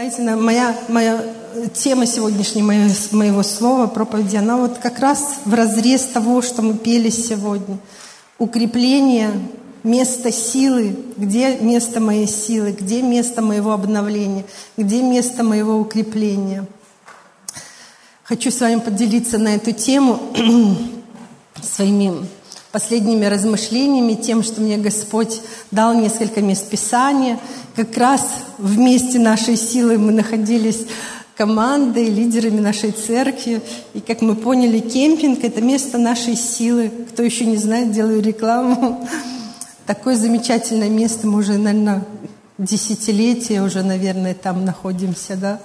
Знаете, 0.00 0.22
моя, 0.34 0.74
моя 0.88 1.22
тема 1.74 2.06
сегодняшней 2.06 2.62
моего, 2.62 2.90
моего 3.12 3.42
слова, 3.42 3.86
проповеди, 3.86 4.36
она 4.36 4.56
вот 4.56 4.78
как 4.78 4.98
раз 4.98 5.40
в 5.44 5.52
разрез 5.52 6.06
того, 6.06 6.40
что 6.40 6.62
мы 6.62 6.72
пели 6.72 7.10
сегодня. 7.10 7.76
Укрепление, 8.38 9.30
место 9.82 10.32
силы, 10.32 10.96
где 11.18 11.58
место 11.58 12.00
моей 12.00 12.26
силы, 12.26 12.72
где 12.72 13.02
место 13.02 13.42
моего 13.42 13.72
обновления, 13.72 14.46
где 14.78 15.02
место 15.02 15.44
моего 15.44 15.76
укрепления. 15.76 16.66
Хочу 18.22 18.50
с 18.50 18.58
вами 18.58 18.80
поделиться 18.80 19.36
на 19.36 19.56
эту 19.56 19.72
тему 19.72 20.18
своими 21.62 22.26
последними 22.72 23.26
размышлениями, 23.26 24.14
тем, 24.14 24.42
что 24.42 24.60
мне 24.60 24.76
Господь 24.76 25.40
дал 25.70 25.94
несколько 25.94 26.40
мест 26.40 26.68
Писания. 26.68 27.38
Как 27.76 27.96
раз 27.96 28.26
в 28.58 28.78
месте 28.78 29.18
нашей 29.18 29.56
силы 29.56 29.98
мы 29.98 30.12
находились 30.12 30.86
командой, 31.36 32.08
лидерами 32.08 32.60
нашей 32.60 32.92
церкви. 32.92 33.60
И, 33.94 34.00
как 34.00 34.20
мы 34.20 34.36
поняли, 34.36 34.78
кемпинг– 34.78 35.38
это 35.42 35.60
место 35.60 35.98
нашей 35.98 36.36
силы. 36.36 36.90
Кто 37.12 37.22
еще 37.22 37.46
не 37.46 37.56
знает, 37.56 37.92
делаю 37.92 38.22
рекламу. 38.22 39.08
Такое 39.86 40.16
замечательное 40.16 40.90
место. 40.90 41.26
Мы 41.26 41.38
уже, 41.38 41.58
наверное, 41.58 42.04
десятилетия 42.58 43.62
уже, 43.62 43.82
наверное, 43.82 44.34
там 44.34 44.64
находимся, 44.64 45.36
да 45.36 45.60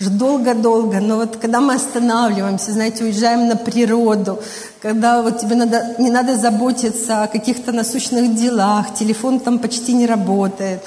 долго-долго, 0.00 1.00
но 1.00 1.16
вот 1.16 1.36
когда 1.36 1.60
мы 1.60 1.74
останавливаемся, 1.74 2.72
знаете, 2.72 3.04
уезжаем 3.04 3.48
на 3.48 3.56
природу, 3.56 4.38
когда 4.82 5.22
вот 5.22 5.38
тебе 5.38 5.56
надо, 5.56 5.94
не 5.98 6.10
надо 6.10 6.36
заботиться 6.36 7.22
о 7.22 7.26
каких-то 7.26 7.72
насущных 7.72 8.34
делах, 8.34 8.94
телефон 8.94 9.40
там 9.40 9.58
почти 9.58 9.94
не 9.94 10.06
работает, 10.06 10.80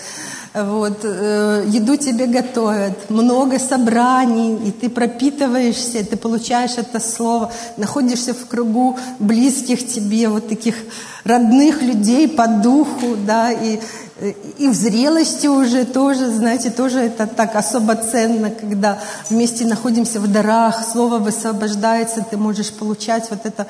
вот, 0.53 1.01
э, 1.03 1.65
еду 1.67 1.95
тебе 1.95 2.25
готовят, 2.25 3.09
много 3.09 3.59
собраний, 3.59 4.57
и 4.67 4.71
ты 4.71 4.89
пропитываешься, 4.89 6.05
ты 6.05 6.17
получаешь 6.17 6.77
это 6.77 6.99
слово, 6.99 7.51
находишься 7.77 8.33
в 8.33 8.47
кругу 8.47 8.97
близких 9.19 9.87
тебе, 9.87 10.27
вот 10.27 10.49
таких 10.49 10.75
родных 11.23 11.81
людей 11.81 12.27
по 12.27 12.47
духу, 12.47 13.15
да, 13.25 13.51
и 13.51 13.79
и 14.21 14.67
в 14.67 14.73
зрелости 14.73 15.47
уже 15.47 15.85
тоже, 15.85 16.29
знаете, 16.29 16.69
тоже 16.71 16.99
это 16.99 17.25
так 17.25 17.55
особо 17.55 17.95
ценно, 17.95 18.49
когда 18.49 18.99
вместе 19.29 19.65
находимся 19.65 20.19
в 20.19 20.27
дарах, 20.27 20.85
слово 20.85 21.19
высвобождается, 21.19 22.25
ты 22.29 22.35
можешь 22.35 22.71
получать 22.73 23.29
вот 23.29 23.45
это 23.45 23.67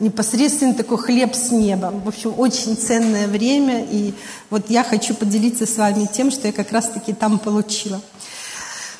непосредственно 0.00 0.74
такой 0.74 0.98
хлеб 0.98 1.34
с 1.36 1.52
неба. 1.52 1.92
В 2.04 2.08
общем, 2.08 2.34
очень 2.36 2.76
ценное 2.76 3.28
время, 3.28 3.84
и 3.84 4.12
вот 4.50 4.70
я 4.70 4.82
хочу 4.82 5.14
поделиться 5.14 5.66
с 5.66 5.76
вами 5.76 6.08
тем, 6.12 6.32
что 6.32 6.48
я 6.48 6.52
как 6.52 6.72
раз-таки 6.72 7.12
там 7.12 7.38
получила. 7.38 8.00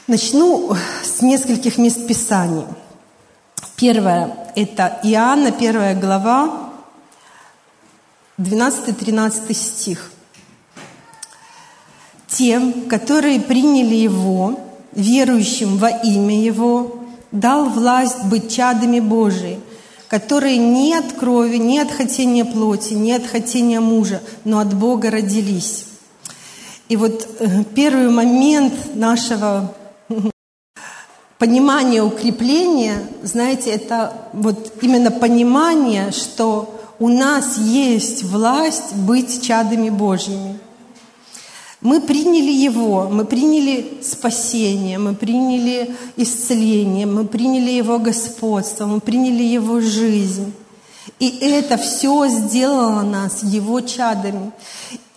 Начну 0.06 0.77
с 1.05 1.20
нескольких 1.20 1.78
мест 1.78 2.06
Писаний. 2.06 2.64
Первое– 3.77 4.36
это 4.55 5.00
Иоанна, 5.03 5.50
первая 5.50 5.98
глава, 5.98 6.70
12-13 8.39 9.53
стих 9.53 10.11
тем, 12.42 12.88
которые 12.88 13.38
приняли 13.38 13.94
Его, 13.94 14.58
верующим 14.90 15.76
во 15.76 15.90
имя 15.90 16.42
Его, 16.42 16.98
дал 17.30 17.66
власть 17.66 18.24
быть 18.24 18.52
чадами 18.52 18.98
Божией, 18.98 19.60
которые 20.08 20.56
не 20.56 20.92
от 20.94 21.12
крови, 21.12 21.58
не 21.58 21.78
от 21.78 21.92
хотения 21.92 22.44
плоти, 22.44 22.94
не 22.94 23.12
от 23.12 23.24
хотения 23.24 23.78
мужа, 23.78 24.20
но 24.44 24.58
от 24.58 24.74
Бога 24.74 25.08
родились. 25.12 25.84
И 26.88 26.96
вот 26.96 27.28
э, 27.38 27.62
первый 27.76 28.10
момент 28.10 28.74
нашего 28.96 29.72
понимания 31.38 32.02
укрепления, 32.02 32.98
знаете, 33.22 33.70
это 33.70 34.14
вот 34.32 34.72
именно 34.82 35.12
понимание, 35.12 36.10
что 36.10 36.74
у 36.98 37.06
нас 37.08 37.56
есть 37.58 38.24
власть 38.24 38.96
быть 38.96 39.42
чадами 39.46 39.90
Божьими– 39.90 40.58
мы 41.82 42.00
приняли 42.00 42.50
Его, 42.50 43.08
мы 43.08 43.24
приняли 43.24 43.98
спасение, 44.02 44.98
мы 44.98 45.14
приняли 45.14 45.94
исцеление, 46.16 47.06
мы 47.06 47.24
приняли 47.24 47.70
Его 47.70 47.98
господство, 47.98 48.86
мы 48.86 49.00
приняли 49.00 49.42
Его 49.42 49.80
жизнь. 49.80 50.52
И 51.18 51.28
это 51.40 51.76
все 51.76 52.28
сделало 52.28 53.02
нас 53.02 53.42
Его 53.42 53.80
чадами. 53.80 54.52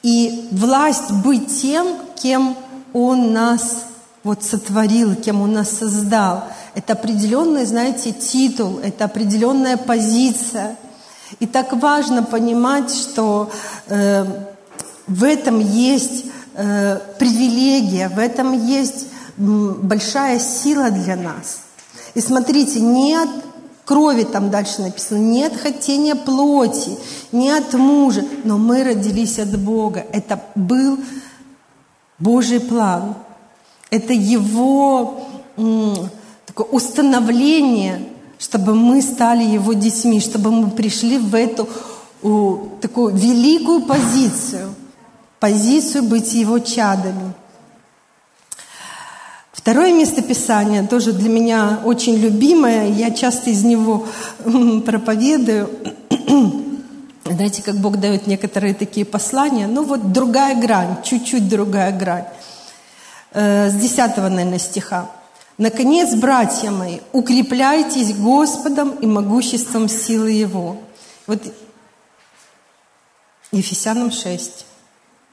И 0.01 0.47
власть 0.51 1.11
быть 1.11 1.61
тем, 1.61 1.87
кем 2.21 2.57
Он 2.93 3.31
нас 3.31 3.85
вот 4.23 4.43
сотворил, 4.43 5.15
кем 5.15 5.41
Он 5.41 5.53
нас 5.53 5.69
создал. 5.69 6.45
Это 6.73 6.93
определенный, 6.93 7.65
знаете, 7.65 8.11
титул, 8.11 8.79
это 8.79 9.05
определенная 9.05 9.77
позиция. 9.77 10.77
И 11.39 11.45
так 11.45 11.73
важно 11.73 12.23
понимать, 12.23 12.91
что 12.91 13.51
э, 13.87 14.25
в 15.07 15.23
этом 15.23 15.59
есть 15.59 16.25
э, 16.55 16.99
привилегия, 17.19 18.09
в 18.09 18.19
этом 18.19 18.53
есть 18.65 19.07
большая 19.37 20.39
сила 20.39 20.91
для 20.91 21.15
нас. 21.15 21.61
И 22.13 22.21
смотрите, 22.21 22.79
нет 22.79 23.29
крови 23.83 24.23
там 24.23 24.49
дальше 24.49 24.81
написано, 24.81 25.17
нет 25.17 25.55
хотения 25.55 26.15
плоти, 26.15 26.97
не 27.31 27.51
от 27.51 27.73
мужа, 27.73 28.23
но 28.43 28.57
мы 28.57 28.83
родились 28.83 29.37
от 29.39 29.57
Бога. 29.59 30.05
Это 30.11 30.41
был 30.55 30.97
Божий 32.17 32.59
план. 32.59 33.15
Это 33.91 34.13
Его 34.13 35.27
такое 36.45 36.67
установление, 36.71 38.09
чтобы 38.39 38.73
мы 38.73 39.01
стали 39.01 39.43
Его 39.43 39.73
детьми, 39.73 40.19
чтобы 40.19 40.51
мы 40.51 40.71
пришли 40.71 41.17
в 41.17 41.35
эту 41.35 41.67
такую 42.81 43.15
великую 43.15 43.81
позицию– 43.81 44.73
позицию 45.39 46.03
быть 46.03 46.33
его 46.33 46.59
чадами. 46.59 47.33
Второе 49.51 49.93
местописание, 49.93 50.83
тоже 50.83 51.11
для 51.11 51.29
меня 51.29 51.79
очень 51.83 52.17
любимое, 52.17 52.89
я 52.89 53.09
часто 53.09 53.49
из 53.49 53.63
него 53.63 54.05
проповедую. 54.85 55.69
Знаете, 57.25 57.63
как 57.63 57.75
Бог 57.77 57.97
дает 57.97 58.27
некоторые 58.27 58.75
такие 58.75 59.05
послания. 59.05 59.65
Ну 59.65 59.83
вот 59.83 60.11
другая 60.11 60.55
грань, 60.55 60.97
чуть-чуть 61.03 61.49
другая 61.49 61.91
грань. 61.91 62.25
Э, 63.31 63.69
с 63.69 63.73
10, 63.73 64.17
наверное, 64.17 64.59
стиха. 64.59 65.09
«Наконец, 65.57 66.13
братья 66.13 66.69
мои, 66.69 66.99
укрепляйтесь 67.13 68.13
Господом 68.13 68.91
и 68.91 69.07
могуществом 69.07 69.89
силы 69.89 70.31
Его». 70.31 70.77
Вот 71.27 71.41
Ефесянам 73.51 74.11
6. 74.11 74.65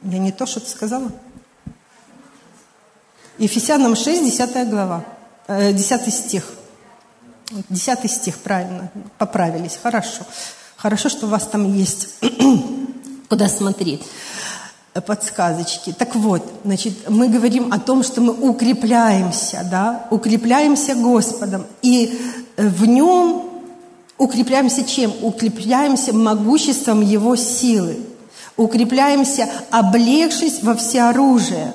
Я 0.05 0.19
не 0.19 0.33
то 0.33 0.47
что-то 0.47 0.69
сказала. 0.69 1.13
Ефесянам 3.39 3.95
6, 3.95 4.25
10 4.25 4.69
глава, 4.69 5.05
10 5.49 5.93
э, 5.93 6.11
стих. 6.11 6.45
10 7.69 8.11
стих, 8.11 8.39
правильно, 8.39 8.91
поправились, 9.19 9.79
хорошо. 9.81 10.23
Хорошо, 10.77 11.09
что 11.09 11.27
у 11.27 11.29
вас 11.29 11.47
там 11.47 11.73
есть 11.73 12.09
куда 13.29 13.49
смотреть 13.49 14.03
э, 14.95 15.01
подсказочки. 15.01 15.93
Так 15.93 16.17
вот, 16.17 16.43
значит, 16.65 17.09
мы 17.09 17.29
говорим 17.29 17.73
о 17.73 17.79
том, 17.79 18.03
что 18.03 18.21
мы 18.21 18.33
укрепляемся, 18.33 19.67
да, 19.71 20.07
укрепляемся 20.11 20.97
Господом. 20.97 21.65
И 21.83 22.19
э, 22.57 22.67
в 22.67 22.87
нем 22.87 23.45
укрепляемся 24.19 24.83
чем? 24.85 25.12
Укрепляемся 25.23 26.12
могуществом 26.12 27.03
Его 27.03 27.37
силы 27.37 27.99
укрепляемся, 28.57 29.49
облегшись 29.71 30.63
во 30.63 30.75
всеоружие, 30.75 31.73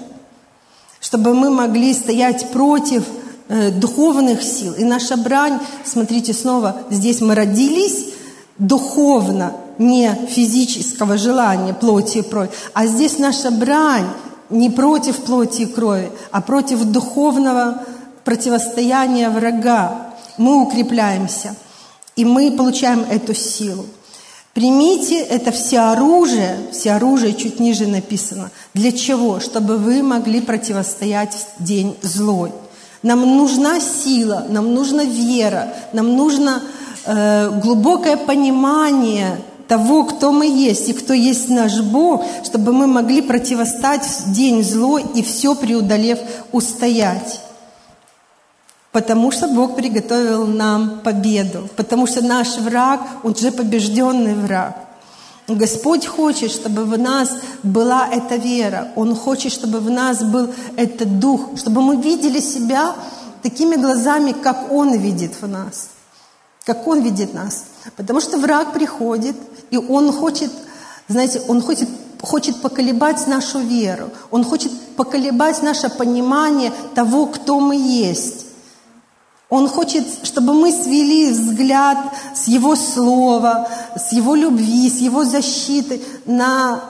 чтобы 0.99 1.33
мы 1.33 1.49
могли 1.49 1.93
стоять 1.93 2.51
против 2.51 3.03
э, 3.49 3.71
духовных 3.71 4.43
сил. 4.43 4.73
И 4.73 4.83
наша 4.83 5.17
брань, 5.17 5.59
смотрите 5.85 6.33
снова, 6.33 6.81
здесь 6.89 7.21
мы 7.21 7.35
родились 7.35 8.13
духовно, 8.57 9.53
не 9.77 10.11
физического 10.29 11.17
желания 11.17 11.73
плоти 11.73 12.19
и 12.19 12.21
крови, 12.23 12.49
а 12.73 12.87
здесь 12.87 13.19
наша 13.19 13.51
брань 13.51 14.07
не 14.49 14.69
против 14.69 15.17
плоти 15.17 15.63
и 15.63 15.65
крови, 15.65 16.11
а 16.31 16.41
против 16.41 16.83
духовного 16.85 17.83
противостояния 18.23 19.29
врага. 19.29 20.13
Мы 20.37 20.61
укрепляемся, 20.61 21.55
и 22.15 22.25
мы 22.25 22.51
получаем 22.51 23.05
эту 23.09 23.33
силу. 23.33 23.85
Примите 24.57 25.19
это 25.19 25.51
все 25.51 25.91
оружие, 25.91 26.57
все 26.71 26.93
оружие 26.93 27.35
чуть 27.35 27.59
ниже 27.59 27.85
написано. 27.85 28.49
Для 28.73 28.91
чего? 28.91 29.39
Чтобы 29.39 29.77
вы 29.77 30.01
могли 30.01 30.41
противостоять 30.41 31.45
день 31.59 31.95
злой. 32.01 32.51
Нам 33.03 33.21
нужна 33.37 33.79
сила, 33.79 34.47
нам 34.49 34.73
нужна 34.73 35.03
вера, 35.03 35.71
нам 35.93 36.15
нужно 36.15 36.63
э, 37.05 37.51
глубокое 37.61 38.17
понимание 38.17 39.39
того, 39.67 40.05
кто 40.05 40.31
мы 40.31 40.47
есть 40.47 40.89
и 40.89 40.93
кто 40.93 41.13
есть 41.13 41.49
наш 41.49 41.79
Бог, 41.81 42.25
чтобы 42.43 42.73
мы 42.73 42.87
могли 42.87 43.21
противостоять 43.21 44.07
в 44.25 44.33
день 44.33 44.63
злой 44.63 45.05
и 45.13 45.21
все 45.21 45.53
преодолев 45.53 46.17
устоять. 46.51 47.41
Потому 48.97 49.31
что 49.31 49.47
Бог 49.47 49.75
приготовил 49.75 50.47
нам 50.47 51.01
победу. 51.03 51.69
Потому 51.75 52.07
что 52.07 52.25
наш 52.25 52.57
враг, 52.57 52.99
он 53.21 53.35
же 53.35 53.51
побежденный 53.51 54.33
враг. 54.33 54.75
Господь 55.47 56.07
хочет, 56.07 56.49
чтобы 56.49 56.83
в 56.85 56.97
нас 56.97 57.29
была 57.61 58.07
эта 58.07 58.37
вера. 58.37 58.87
Он 58.95 59.15
хочет, 59.15 59.51
чтобы 59.51 59.81
в 59.81 59.91
нас 59.91 60.23
был 60.23 60.49
этот 60.77 61.19
дух, 61.19 61.41
чтобы 61.57 61.83
мы 61.83 61.97
видели 61.97 62.39
себя 62.39 62.95
такими 63.43 63.75
глазами, 63.75 64.31
как 64.31 64.71
Он 64.71 64.97
видит 64.97 65.33
в 65.39 65.47
нас. 65.47 65.89
Как 66.65 66.87
Он 66.87 67.01
видит 67.01 67.35
нас. 67.35 67.65
Потому 67.97 68.19
что 68.19 68.39
враг 68.39 68.73
приходит, 68.73 69.35
и 69.69 69.77
он 69.77 70.11
хочет, 70.11 70.51
знаете, 71.07 71.43
он 71.47 71.61
хочет, 71.61 71.87
хочет 72.19 72.61
поколебать 72.63 73.27
нашу 73.27 73.59
веру. 73.59 74.09
Он 74.31 74.43
хочет 74.43 74.71
поколебать 74.95 75.61
наше 75.61 75.87
понимание 75.87 76.73
того, 76.95 77.27
кто 77.27 77.59
мы 77.59 77.75
есть. 77.75 78.46
Он 79.49 79.69
хочет, 79.69 80.05
чтобы 80.23 80.53
мы 80.53 80.71
свели 80.73 81.31
взгляд 81.31 81.97
с 82.35 82.47
Его 82.47 82.75
Слова, 82.75 83.69
с 83.95 84.11
Его 84.11 84.35
любви, 84.35 84.89
с 84.89 84.97
Его 84.97 85.23
защиты 85.23 86.01
на 86.25 86.83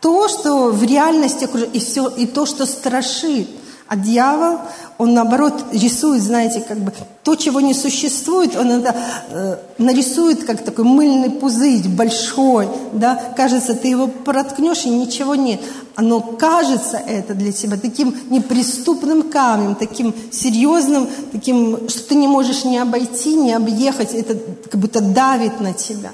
то, 0.00 0.26
что 0.28 0.68
в 0.68 0.82
реальности 0.82 1.44
окружает, 1.44 1.74
и, 1.74 1.80
все, 1.80 2.08
и 2.08 2.26
то, 2.26 2.46
что 2.46 2.64
страшит. 2.66 3.48
А 3.88 3.96
дьявол, 3.96 4.60
он 5.02 5.14
наоборот 5.14 5.64
рисует, 5.72 6.22
знаете, 6.22 6.60
как 6.60 6.78
бы 6.78 6.92
то, 7.24 7.34
чего 7.34 7.60
не 7.60 7.74
существует, 7.74 8.54
он 8.54 8.70
это 8.70 8.94
э, 9.30 9.56
нарисует 9.78 10.44
как 10.44 10.62
такой 10.62 10.84
мыльный 10.84 11.28
пузырь 11.28 11.88
большой, 11.88 12.68
да, 12.92 13.20
кажется, 13.36 13.74
ты 13.74 13.88
его 13.88 14.06
проткнешь 14.06 14.84
и 14.84 14.90
ничего 14.90 15.34
нет. 15.34 15.60
Оно 15.96 16.20
кажется 16.20 16.98
это 16.98 17.34
для 17.34 17.50
тебя 17.50 17.76
таким 17.76 18.14
неприступным 18.30 19.24
камнем, 19.24 19.74
таким 19.74 20.14
серьезным, 20.30 21.08
таким, 21.32 21.88
что 21.88 22.08
ты 22.10 22.14
не 22.14 22.28
можешь 22.28 22.62
не 22.62 22.78
обойти, 22.78 23.34
не 23.34 23.54
объехать, 23.54 24.14
это 24.14 24.36
как 24.70 24.80
будто 24.80 25.00
давит 25.00 25.60
на 25.60 25.72
тебя. 25.72 26.12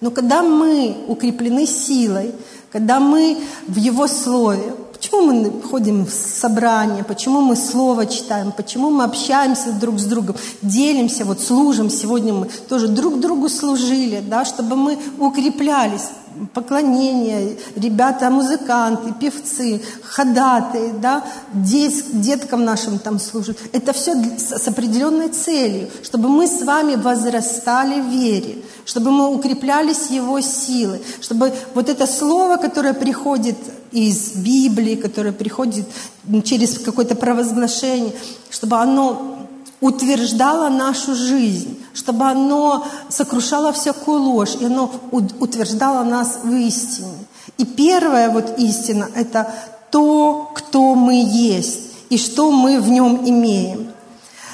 Но 0.00 0.10
когда 0.10 0.42
мы 0.42 0.96
укреплены 1.08 1.66
силой, 1.66 2.32
когда 2.72 3.00
мы 3.00 3.36
в 3.66 3.76
Его 3.76 4.06
Слове, 4.06 4.72
Почему 5.00 5.32
мы 5.32 5.62
ходим 5.62 6.04
в 6.04 6.10
собрания, 6.10 7.02
почему 7.04 7.40
мы 7.40 7.56
слово 7.56 8.04
читаем, 8.04 8.52
почему 8.52 8.90
мы 8.90 9.04
общаемся 9.04 9.72
друг 9.72 9.98
с 9.98 10.04
другом, 10.04 10.36
делимся, 10.60 11.24
вот 11.24 11.40
служим. 11.40 11.88
Сегодня 11.88 12.34
мы 12.34 12.48
тоже 12.68 12.86
друг 12.86 13.18
другу 13.18 13.48
служили, 13.48 14.20
да, 14.20 14.44
чтобы 14.44 14.76
мы 14.76 14.98
укреплялись 15.18 16.10
поклонение, 16.52 17.56
ребята, 17.76 18.28
музыканты, 18.28 19.14
певцы, 19.18 19.80
ходатые, 20.02 20.92
да, 20.92 21.24
дет, 21.54 21.94
деткам 22.20 22.66
нашим 22.66 22.98
там 22.98 23.18
служат. 23.18 23.56
Это 23.72 23.94
все 23.94 24.12
с 24.36 24.68
определенной 24.68 25.30
целью, 25.30 25.88
чтобы 26.02 26.28
мы 26.28 26.46
с 26.46 26.60
вами 26.60 26.96
возрастали 26.96 28.02
в 28.02 28.08
вере, 28.08 28.58
чтобы 28.84 29.12
мы 29.12 29.34
укреплялись 29.34 30.10
Его 30.10 30.42
силы, 30.42 31.00
чтобы 31.22 31.54
вот 31.74 31.88
это 31.88 32.06
слово, 32.06 32.58
которое 32.58 32.92
приходит 32.92 33.56
из 33.92 34.32
Библии, 34.36 34.94
которое 34.94 35.32
приходит 35.32 35.86
через 36.44 36.78
какое-то 36.78 37.14
провозглашение, 37.14 38.12
чтобы 38.50 38.76
оно 38.76 39.48
утверждало 39.80 40.68
нашу 40.68 41.14
жизнь, 41.14 41.78
чтобы 41.94 42.24
оно 42.24 42.86
сокрушало 43.08 43.72
всякую 43.72 44.20
ложь, 44.20 44.56
и 44.60 44.66
оно 44.66 44.90
утверждало 45.10 46.04
нас 46.04 46.40
в 46.44 46.52
истине. 46.54 47.26
И 47.58 47.64
первая 47.64 48.30
вот 48.30 48.58
истина– 48.58 49.08
это 49.14 49.52
то, 49.90 50.50
кто 50.54 50.94
мы 50.94 51.22
есть 51.24 51.80
и 52.10 52.18
что 52.18 52.50
мы 52.50 52.80
в 52.80 52.88
нем 52.88 53.22
имеем. 53.24 53.88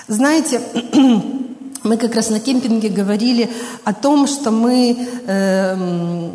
Знаете, 0.09 0.61
мы 1.83 1.97
как 1.97 2.15
раз 2.15 2.31
на 2.31 2.41
кемпинге 2.41 2.89
говорили 2.89 3.51
о 3.85 3.93
том, 3.93 4.27
что 4.27 4.51
мы 4.51 4.97
э, 5.27 6.31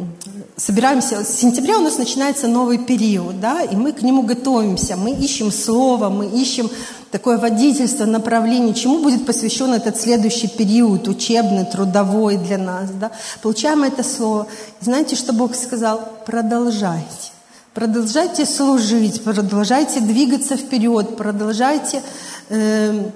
собираемся, 0.62 1.24
с 1.24 1.40
сентября 1.40 1.80
у 1.80 1.82
нас 1.82 1.98
начинается 1.98 2.48
новый 2.48 2.78
период, 2.78 3.40
да, 3.40 3.64
и 3.64 3.76
мы 3.76 3.94
к 3.94 4.04
нему 4.04 4.22
готовимся, 4.22 4.96
мы 4.96 5.12
ищем 5.12 5.52
слово, 5.52 6.10
мы 6.10 6.28
ищем 6.28 6.70
такое 7.10 7.40
водительство, 7.40 8.06
направление, 8.06 8.76
чему 8.76 9.00
будет 9.00 9.26
посвящен 9.26 9.74
этот 9.74 10.00
следующий 10.00 10.48
период, 10.48 11.08
учебный, 11.08 11.66
трудовой 11.66 12.38
для 12.38 12.60
нас, 12.60 12.92
да. 12.92 13.12
Получаем 13.42 13.84
это 13.84 14.04
слово. 14.04 14.48
знаете, 14.82 15.16
что 15.16 15.34
Бог 15.34 15.56
сказал? 15.56 16.08
Продолжайте. 16.28 17.32
Продолжайте 17.74 18.46
служить, 18.46 19.24
продолжайте 19.24 20.00
двигаться 20.00 20.58
вперед, 20.58 21.18
продолжайте 21.18 22.04
э, 22.50 23.10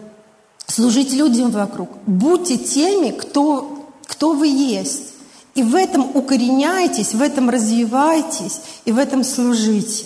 служить 0.66 1.14
людям 1.14 1.52
вокруг. 1.52 1.90
Будьте 2.08 2.58
теми, 2.58 3.12
кто, 3.12 3.86
кто 4.08 4.32
вы 4.32 4.48
есть. 4.48 5.15
И 5.56 5.64
в 5.64 5.74
этом 5.74 6.12
укореняйтесь, 6.14 7.14
в 7.14 7.22
этом 7.22 7.50
развивайтесь 7.50 8.62
и 8.84 8.92
в 8.92 8.98
этом 8.98 9.24
служите. 9.24 10.06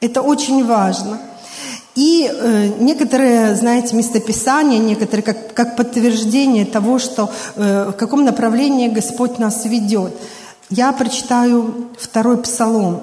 Это 0.00 0.22
очень 0.22 0.64
важно. 0.64 1.18
И 1.96 2.30
э, 2.30 2.68
некоторые, 2.78 3.56
знаете, 3.56 3.96
местописания, 3.96 4.78
некоторые 4.78 5.24
как, 5.24 5.54
как 5.54 5.76
подтверждение 5.76 6.66
того, 6.66 6.98
что 6.98 7.32
э, 7.56 7.90
в 7.90 7.96
каком 7.96 8.24
направлении 8.24 8.88
Господь 8.88 9.38
нас 9.38 9.64
ведет. 9.64 10.14
Я 10.68 10.92
прочитаю 10.92 11.88
второй 11.98 12.36
псалом. 12.36 13.02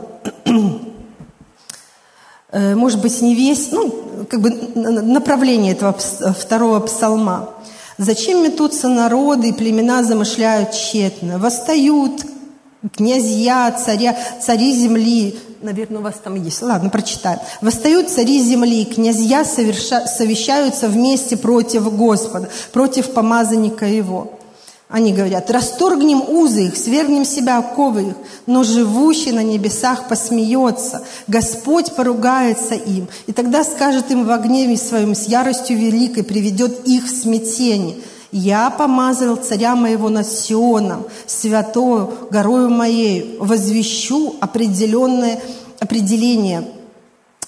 э, 2.52 2.76
может 2.76 3.02
быть, 3.02 3.20
не 3.22 3.34
весь, 3.34 3.72
ну, 3.72 4.26
как 4.30 4.42
бы 4.42 4.52
направление 4.76 5.74
этого 5.74 5.94
второго 5.94 6.80
псалма. 6.80 7.50
Зачем 7.98 8.44
метутся 8.44 8.88
народы 8.90 9.50
и 9.50 9.54
племена 9.54 10.04
замышляют 10.04 10.72
тщетно? 10.72 11.38
Восстают 11.38 12.26
князья, 12.96 13.72
царя, 13.72 14.18
цари 14.42 14.74
земли. 14.74 15.40
Наверное, 15.62 16.00
у 16.00 16.04
вас 16.04 16.16
там 16.22 16.36
есть. 16.36 16.62
Ладно, 16.62 16.90
прочитаем. 16.90 17.40
Восстают 17.62 18.10
цари 18.10 18.40
земли, 18.40 18.84
князья 18.86 19.46
соверша, 19.46 20.06
совещаются 20.08 20.90
вместе 20.90 21.38
против 21.38 21.96
Господа, 21.96 22.50
против 22.74 23.12
помазанника 23.12 23.86
его. 23.86 24.33
Они 24.94 25.12
говорят, 25.12 25.50
расторгнем 25.50 26.22
узы 26.22 26.68
их, 26.68 26.78
свергнем 26.78 27.26
себя 27.26 27.58
оковы 27.58 28.10
их, 28.10 28.14
но 28.46 28.62
живущий 28.62 29.32
на 29.32 29.42
небесах 29.42 30.08
посмеется, 30.08 31.02
Господь 31.26 31.96
поругается 31.96 32.76
им, 32.76 33.08
и 33.26 33.32
тогда 33.32 33.64
скажет 33.64 34.12
им 34.12 34.24
в 34.24 34.38
гневе 34.38 34.78
своем 34.78 35.16
с 35.16 35.24
яростью 35.24 35.80
великой, 35.80 36.22
приведет 36.24 36.88
их 36.88 37.06
в 37.06 37.10
смятение. 37.10 37.96
Я 38.32 38.70
помазал 38.70 39.36
царя 39.38 39.76
моего 39.76 40.10
над 40.10 40.28
Сионом, 40.28 41.08
святою 41.26 42.14
горою 42.30 42.70
моей, 42.70 43.36
возвещу 43.40 44.36
определенное 44.42 45.40
определение. 45.80 46.68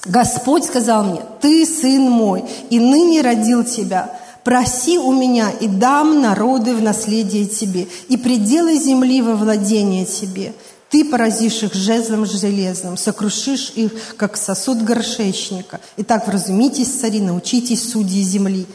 Господь 0.04 0.66
сказал 0.66 1.04
мне, 1.04 1.22
ты 1.42 1.64
сын 1.68 2.10
мой, 2.10 2.44
и 2.72 2.80
ныне 2.80 3.22
родил 3.22 3.64
тебя– 3.64 4.10
проси 4.46 5.00
у 5.00 5.12
меня, 5.12 5.50
и 5.50 5.68
дам 5.68 6.22
народы 6.22 6.76
в 6.76 6.82
наследие 6.82 7.48
тебе, 7.48 7.88
и 8.08 8.16
пределы 8.16 8.78
земли 8.78 9.22
во 9.22 9.36
владение 9.36 10.06
тебе. 10.06 10.54
Ты 10.92 11.04
поразишь 11.04 11.64
их 11.64 11.74
жезлом 11.74 12.28
железным, 12.28 12.96
сокрушишь 12.96 13.74
их, 13.76 13.92
как 14.18 14.38
сосуд 14.38 14.84
горшечника. 14.84 15.82
Итак, 15.98 16.28
вразумитесь, 16.28 16.94
цари, 16.94 17.20
научитесь 17.20 17.92
судьи 17.92 18.22
земли. 18.22 18.68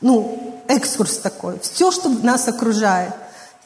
Ну, 0.00 0.60
экскурс 0.66 1.18
такой. 1.18 1.60
Все, 1.60 1.92
что 1.92 2.08
нас 2.08 2.48
окружает. 2.48 3.14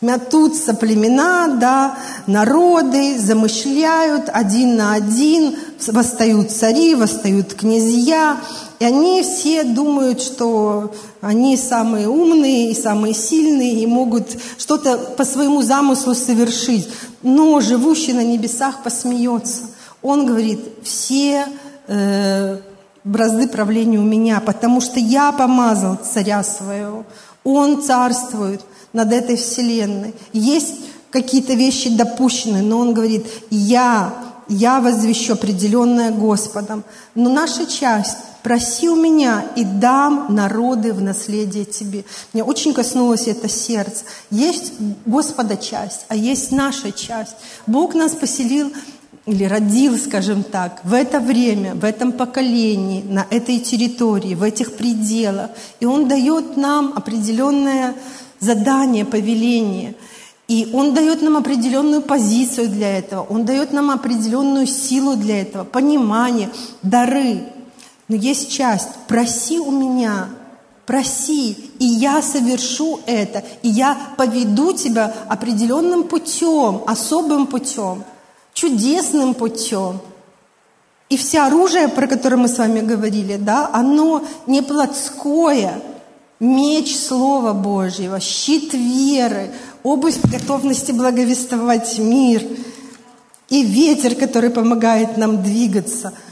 Мятутся 0.02 0.74
племена, 0.74 1.48
да, 1.58 1.96
народы, 2.26 3.18
замышляют 3.18 4.28
один 4.30 4.76
на 4.76 4.92
один, 4.92 5.56
восстают 5.86 6.50
цари, 6.50 6.94
восстают 6.94 7.54
князья, 7.54 8.36
и 8.78 8.84
они 8.84 9.22
все 9.22 9.64
думают, 9.64 10.20
что 10.20 10.92
они 11.22 11.56
самые 11.56 12.08
умные 12.08 12.72
и 12.72 12.74
самые 12.74 13.14
сильные 13.14 13.82
и 13.82 13.86
могут 13.86 14.36
что-то 14.58 14.98
по 14.98 15.24
своему 15.24 15.62
замыслу 15.62 16.14
совершить. 16.14 16.86
Но 17.22 17.60
живущий 17.60 18.12
на 18.12 18.22
небесах 18.22 18.82
посмеется. 18.82 19.62
Он 20.02 20.26
говорит, 20.26 20.60
все 20.82 21.46
э, 21.88 22.58
бразды 23.02 23.48
правления 23.48 23.98
у 23.98 24.04
меня, 24.04 24.40
потому 24.40 24.82
что 24.82 25.00
я 25.00 25.32
помазал 25.32 25.96
царя 25.96 26.42
своего. 26.42 27.04
Он 27.44 27.80
царствует 27.80 28.60
над 28.96 29.12
этой 29.12 29.36
вселенной. 29.36 30.14
Есть 30.32 30.74
какие-то 31.10 31.52
вещи 31.52 31.94
допущены, 31.94 32.62
но 32.62 32.78
он 32.78 32.94
говорит, 32.94 33.26
я, 33.50 34.14
я 34.48 34.80
возвещу 34.80 35.34
определенное 35.34 36.10
Господом. 36.10 36.82
Но 37.14 37.28
наша 37.28 37.66
часть 37.66 38.16
проси 38.42 38.88
у 38.88 38.96
меня 38.96 39.44
и 39.54 39.64
дам 39.64 40.34
народы 40.34 40.94
в 40.94 41.02
наследие 41.02 41.66
тебе. 41.66 42.04
Мне 42.32 42.42
очень 42.42 42.72
коснулось 42.72 43.28
это 43.28 43.50
сердце. 43.50 44.04
Есть 44.30 44.72
Господа 45.04 45.58
часть, 45.58 46.06
а 46.08 46.16
есть 46.16 46.50
наша 46.50 46.90
часть. 46.90 47.36
Бог 47.66 47.94
нас 47.94 48.12
поселил 48.12 48.72
или 49.26 49.44
родил, 49.44 49.98
скажем 49.98 50.42
так, 50.42 50.80
в 50.84 50.94
это 50.94 51.20
время, 51.20 51.74
в 51.74 51.84
этом 51.84 52.12
поколении, 52.12 53.02
на 53.02 53.26
этой 53.28 53.58
территории, 53.58 54.34
в 54.34 54.42
этих 54.42 54.76
пределах. 54.76 55.50
И 55.80 55.84
Он 55.84 56.08
дает 56.08 56.56
нам 56.56 56.94
определенное 56.96 57.94
задание, 58.40 59.04
повеление. 59.04 59.94
И 60.48 60.70
Он 60.72 60.94
дает 60.94 61.22
нам 61.22 61.36
определенную 61.36 62.02
позицию 62.02 62.68
для 62.68 62.98
этого, 62.98 63.26
Он 63.28 63.44
дает 63.44 63.72
нам 63.72 63.90
определенную 63.90 64.66
силу 64.66 65.16
для 65.16 65.42
этого, 65.42 65.64
понимание, 65.64 66.50
дары. 66.82 67.44
Но 68.08 68.14
есть 68.14 68.50
часть 68.52 68.88
«проси 69.08 69.58
у 69.58 69.70
меня», 69.70 70.28
Проси, 70.86 71.72
и 71.80 71.84
я 71.84 72.22
совершу 72.22 73.00
это, 73.06 73.42
и 73.62 73.68
я 73.68 73.98
поведу 74.16 74.72
тебя 74.72 75.12
определенным 75.28 76.04
путем, 76.04 76.82
особым 76.86 77.48
путем, 77.48 78.04
чудесным 78.54 79.34
путем. 79.34 79.98
И 81.08 81.16
все 81.16 81.40
оружие, 81.40 81.88
про 81.88 82.06
которое 82.06 82.36
мы 82.36 82.46
с 82.46 82.58
вами 82.58 82.80
говорили, 82.80 83.36
да, 83.36 83.68
оно 83.72 84.24
не 84.46 84.62
плотское, 84.62 85.82
меч 86.40 86.96
Слова 86.96 87.52
Божьего, 87.52 88.20
щит 88.20 88.74
веры, 88.74 89.50
обувь 89.82 90.18
готовности 90.22 90.92
благовествовать 90.92 91.98
мир 91.98 92.42
и 93.48 93.62
ветер, 93.62 94.14
который 94.14 94.50
помогает 94.50 95.16
нам 95.16 95.42
двигаться– 95.42 96.12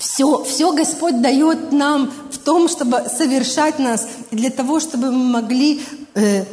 все, 0.00 0.42
все 0.44 0.72
Господь 0.72 1.20
дает 1.20 1.72
нам 1.72 2.10
в 2.30 2.38
том, 2.38 2.70
чтобы 2.70 3.04
совершать 3.14 3.78
нас, 3.78 4.08
и 4.30 4.36
для 4.36 4.48
того, 4.48 4.80
чтобы 4.80 5.12
мы 5.12 5.24
могли 5.24 5.82
э, 6.14 6.46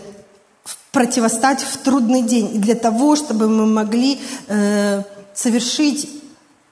противостать 0.92 1.62
в 1.62 1.78
трудный 1.78 2.24
день, 2.24 2.56
и 2.56 2.58
для 2.58 2.76
того, 2.76 3.16
чтобы 3.16 3.48
мы 3.48 3.66
могли 3.66 4.20
э, 4.50 5.02
совершить 5.34 6.10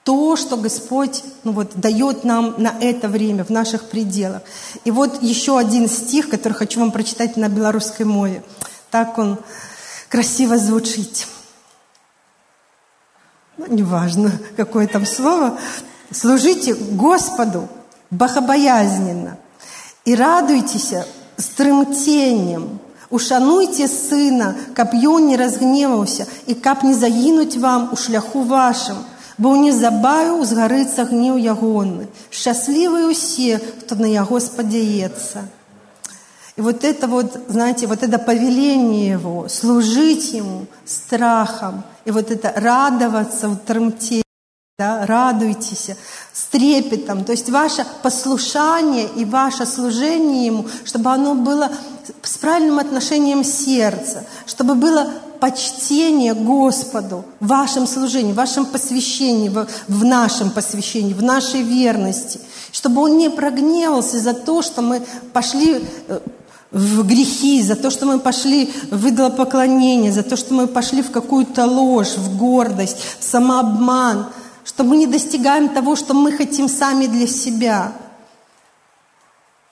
то, 0.05 0.37
что 0.37 0.57
Господь 0.57 1.23
ну 1.45 1.53
вот, 1.53 1.73
дает 1.75 2.25
нам 2.25 2.55
на 2.59 2.75
это 2.81 3.09
время, 3.09 3.45
в 3.45 3.50
наших 3.50 3.85
пределах. 3.85 4.43
И 4.85 4.91
вот 4.91 5.23
еще 5.23 5.59
один 5.59 5.89
стих, 5.89 6.29
который 6.29 6.55
хочу 6.55 6.81
вам 6.81 6.91
прочитать 6.91 7.37
на 7.37 7.49
белорусской 7.49 8.07
мове. 8.07 8.43
Так 8.91 9.19
он 9.19 9.39
красиво 10.09 10.59
звучит. 10.59 11.27
Ну, 13.57 13.67
неважно, 13.69 14.33
какое 14.57 14.87
там 14.87 15.05
слово. 15.05 15.59
Служите 16.11 16.75
Господу 16.75 17.69
богобоязненно 18.11 19.37
и 20.05 20.15
радуйтесь 20.15 20.95
с 21.37 21.45
трымтением. 21.57 22.81
Ушануйте 23.11 23.89
сына, 23.89 24.55
каб 24.75 24.95
ён 24.95 25.27
не 25.27 25.37
разгневаўся 25.37 26.27
і 26.47 26.55
каб 26.55 26.85
не 26.87 26.95
загінуць 26.95 27.59
вам 27.59 27.89
у 27.91 27.97
шляху 27.99 28.43
вашым, 28.47 29.03
бо 29.38 29.56
неўзабаве 29.60 30.32
узгарыцца 30.39 31.06
гнеў 31.06 31.38
ягоны. 31.38 32.08
Счастливы 32.32 33.06
усе, 33.10 33.60
кто 33.60 33.96
на 33.96 34.06
яго 34.06 34.39
спадзяецца. 34.39 35.48
И 36.56 36.62
вот 36.62 36.86
это 36.86 37.08
вот, 37.08 37.38
знаете, 37.50 37.86
вот 37.86 38.01
это 38.01 38.18
повеление 38.18 39.10
его, 39.10 39.50
служить 39.50 40.32
ему 40.32 40.68
страхом, 40.86 41.84
и 42.06 42.12
вот 42.12 42.32
это 42.32 42.54
радоваться 42.56 43.50
в 43.50 43.58
трамте, 43.58 44.24
да, 44.77 45.06
радуйтесь 45.06 45.92
с 46.32 46.44
трепетом. 46.46 47.25
То 47.25 47.32
есть 47.34 47.50
ваше 47.50 47.86
послушание 48.04 49.08
и 49.15 49.25
ваше 49.25 49.65
служение 49.65 50.46
Ему, 50.46 50.65
чтобы 50.86 51.12
оно 51.12 51.34
было 51.34 51.72
с 52.22 52.38
правильным 52.38 52.80
отношением 52.80 53.44
сердца, 53.44 54.25
чтобы 54.46 54.75
было 54.75 55.10
почтение 55.39 56.34
Господу 56.34 57.25
в 57.39 57.48
вашем 57.48 57.88
служении, 57.88 58.34
в 58.34 58.36
вашем 58.36 58.65
посвящении, 58.65 59.50
в, 59.50 60.06
нашем 60.06 60.50
посвящении, 60.50 61.13
в 61.13 61.24
нашей 61.24 61.62
верности, 61.62 62.39
чтобы 62.72 63.01
Он 63.01 63.18
не 63.18 63.30
прогневался 63.30 64.20
за 64.20 64.34
то, 64.34 64.62
что 64.62 64.82
мы 64.82 65.01
пошли 65.34 65.84
э, 66.08 66.20
в 66.72 67.06
грехи, 67.06 67.62
за 67.62 67.75
то, 67.75 67.89
что 67.89 68.06
мы 68.06 68.20
пошли 68.20 68.74
в 68.92 69.08
идолопоклонение, 69.10 70.12
за 70.12 70.24
то, 70.24 70.36
что 70.36 70.54
мы 70.54 70.68
пошли 70.68 71.01
в 71.01 71.12
какую-то 71.12 71.65
ложь, 71.65 72.15
в 72.18 72.38
гордость, 72.38 72.98
в 73.20 73.24
самообман– 73.24 74.27
что 74.65 74.84
мы 74.84 74.98
не 74.98 75.08
достигаем 75.08 75.70
того, 75.70 75.96
что 75.96 76.13
мы 76.13 76.32
хотим 76.32 76.68
сами 76.68 77.06
для 77.06 77.27
себя. 77.27 77.94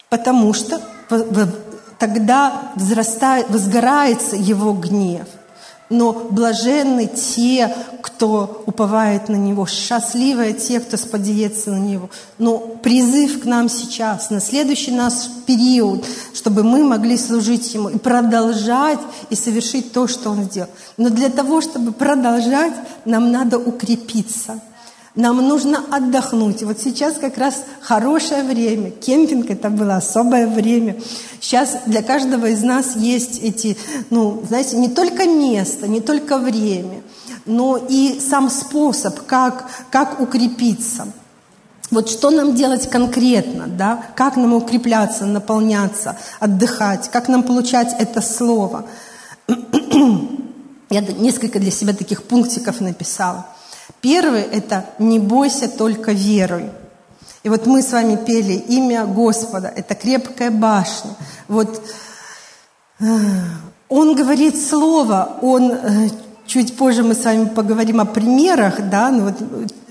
Потому 0.10 0.54
что 0.54 0.80
тогда 1.98 2.72
возрастает, 2.76 3.50
возгорается 3.50 4.36
его 4.36 4.72
гнев. 4.74 5.28
Но 5.94 6.28
блаженны 6.32 7.06
те, 7.06 7.72
кто 8.02 8.64
уповает 8.66 9.30
на 9.30 9.36
Него, 9.36 9.68
счастливые 9.68 10.54
те, 10.54 10.80
кто 10.80 10.98
сподеется 10.98 11.70
на 11.70 11.78
Него. 11.78 12.10
Но 12.40 12.58
призыв 12.58 13.44
к 13.44 13.46
нам 13.46 13.70
сейчас, 13.70 14.32
на 14.32 14.42
следующий 14.42 14.90
наш 14.90 15.14
период, 15.46 16.04
чтобы 16.34 16.64
мы 16.64 16.84
могли 16.84 17.16
служить 17.16 17.72
Ему 17.76 17.90
и 17.90 18.00
продолжать 18.00 19.00
и 19.30 19.36
совершить 19.36 19.94
то, 19.94 20.08
что 20.08 20.32
Он 20.32 20.46
сделал. 20.46 20.70
Но 20.98 21.10
для 21.10 21.30
того, 21.30 21.62
чтобы 21.62 21.92
продолжать, 21.92 22.74
нам 23.06 23.32
надо 23.32 23.60
укрепиться– 23.60 24.60
нам 25.16 25.48
нужно 25.48 25.84
отдохнуть. 25.92 26.64
Вот 26.64 26.80
сейчас 26.80 27.16
как 27.16 27.38
раз 27.38 27.64
хорошее 27.82 28.44
время. 28.44 28.90
Кемпинг 28.90 29.50
это 29.50 29.70
было 29.70 29.96
особое 29.96 30.48
время. 30.48 30.96
Сейчас 31.40 31.78
для 31.86 32.02
каждого 32.02 32.48
из 32.48 32.64
нас 32.64 32.96
есть 32.96 33.40
эти, 33.44 33.78
ну, 34.10 34.44
знаете, 34.48 34.78
не 34.78 34.90
только 34.90 35.26
место, 35.26 35.88
не 35.88 36.02
только 36.02 36.38
время, 36.38 37.04
но 37.46 37.78
и 37.78 38.20
сам 38.20 38.50
способ, 38.50 39.22
как, 39.26 39.70
как 39.92 40.20
укрепиться. 40.20 41.08
Вот 41.92 42.10
что 42.10 42.32
нам 42.32 42.56
делать 42.56 42.90
конкретно, 42.90 43.68
да? 43.68 44.04
Как 44.16 44.36
нам 44.36 44.54
укрепляться, 44.54 45.28
наполняться, 45.28 46.18
отдыхать, 46.40 47.12
как 47.12 47.28
нам 47.28 47.44
получать 47.44 47.96
это 48.00 48.20
слово. 48.20 48.86
Я 50.90 51.02
несколько 51.02 51.60
для 51.60 51.70
себя 51.70 51.94
таких 51.94 52.24
пунктиков 52.24 52.82
написала. 52.82 53.46
Первый– 54.04 54.42
это 54.52 54.86
«не 55.00 55.18
бойся, 55.18 55.70
только 55.70 56.12
веруй». 56.12 56.70
И 57.44 57.50
вот 57.50 57.66
мы 57.66 57.82
с 57.82 57.94
вами 57.94 58.18
пели 58.18 58.52
имя 58.52 59.06
Господа, 59.06 59.72
это 59.74 59.96
крепкая 59.96 60.52
башня. 60.52 61.12
Вот 61.48 61.82
э, 63.00 63.06
он 63.88 64.14
говорит 64.14 64.62
слово, 64.62 65.38
он, 65.42 65.72
э, 65.72 66.10
чуть 66.46 66.76
позже 66.76 67.04
мы 67.04 67.16
с 67.16 67.24
вами 67.24 67.46
поговорим 67.46 68.02
о 68.02 68.06
примерах, 68.06 68.90
да, 68.90 69.10
ну 69.10 69.24
вот, 69.24 69.36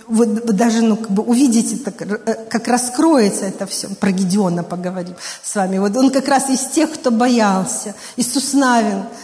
вот 0.09 0.57
даже 0.57 0.83
ну, 0.83 0.97
как 0.97 1.11
бы 1.11 1.23
увидите, 1.23 1.76
так, 1.76 2.02
э, 2.02 2.35
как 2.50 2.69
раскроется 2.69 3.47
это 3.47 3.64
все. 3.64 3.88
Про 3.88 4.12
Гедеона 4.12 4.62
поговорим 4.62 5.14
с 5.42 5.54
вами. 5.54 5.78
Вот 5.78 5.97
он 5.97 6.11
как 6.11 6.28
раз 6.28 6.50
из 6.50 6.66
тех, 6.66 6.92
кто 6.92 7.11
боялся. 7.11 7.95
Иисус 8.19 8.52
Навин– 8.52 9.04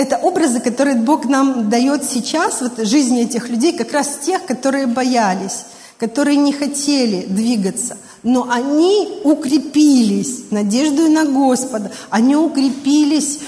это 0.00 0.16
образы, 0.16 0.60
которые 0.60 0.96
Бог 0.96 1.26
нам 1.26 1.68
дает 1.68 2.04
сейчас, 2.04 2.62
вот 2.62 2.78
жизни 2.86 3.22
этих 3.22 3.50
людей, 3.50 3.76
как 3.76 3.92
раз 3.92 4.18
тех, 4.24 4.46
которые 4.46 4.86
боялись, 4.86 5.66
которые 5.98 6.38
не 6.38 6.52
хотели 6.52 7.26
двигаться. 7.26 7.98
Но 8.22 8.50
они 8.50 9.20
укрепились 9.24 10.44
надеждой 10.50 11.10
на 11.10 11.26
Господа, 11.26 11.90
они 12.08 12.34
укрепились 12.34 13.40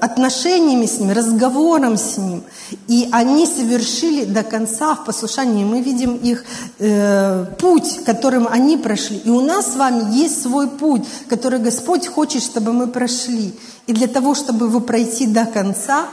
отношениями 0.00 0.86
с 0.86 0.98
Ним, 0.98 1.12
разговором 1.12 1.96
с 1.96 2.16
Ним. 2.16 2.42
И 2.88 3.08
они 3.12 3.46
совершили 3.46 4.24
до 4.24 4.42
конца 4.42 4.94
в 4.94 5.04
послушании. 5.04 5.64
Мы 5.64 5.80
видим 5.80 6.16
их 6.16 6.44
э, 6.78 7.46
путь, 7.58 8.04
которым 8.04 8.48
они 8.48 8.76
прошли. 8.76 9.18
И 9.18 9.30
у 9.30 9.40
нас 9.40 9.72
с 9.72 9.76
вами 9.76 10.14
есть 10.14 10.42
свой 10.42 10.68
путь, 10.68 11.04
который 11.28 11.58
Господь 11.58 12.06
хочет, 12.06 12.42
чтобы 12.42 12.72
мы 12.72 12.86
прошли. 12.86 13.54
И 13.86 13.92
для 13.92 14.06
того, 14.06 14.34
чтобы 14.34 14.66
его 14.66 14.80
пройти 14.80 15.26
до 15.26 15.44
конца, 15.44 16.06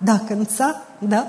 до 0.00 0.18
конца, 0.18 0.82
да, 1.00 1.26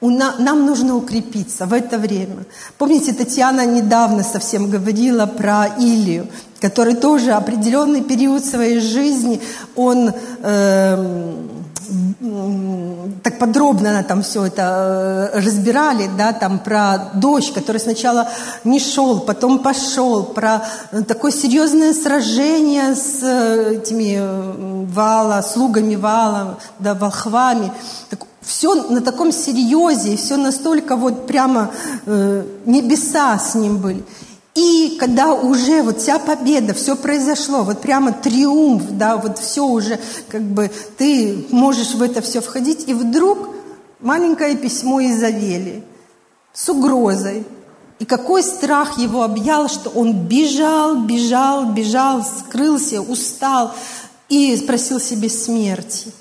нам 0.00 0.66
нужно 0.66 0.96
укрепиться 0.96 1.66
в 1.66 1.72
это 1.72 1.98
время. 1.98 2.44
Помните, 2.78 3.12
Татьяна 3.12 3.64
недавно 3.64 4.22
совсем 4.22 4.70
говорила 4.70 5.26
про 5.26 5.68
Илью, 5.78 6.26
который 6.60 6.94
тоже 6.94 7.32
определенный 7.32 8.02
период 8.02 8.44
своей 8.44 8.80
жизни, 8.80 9.40
он 9.74 10.12
э, 10.42 11.46
так 13.22 13.38
подробно 13.38 13.90
она 13.90 14.02
там 14.02 14.22
все 14.22 14.46
это 14.46 15.30
э, 15.32 15.38
разбирали, 15.40 16.10
да, 16.16 16.32
там 16.32 16.58
про 16.58 17.10
дождь, 17.14 17.52
который 17.52 17.78
сначала 17.78 18.28
не 18.64 18.80
шел, 18.80 19.20
потом 19.20 19.60
пошел, 19.60 20.24
про 20.24 20.62
э, 20.92 21.02
такое 21.02 21.32
серьезное 21.32 21.92
сражение 21.92 22.94
с 22.94 23.20
э, 23.22 23.74
этими 23.76 24.86
вала, 24.86 25.42
слугами 25.42 25.96
вала, 25.96 26.58
да, 26.78 26.94
волхвами. 26.94 27.72
Так, 28.10 28.26
все 28.46 28.74
на 28.74 29.00
таком 29.00 29.32
серьезе, 29.32 30.16
все 30.16 30.36
настолько 30.36 30.96
вот 30.96 31.26
прямо 31.26 31.72
э, 32.06 32.44
небеса 32.64 33.38
с 33.38 33.54
ним 33.56 33.78
были. 33.78 34.04
И 34.54 34.96
когда 34.98 35.34
уже 35.34 35.82
вот 35.82 36.00
вся 36.00 36.18
победа, 36.18 36.72
все 36.72 36.96
произошло, 36.96 37.62
вот 37.62 37.82
прямо 37.82 38.12
триумф, 38.12 38.84
да, 38.92 39.18
вот 39.18 39.38
все 39.38 39.66
уже, 39.66 39.98
как 40.28 40.42
бы 40.42 40.70
ты 40.96 41.46
можешь 41.50 41.94
в 41.94 42.00
это 42.00 42.22
все 42.22 42.40
входить, 42.40 42.84
и 42.86 42.94
вдруг 42.94 43.50
маленькое 44.00 44.56
письмо 44.56 45.00
из 45.00 45.22
Авели. 45.22 45.84
с 46.54 46.70
угрозой. 46.70 47.44
И 47.98 48.06
какой 48.06 48.42
страх 48.42 48.98
его 48.98 49.22
объял, 49.22 49.68
что 49.68 49.90
он 49.90 50.26
бежал, 50.26 51.02
бежал, 51.02 51.72
бежал, 51.72 52.24
скрылся, 52.24 53.02
устал 53.02 53.74
и 54.30 54.56
спросил 54.56 55.00
себе 55.00 55.28
смерти. 55.28 56.12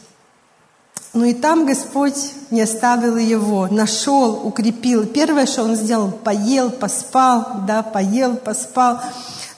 Ну 1.16 1.24
и 1.24 1.34
там 1.34 1.66
Господь 1.66 2.34
не 2.52 2.62
оставил 2.62 3.16
его, 3.16 3.68
нашел, 3.68 4.46
укрепил. 4.46 5.06
Первое, 5.06 5.46
что 5.46 5.64
он 5.64 5.78
сделал, 5.78 6.12
поел, 6.12 6.70
поспал, 6.70 7.62
да, 7.66 7.84
поел, 7.84 8.36
поспал. 8.36 9.00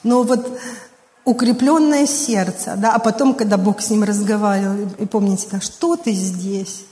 Но 0.04 0.22
вот 0.22 0.60
укрепленное 1.26 2.06
сердце, 2.06 2.76
да, 2.78 2.94
а 2.94 3.00
потом, 3.00 3.34
когда 3.34 3.58
Бог 3.58 3.82
с 3.82 3.90
ним 3.90 4.04
разговаривал, 4.04 4.88
и 5.00 5.06
помните, 5.08 5.48
да, 5.52 5.60
что 5.60 5.96
ты 5.96 6.12
здесь? 6.12 6.86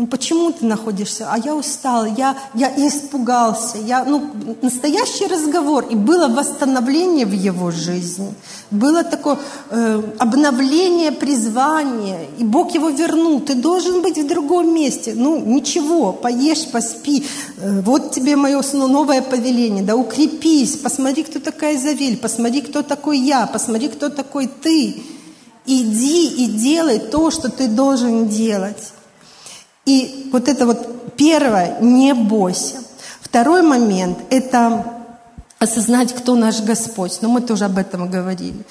Ну 0.00 0.06
почему 0.06 0.50
ты 0.50 0.64
находишься? 0.64 1.28
А 1.30 1.36
я 1.36 1.54
устал, 1.54 2.06
я, 2.06 2.34
я 2.54 2.70
испугался. 2.88 3.76
Я, 3.76 4.02
ну, 4.06 4.30
настоящий 4.62 5.26
разговор. 5.26 5.84
И 5.90 5.94
было 5.94 6.26
восстановление 6.28 7.26
в 7.26 7.32
его 7.32 7.70
жизни. 7.70 8.32
Было 8.70 9.04
такое 9.04 9.36
э, 9.68 10.02
обновление 10.18 11.12
призвания. 11.12 12.20
И 12.38 12.44
Бог 12.44 12.74
его 12.74 12.88
вернул. 12.88 13.40
Ты 13.40 13.54
должен 13.54 14.00
быть 14.00 14.16
в 14.16 14.26
другом 14.26 14.74
месте. 14.74 15.12
Ну 15.14 15.38
ничего, 15.38 16.14
поешь, 16.14 16.66
поспи. 16.72 17.26
Э, 17.58 17.82
вот 17.82 18.12
тебе 18.12 18.36
мое 18.36 18.62
новое 18.72 19.20
повеление. 19.20 19.84
Да 19.84 19.96
укрепись. 19.96 20.76
Посмотри, 20.76 21.24
кто 21.24 21.40
такая 21.40 21.78
Завель. 21.78 22.16
Посмотри, 22.16 22.62
кто 22.62 22.82
такой 22.82 23.18
я. 23.18 23.46
Посмотри, 23.46 23.88
кто 23.88 24.08
такой 24.08 24.46
ты. 24.46 25.02
Иди 25.66 26.26
и 26.26 26.46
делай 26.46 26.98
то, 27.00 27.30
что 27.30 27.50
ты 27.50 27.68
должен 27.68 28.28
делать. 28.28 28.94
И 29.86 30.28
вот 30.32 30.48
это 30.48 30.66
вот 30.66 31.14
первое, 31.16 31.80
не 31.80 32.14
бойся. 32.14 32.76
Второй 33.20 33.62
момент– 33.62 34.18
это 34.30 34.84
осознать, 35.58 36.14
кто 36.14 36.34
наш 36.34 36.60
Господь. 36.62 37.18
Но 37.22 37.28
мы 37.28 37.40
тоже 37.40 37.64
об 37.66 37.78
этом 37.78 38.10
говорили. 38.10 38.64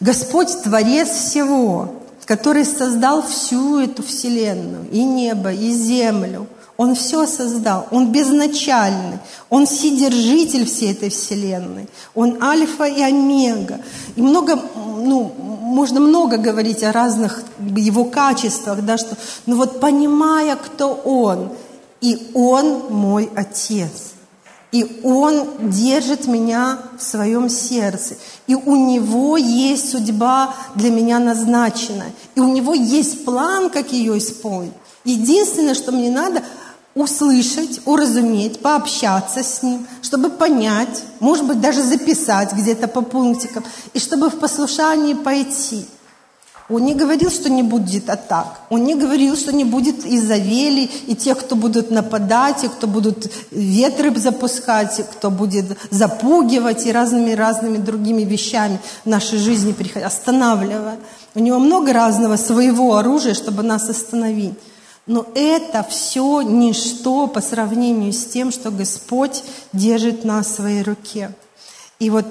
Господь– 0.00 0.48
Творец 0.64 1.08
всего, 1.08 1.94
который 2.24 2.64
создал 2.64 3.22
всю 3.22 3.78
эту 3.78 4.02
вселенную, 4.02 4.88
и 4.90 5.02
небо, 5.02 5.52
и 5.52 5.70
землю. 5.70 6.46
Он 6.76 6.94
все 6.94 7.26
создал, 7.26 7.86
Он 7.90 8.12
безначальный, 8.12 9.18
Он 9.48 9.66
сидержитель 9.66 10.66
всей 10.66 10.92
этой 10.92 11.08
вселенной, 11.08 11.88
Он 12.14 12.42
альфа 12.42 12.84
и 12.84 13.00
омега. 13.00 13.80
И 14.14 14.22
много, 14.22 14.60
ну, 14.74 15.32
можно 15.38 16.00
много 16.00 16.36
говорить 16.36 16.82
о 16.82 16.92
разных 16.92 17.42
его 17.58 18.04
качествах, 18.04 18.84
да, 18.84 18.98
что, 18.98 19.16
ну 19.46 19.56
вот 19.56 19.80
понимая, 19.80 20.56
кто 20.56 20.92
он, 20.92 21.52
и 22.02 22.30
он 22.34 22.84
мой 22.90 23.30
отец, 23.34 24.12
и 24.70 25.00
он 25.02 25.48
держит 25.70 26.26
меня 26.26 26.78
в 26.98 27.02
своем 27.02 27.48
сердце, 27.48 28.16
и 28.46 28.54
у 28.54 28.76
него 28.76 29.38
есть 29.38 29.90
судьба 29.90 30.54
для 30.74 30.90
меня 30.90 31.18
назначена, 31.18 32.04
и 32.34 32.40
у 32.40 32.48
него 32.48 32.74
есть 32.74 33.24
план, 33.24 33.70
как 33.70 33.92
ее 33.92 34.18
исполнить. 34.18 34.72
Единственное, 35.04 35.74
что 35.74 35.90
мне 35.90 36.10
надо– 36.10 36.42
услышать, 36.96 37.82
уразуметь, 37.84 38.60
пообщаться 38.60 39.44
с 39.44 39.62
ним, 39.62 39.86
чтобы 40.02 40.30
понять, 40.30 41.02
может 41.20 41.46
быть, 41.46 41.60
даже 41.60 41.82
записать 41.82 42.54
где-то 42.54 42.88
по 42.88 43.02
пунктикам, 43.02 43.62
и 43.92 44.00
чтобы 44.00 44.30
в 44.30 44.38
послушании 44.38 45.14
пойти. 45.14 45.86
Он 46.68 46.84
не 46.84 46.94
говорил, 46.94 47.30
что 47.30 47.48
не 47.48 47.62
будет 47.62 48.10
атак. 48.10 48.62
Он 48.70 48.82
не 48.84 48.96
говорил, 48.96 49.36
что 49.36 49.52
не 49.52 49.64
будет 49.64 50.04
Изавели 50.04 50.90
и 51.06 51.14
тех, 51.14 51.38
кто 51.38 51.54
будут 51.54 51.92
нападать, 51.92 52.64
и 52.64 52.68
кто 52.68 52.88
будут 52.88 53.30
ветры 53.52 54.12
запускать, 54.18 54.98
и 54.98 55.02
кто 55.04 55.30
будет 55.30 55.66
запугивать 55.90 56.86
и 56.86 56.92
разными-разными 56.92 57.76
другими 57.76 58.22
вещами 58.22 58.80
в 59.04 59.08
нашей 59.08 59.38
жизни 59.38 59.72
приходить, 59.72 60.08
останавливая. 60.08 60.98
У 61.36 61.40
него 61.40 61.60
много 61.60 61.92
разного 61.92 62.36
своего 62.36 62.96
оружия, 62.96 63.34
чтобы 63.34 63.62
нас 63.62 63.88
остановить. 63.88 64.54
Но 65.06 65.26
это 65.34 65.84
все 65.88 66.42
ничто 66.42 67.28
по 67.28 67.40
сравнению 67.40 68.12
с 68.12 68.24
тем, 68.24 68.50
что 68.50 68.70
Господь 68.70 69.44
держит 69.72 70.24
нас 70.24 70.46
в 70.48 70.54
своей 70.56 70.82
руке. 70.82 71.30
И 72.00 72.10
вот 72.10 72.26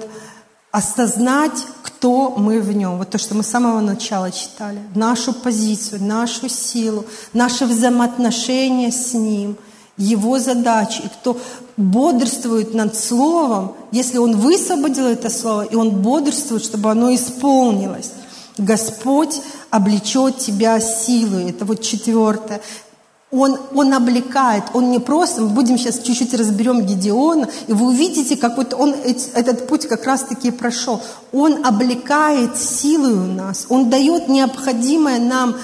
осознать, 0.76 1.66
кто 1.82 2.34
мы 2.36 2.60
в 2.60 2.70
нем. 2.76 2.98
Вот 2.98 3.08
то, 3.08 3.16
что 3.16 3.34
мы 3.34 3.42
с 3.42 3.46
самого 3.46 3.80
начала 3.80 4.30
читали. 4.30 4.78
Нашу 4.94 5.32
позицию, 5.32 6.04
нашу 6.04 6.50
силу, 6.50 7.06
наши 7.32 7.64
взаимоотношения 7.64 8.92
с 8.92 9.14
Ним, 9.14 9.56
Его 9.96 10.38
задачи. 10.38 11.00
И 11.02 11.08
кто 11.08 11.40
бодрствует 11.78 12.74
над 12.74 12.94
Словом, 12.94 13.72
если 13.90 14.18
Он 14.18 14.36
высвободил 14.36 15.06
это 15.06 15.30
Слово, 15.30 15.62
и 15.62 15.74
Он 15.76 15.88
бодрствует, 16.02 16.62
чтобы 16.62 16.90
оно 16.90 17.14
исполнилось. 17.14 18.12
Господь 18.58 19.40
облечет 19.70 20.38
тебя 20.38 20.80
силой. 20.80 21.50
Это 21.50 21.64
вот 21.64 21.82
четвертое. 21.82 22.60
Он, 23.32 23.58
он 23.74 23.92
облекает, 23.92 24.64
он 24.72 24.90
не 24.90 25.00
просто, 25.00 25.42
мы 25.42 25.48
будем 25.48 25.76
сейчас 25.76 25.98
чуть-чуть 25.98 26.32
разберем 26.34 26.86
Гедеона, 26.86 27.48
и 27.66 27.72
вы 27.72 27.88
увидите, 27.88 28.36
как 28.36 28.56
вот 28.56 28.72
он 28.72 28.94
этот 29.34 29.66
путь 29.66 29.86
как 29.88 30.04
раз-таки 30.04 30.52
прошел. 30.52 31.02
Он 31.32 31.66
облекает 31.66 32.56
силой 32.56 33.14
у 33.14 33.26
нас, 33.26 33.66
он 33.68 33.90
дает 33.90 34.28
необходимое 34.28 35.18
нам 35.18 35.56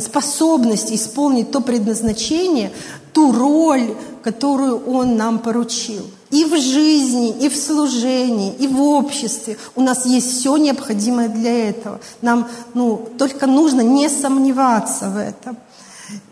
способность 0.00 0.92
исполнить 0.92 1.50
то 1.50 1.60
предназначение, 1.60 2.72
ту 3.12 3.32
роль, 3.32 3.94
которую 4.22 4.84
Он 4.86 5.16
нам 5.16 5.38
поручил. 5.38 6.04
И 6.32 6.46
в 6.46 6.56
жизни, 6.58 7.36
и 7.40 7.50
в 7.50 7.56
служении, 7.56 8.54
и 8.58 8.66
в 8.66 8.80
обществе 8.80 9.58
у 9.76 9.82
нас 9.82 10.06
есть 10.06 10.38
все 10.38 10.56
необходимое 10.56 11.28
для 11.28 11.68
этого. 11.68 12.00
Нам 12.22 12.48
ну, 12.72 13.06
только 13.18 13.46
нужно 13.46 13.82
не 13.82 14.08
сомневаться 14.08 15.10
в 15.10 15.18
этом. 15.18 15.58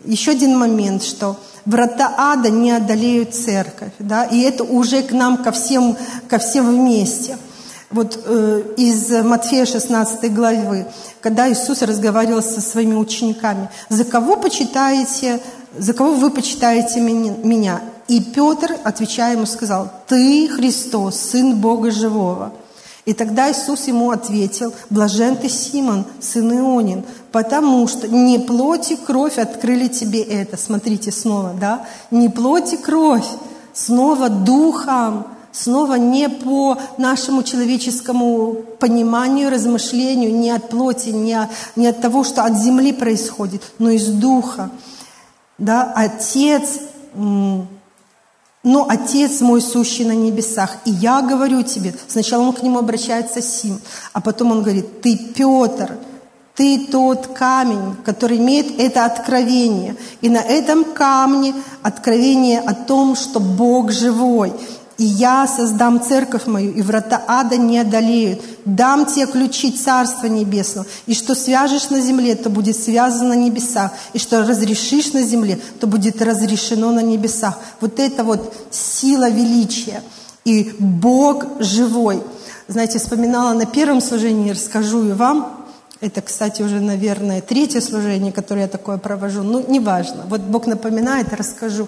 Еще 0.03 0.31
один 0.31 0.57
момент, 0.57 1.03
что 1.03 1.37
врата 1.65 2.15
ада 2.17 2.49
не 2.49 2.71
одолеют 2.71 3.35
церковь, 3.35 3.93
да, 3.99 4.25
и 4.25 4.41
это 4.41 4.63
уже 4.63 5.03
к 5.03 5.11
нам, 5.11 5.37
ко 5.37 5.51
всем, 5.51 5.95
ко 6.27 6.39
всем 6.39 6.65
вместе. 6.65 7.37
Вот 7.91 8.19
э, 8.25 8.63
из 8.77 9.07
Матфея 9.23 9.65
16 9.65 10.33
главы, 10.33 10.87
когда 11.21 11.47
Иисус 11.51 11.83
разговаривал 11.83 12.41
со 12.41 12.59
своими 12.59 12.95
учениками, 12.95 13.69
«За 13.89 14.03
кого 14.03 14.35
почитаете 14.35 15.41
за 15.77 15.93
кого 15.93 16.13
вы 16.13 16.31
почитаете 16.31 16.99
меня? 16.99 17.81
И 18.11 18.19
Петр, 18.19 18.77
отвечая 18.83 19.35
ему, 19.35 19.45
сказал, 19.45 19.89
ты 20.05 20.49
Христос, 20.49 21.15
Сын 21.15 21.55
Бога 21.55 21.91
Живого. 21.91 22.51
И 23.05 23.13
тогда 23.13 23.49
Иисус 23.49 23.87
ему 23.87 24.11
ответил, 24.11 24.73
блажен 24.89 25.37
ты, 25.37 25.47
Симон, 25.47 26.03
сын 26.19 26.51
Ионин, 26.51 27.05
потому 27.31 27.87
что 27.87 28.09
не 28.09 28.37
плоть 28.37 28.91
и 28.91 28.97
кровь 28.97 29.37
открыли 29.37 29.87
тебе 29.87 30.21
это. 30.21 30.57
Смотрите 30.57 31.09
снова, 31.09 31.53
да? 31.57 31.85
Не 32.11 32.27
плоть 32.27 32.73
и 32.73 32.77
кровь, 32.77 33.27
снова 33.73 34.27
духом, 34.27 35.27
снова 35.53 35.93
не 35.93 36.27
по 36.27 36.77
нашему 36.97 37.43
человеческому 37.43 38.57
пониманию, 38.79 39.49
размышлению, 39.49 40.35
не 40.35 40.51
от 40.51 40.67
плоти, 40.67 41.09
не 41.11 41.33
от, 41.33 41.49
не 41.77 41.87
от 41.87 42.01
того, 42.01 42.25
что 42.25 42.43
от 42.43 42.57
земли 42.57 42.91
происходит, 42.91 43.61
но 43.79 43.89
из 43.89 44.07
духа 44.07 44.69
да, 45.57 45.93
Отец, 45.95 46.79
но 48.63 48.85
Отец 48.87 49.41
мой 49.41 49.61
сущий 49.61 50.05
на 50.05 50.11
небесах, 50.11 50.77
и 50.85 50.91
я 50.91 51.21
говорю 51.21 51.63
тебе, 51.63 51.93
сначала 52.07 52.43
он 52.43 52.53
к 52.53 52.61
нему 52.61 52.79
обращается 52.79 53.41
Сим, 53.41 53.79
а 54.13 54.21
потом 54.21 54.51
он 54.51 54.61
говорит, 54.61 55.01
ты 55.01 55.17
Петр, 55.17 55.97
ты 56.55 56.87
тот 56.91 57.27
камень, 57.27 57.95
который 58.03 58.37
имеет 58.37 58.79
это 58.79 59.05
откровение. 59.05 59.95
И 60.21 60.29
на 60.29 60.39
этом 60.39 60.83
камне 60.83 61.55
откровение 61.81 62.59
о 62.59 62.73
том, 62.73 63.15
что 63.15 63.39
Бог 63.39 63.91
живой. 63.91 64.53
И 64.97 65.03
я 65.03 65.47
создам 65.47 66.01
церковь 66.01 66.45
мою, 66.45 66.71
и 66.73 66.81
врата 66.81 67.23
ада 67.27 67.57
не 67.57 67.79
одолеют. 67.79 68.41
Дам 68.65 69.05
тебе 69.05 69.25
ключи 69.25 69.71
Царства 69.71 70.27
Небесного. 70.27 70.85
И 71.07 71.15
что 71.15 71.33
свяжешь 71.33 71.89
на 71.89 72.01
земле, 72.01 72.35
то 72.35 72.49
будет 72.49 72.77
связано 72.77 73.29
на 73.29 73.33
небесах. 73.33 73.91
И 74.13 74.19
что 74.19 74.45
разрешишь 74.45 75.13
на 75.13 75.23
земле, 75.23 75.59
то 75.79 75.87
будет 75.87 76.21
разрешено 76.21 76.91
на 76.91 77.01
небесах. 77.01 77.57
Вот 77.79 77.99
это 77.99 78.23
вот 78.23 78.53
сила 78.69 79.29
величия. 79.29 80.03
И 80.45 80.75
Бог 80.77 81.45
живой. 81.59 82.21
Знаете, 82.67 82.99
вспоминала 82.99 83.53
на 83.53 83.65
первом 83.65 84.01
служении, 84.01 84.51
расскажу 84.51 85.03
и 85.09 85.11
вам. 85.11 85.60
Это, 86.01 86.23
кстати, 86.23 86.63
уже, 86.63 86.79
наверное, 86.79 87.41
третье 87.41 87.79
служение, 87.79 88.31
которое 88.31 88.61
я 88.61 88.67
такое 88.67 88.97
провожу. 88.97 89.43
Ну, 89.43 89.63
неважно. 89.67 90.25
Вот 90.29 90.41
Бог 90.41 90.65
напоминает, 90.65 91.31
расскажу. 91.31 91.87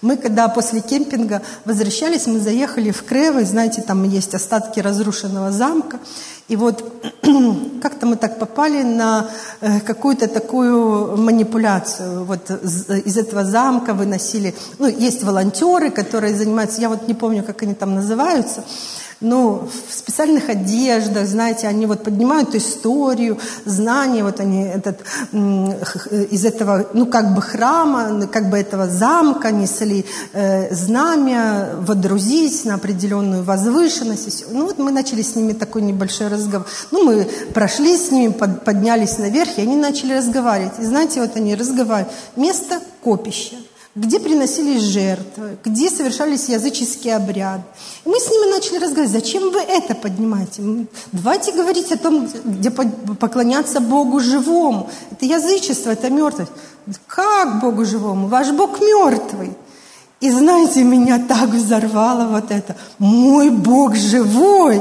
Мы, 0.00 0.16
когда 0.16 0.48
после 0.48 0.80
кемпинга 0.80 1.42
возвращались, 1.64 2.26
мы 2.26 2.40
заехали 2.40 2.90
в 2.90 3.04
Кревы, 3.04 3.44
знаете, 3.44 3.80
там 3.80 4.02
есть 4.02 4.34
остатки 4.34 4.80
разрушенного 4.80 5.52
замка. 5.52 6.00
И 6.48 6.56
вот 6.56 6.82
как-то 7.82 8.06
мы 8.06 8.16
так 8.16 8.40
попали 8.40 8.82
на 8.82 9.30
э, 9.60 9.78
какую-то 9.78 10.26
такую 10.26 11.16
манипуляцию. 11.16 12.24
Вот 12.24 12.50
из 12.50 13.16
этого 13.16 13.44
замка 13.44 13.94
выносили... 13.94 14.56
Ну, 14.80 14.88
есть 14.88 15.22
волонтеры, 15.22 15.90
которые 15.90 16.34
занимаются... 16.34 16.80
Я 16.80 16.88
вот 16.88 17.06
не 17.06 17.14
помню, 17.14 17.44
как 17.44 17.62
они 17.62 17.74
там 17.74 17.94
называются 17.94 18.64
ну, 19.22 19.68
в 19.88 19.94
специальных 19.94 20.48
одеждах, 20.48 21.26
знаете, 21.26 21.68
они 21.68 21.86
вот 21.86 22.04
поднимают 22.04 22.54
историю, 22.54 23.38
знания, 23.64 24.22
вот 24.22 24.40
они 24.40 24.64
этот, 24.64 25.00
из 25.32 26.44
этого, 26.44 26.88
ну, 26.92 27.06
как 27.06 27.34
бы 27.34 27.42
храма, 27.42 28.26
как 28.26 28.50
бы 28.50 28.58
этого 28.58 28.88
замка 28.88 29.50
несли 29.50 30.04
э, 30.32 30.74
знамя, 30.74 31.70
водрузить 31.80 32.64
на 32.64 32.74
определенную 32.74 33.42
возвышенность. 33.44 34.44
Ну, 34.50 34.66
вот 34.66 34.78
мы 34.78 34.90
начали 34.90 35.22
с 35.22 35.36
ними 35.36 35.52
такой 35.52 35.82
небольшой 35.82 36.28
разговор. 36.28 36.66
Ну, 36.90 37.04
мы 37.04 37.28
прошли 37.54 37.96
с 37.96 38.10
ними, 38.10 38.32
под, 38.32 38.64
поднялись 38.64 39.18
наверх, 39.18 39.58
и 39.58 39.62
они 39.62 39.76
начали 39.76 40.14
разговаривать. 40.14 40.78
И 40.78 40.84
знаете, 40.84 41.20
вот 41.20 41.36
они 41.36 41.54
разговаривают. 41.54 42.12
Место 42.36 42.80
копища 43.02 43.56
где 43.94 44.18
приносились 44.18 44.82
жертвы, 44.82 45.58
где 45.62 45.90
совершались 45.90 46.48
языческие 46.48 47.16
обряды. 47.16 47.62
И 48.06 48.08
мы 48.08 48.18
с 48.18 48.30
ними 48.30 48.50
начали 48.50 48.78
разговаривать, 48.78 49.10
зачем 49.10 49.50
вы 49.50 49.60
это 49.60 49.94
поднимаете? 49.94 50.62
Давайте 51.12 51.52
говорить 51.52 51.92
о 51.92 51.98
том, 51.98 52.26
где 52.44 52.70
поклоняться 52.70 53.80
Богу 53.80 54.20
живому. 54.20 54.88
Это 55.10 55.26
язычество, 55.26 55.90
это 55.90 56.08
мертвость. 56.08 56.52
Как 57.06 57.60
Богу 57.60 57.84
живому? 57.84 58.28
Ваш 58.28 58.50
Бог 58.52 58.80
мертвый. 58.80 59.52
И 60.20 60.30
знаете, 60.30 60.84
меня 60.84 61.18
так 61.18 61.50
взорвало 61.50 62.28
вот 62.28 62.50
это. 62.50 62.76
Мой 62.98 63.50
Бог 63.50 63.94
живой. 63.94 64.80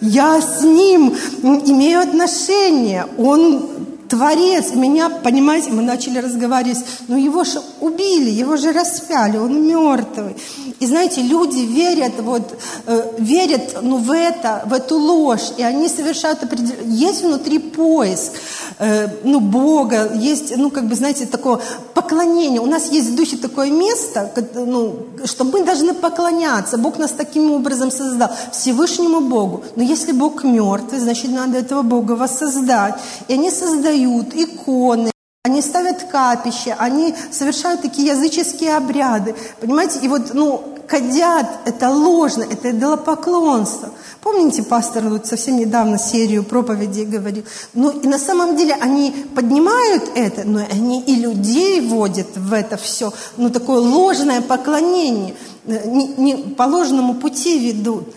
Я 0.00 0.40
с 0.40 0.62
Ним 0.62 1.14
имею 1.42 2.00
отношения. 2.00 3.06
Он 3.18 3.68
Творец, 4.08 4.72
меня, 4.72 5.10
понимаете, 5.10 5.70
мы 5.70 5.82
начали 5.82 6.18
разговаривать, 6.18 6.78
но 7.08 7.16
его 7.16 7.44
же 7.44 7.60
убили, 7.80 8.30
его 8.30 8.56
же 8.56 8.72
распяли, 8.72 9.36
он 9.36 9.66
мертвый. 9.66 10.34
И 10.80 10.86
знаете, 10.86 11.20
люди 11.20 11.58
верят, 11.58 12.14
вот, 12.20 12.58
э, 12.86 13.02
верят 13.18 13.78
ну, 13.82 13.98
в 13.98 14.10
это, 14.10 14.62
в 14.64 14.72
эту 14.72 14.96
ложь, 14.96 15.52
и 15.58 15.62
они 15.62 15.88
совершают 15.88 16.42
определенный... 16.42 16.86
Есть 16.86 17.22
внутри 17.22 17.58
поиск, 17.58 18.32
э, 18.78 19.08
ну, 19.24 19.40
Бога, 19.40 20.12
есть, 20.14 20.56
ну, 20.56 20.70
как 20.70 20.86
бы, 20.86 20.94
знаете, 20.94 21.26
такое 21.26 21.60
поклонение. 21.94 22.60
У 22.60 22.66
нас 22.66 22.90
есть 22.90 23.10
в 23.10 23.16
духе 23.16 23.36
такое 23.36 23.70
место, 23.70 24.32
ну, 24.54 24.96
что 25.24 25.44
мы 25.44 25.64
должны 25.64 25.92
поклоняться. 25.92 26.78
Бог 26.78 26.98
нас 26.98 27.10
таким 27.10 27.50
образом 27.50 27.90
создал, 27.90 28.30
Всевышнему 28.52 29.20
Богу. 29.20 29.64
Но 29.76 29.82
если 29.82 30.12
Бог 30.12 30.44
мертвый, 30.44 31.00
значит, 31.00 31.30
надо 31.30 31.58
этого 31.58 31.82
Бога 31.82 32.12
воссоздать. 32.12 32.94
И 33.26 33.34
они 33.34 33.50
создают 33.50 33.97
иконы, 34.04 35.10
они 35.44 35.62
ставят 35.62 36.04
капище, 36.04 36.76
они 36.78 37.14
совершают 37.30 37.82
такие 37.82 38.08
языческие 38.08 38.76
обряды. 38.76 39.34
Понимаете, 39.60 39.98
и 40.02 40.08
вот, 40.08 40.34
ну, 40.34 40.78
кадят, 40.86 41.46
это 41.64 41.90
ложно, 41.90 42.42
это 42.42 42.70
идолопоклонство. 42.70 43.90
Помните, 44.20 44.62
пастор 44.62 45.08
вот 45.08 45.26
совсем 45.26 45.56
недавно 45.56 45.98
серию 45.98 46.42
проповедей 46.42 47.04
говорил? 47.04 47.44
Ну, 47.74 47.90
и 47.90 48.06
на 48.06 48.18
самом 48.18 48.56
деле 48.56 48.76
они 48.80 49.12
поднимают 49.34 50.10
это, 50.14 50.44
но 50.44 50.60
они 50.70 51.00
и 51.02 51.14
людей 51.14 51.80
вводят 51.80 52.36
в 52.36 52.52
это 52.52 52.76
все. 52.76 53.12
Ну, 53.36 53.50
такое 53.50 53.80
ложное 53.80 54.40
поклонение, 54.40 55.34
э, 55.66 55.88
не, 55.88 56.08
не 56.08 56.36
по 56.36 56.64
ложному 56.64 57.14
пути 57.14 57.58
ведут. 57.58 58.12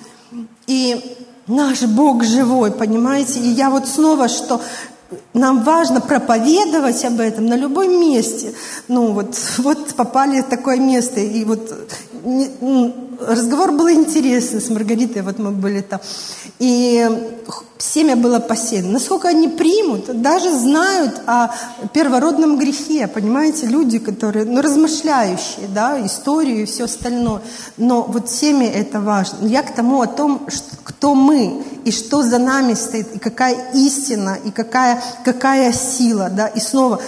И 0.68 1.18
наш 1.48 1.84
Бог 1.84 2.24
живой, 2.24 2.72
понимаете? 2.72 3.40
И 3.40 3.48
я 3.48 3.70
вот 3.70 3.88
снова, 3.88 4.28
что 4.28 4.62
нам 5.34 5.64
важно 5.64 6.02
проповедовать 6.02 7.04
об 7.06 7.20
этом 7.20 7.46
на 7.46 7.56
любом 7.56 8.00
месте. 8.00 8.54
Ну 8.88 9.14
вот, 9.14 9.38
вот 9.58 9.94
попали 9.96 10.42
в 10.42 10.50
такое 10.50 10.78
место, 10.78 11.20
и 11.20 11.44
вот 11.46 11.74
разговор 13.28 13.72
был 13.72 13.90
интересный 13.90 14.62
с 14.62 14.70
Маргаритой, 14.70 15.22
вот 15.22 15.40
мы 15.40 15.52
были 15.52 15.82
там. 15.82 16.00
И 16.60 17.08
семя 17.78 18.16
было 18.16 18.40
посеяно. 18.40 18.92
Насколько 18.92 19.30
они 19.30 19.48
примут, 19.48 20.22
даже 20.22 20.52
знают 20.52 21.22
о 21.26 21.50
первородном 21.94 22.58
грехе, 22.58 23.08
понимаете, 23.08 23.66
люди, 23.66 24.00
которые, 24.00 24.46
ну, 24.46 24.62
размышляющие, 24.62 25.68
да, 25.74 26.04
историю 26.06 26.64
и 26.64 26.66
все 26.66 26.86
остальное. 26.86 27.42
Но 27.78 28.04
вот 28.04 28.30
семя 28.30 28.70
это 28.70 29.00
важно. 29.00 29.48
Я 29.48 29.64
к 29.64 29.74
тому 29.74 30.02
о 30.02 30.08
том, 30.08 30.48
что, 30.48 30.76
кто 30.84 31.16
мы, 31.16 31.64
и 31.84 31.92
что 31.92 32.22
за 32.22 32.38
нами 32.38 32.76
стоит, 32.76 33.16
и 33.16 33.20
какая 33.20 33.72
истина, 33.74 34.38
и 34.44 34.52
какая, 34.52 35.02
какая 35.24 35.74
сила, 35.74 36.30
да, 36.30 36.48
и 36.48 36.60
снова 36.60 37.02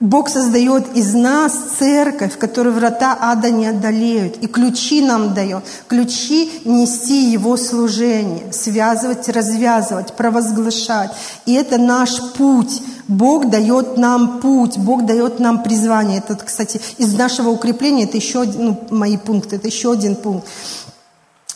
Бог 0.00 0.28
создает 0.28 0.96
из 0.96 1.14
нас 1.14 1.52
церковь, 1.78 2.34
в 2.34 2.38
которой 2.38 2.74
врата 2.74 3.16
ада 3.18 3.50
не 3.50 3.66
одолеют, 3.66 4.36
и 4.36 4.46
ключи 4.48 5.00
нам 5.00 5.32
дает. 5.32 5.64
Ключи 5.86 6.50
нести 6.66 7.30
Его 7.30 7.56
служение, 7.56 8.52
связывать, 8.52 9.28
развязывать, 9.28 10.12
провозглашать. 10.12 11.12
И 11.46 11.54
это 11.54 11.78
наш 11.78 12.20
путь. 12.34 12.82
Бог 13.08 13.48
дает 13.48 13.96
нам 13.96 14.40
путь, 14.40 14.78
Бог 14.78 15.06
дает 15.06 15.38
нам 15.38 15.62
призвание. 15.62 16.18
Это, 16.18 16.36
кстати, 16.36 16.80
из 16.98 17.14
нашего 17.14 17.50
укрепления, 17.50 18.04
это 18.04 18.16
еще 18.16 18.42
один, 18.42 18.64
ну, 18.64 18.86
мои 18.90 19.16
пункты, 19.16 19.56
это 19.56 19.68
еще 19.68 19.92
один 19.92 20.16
пункт. 20.16 20.46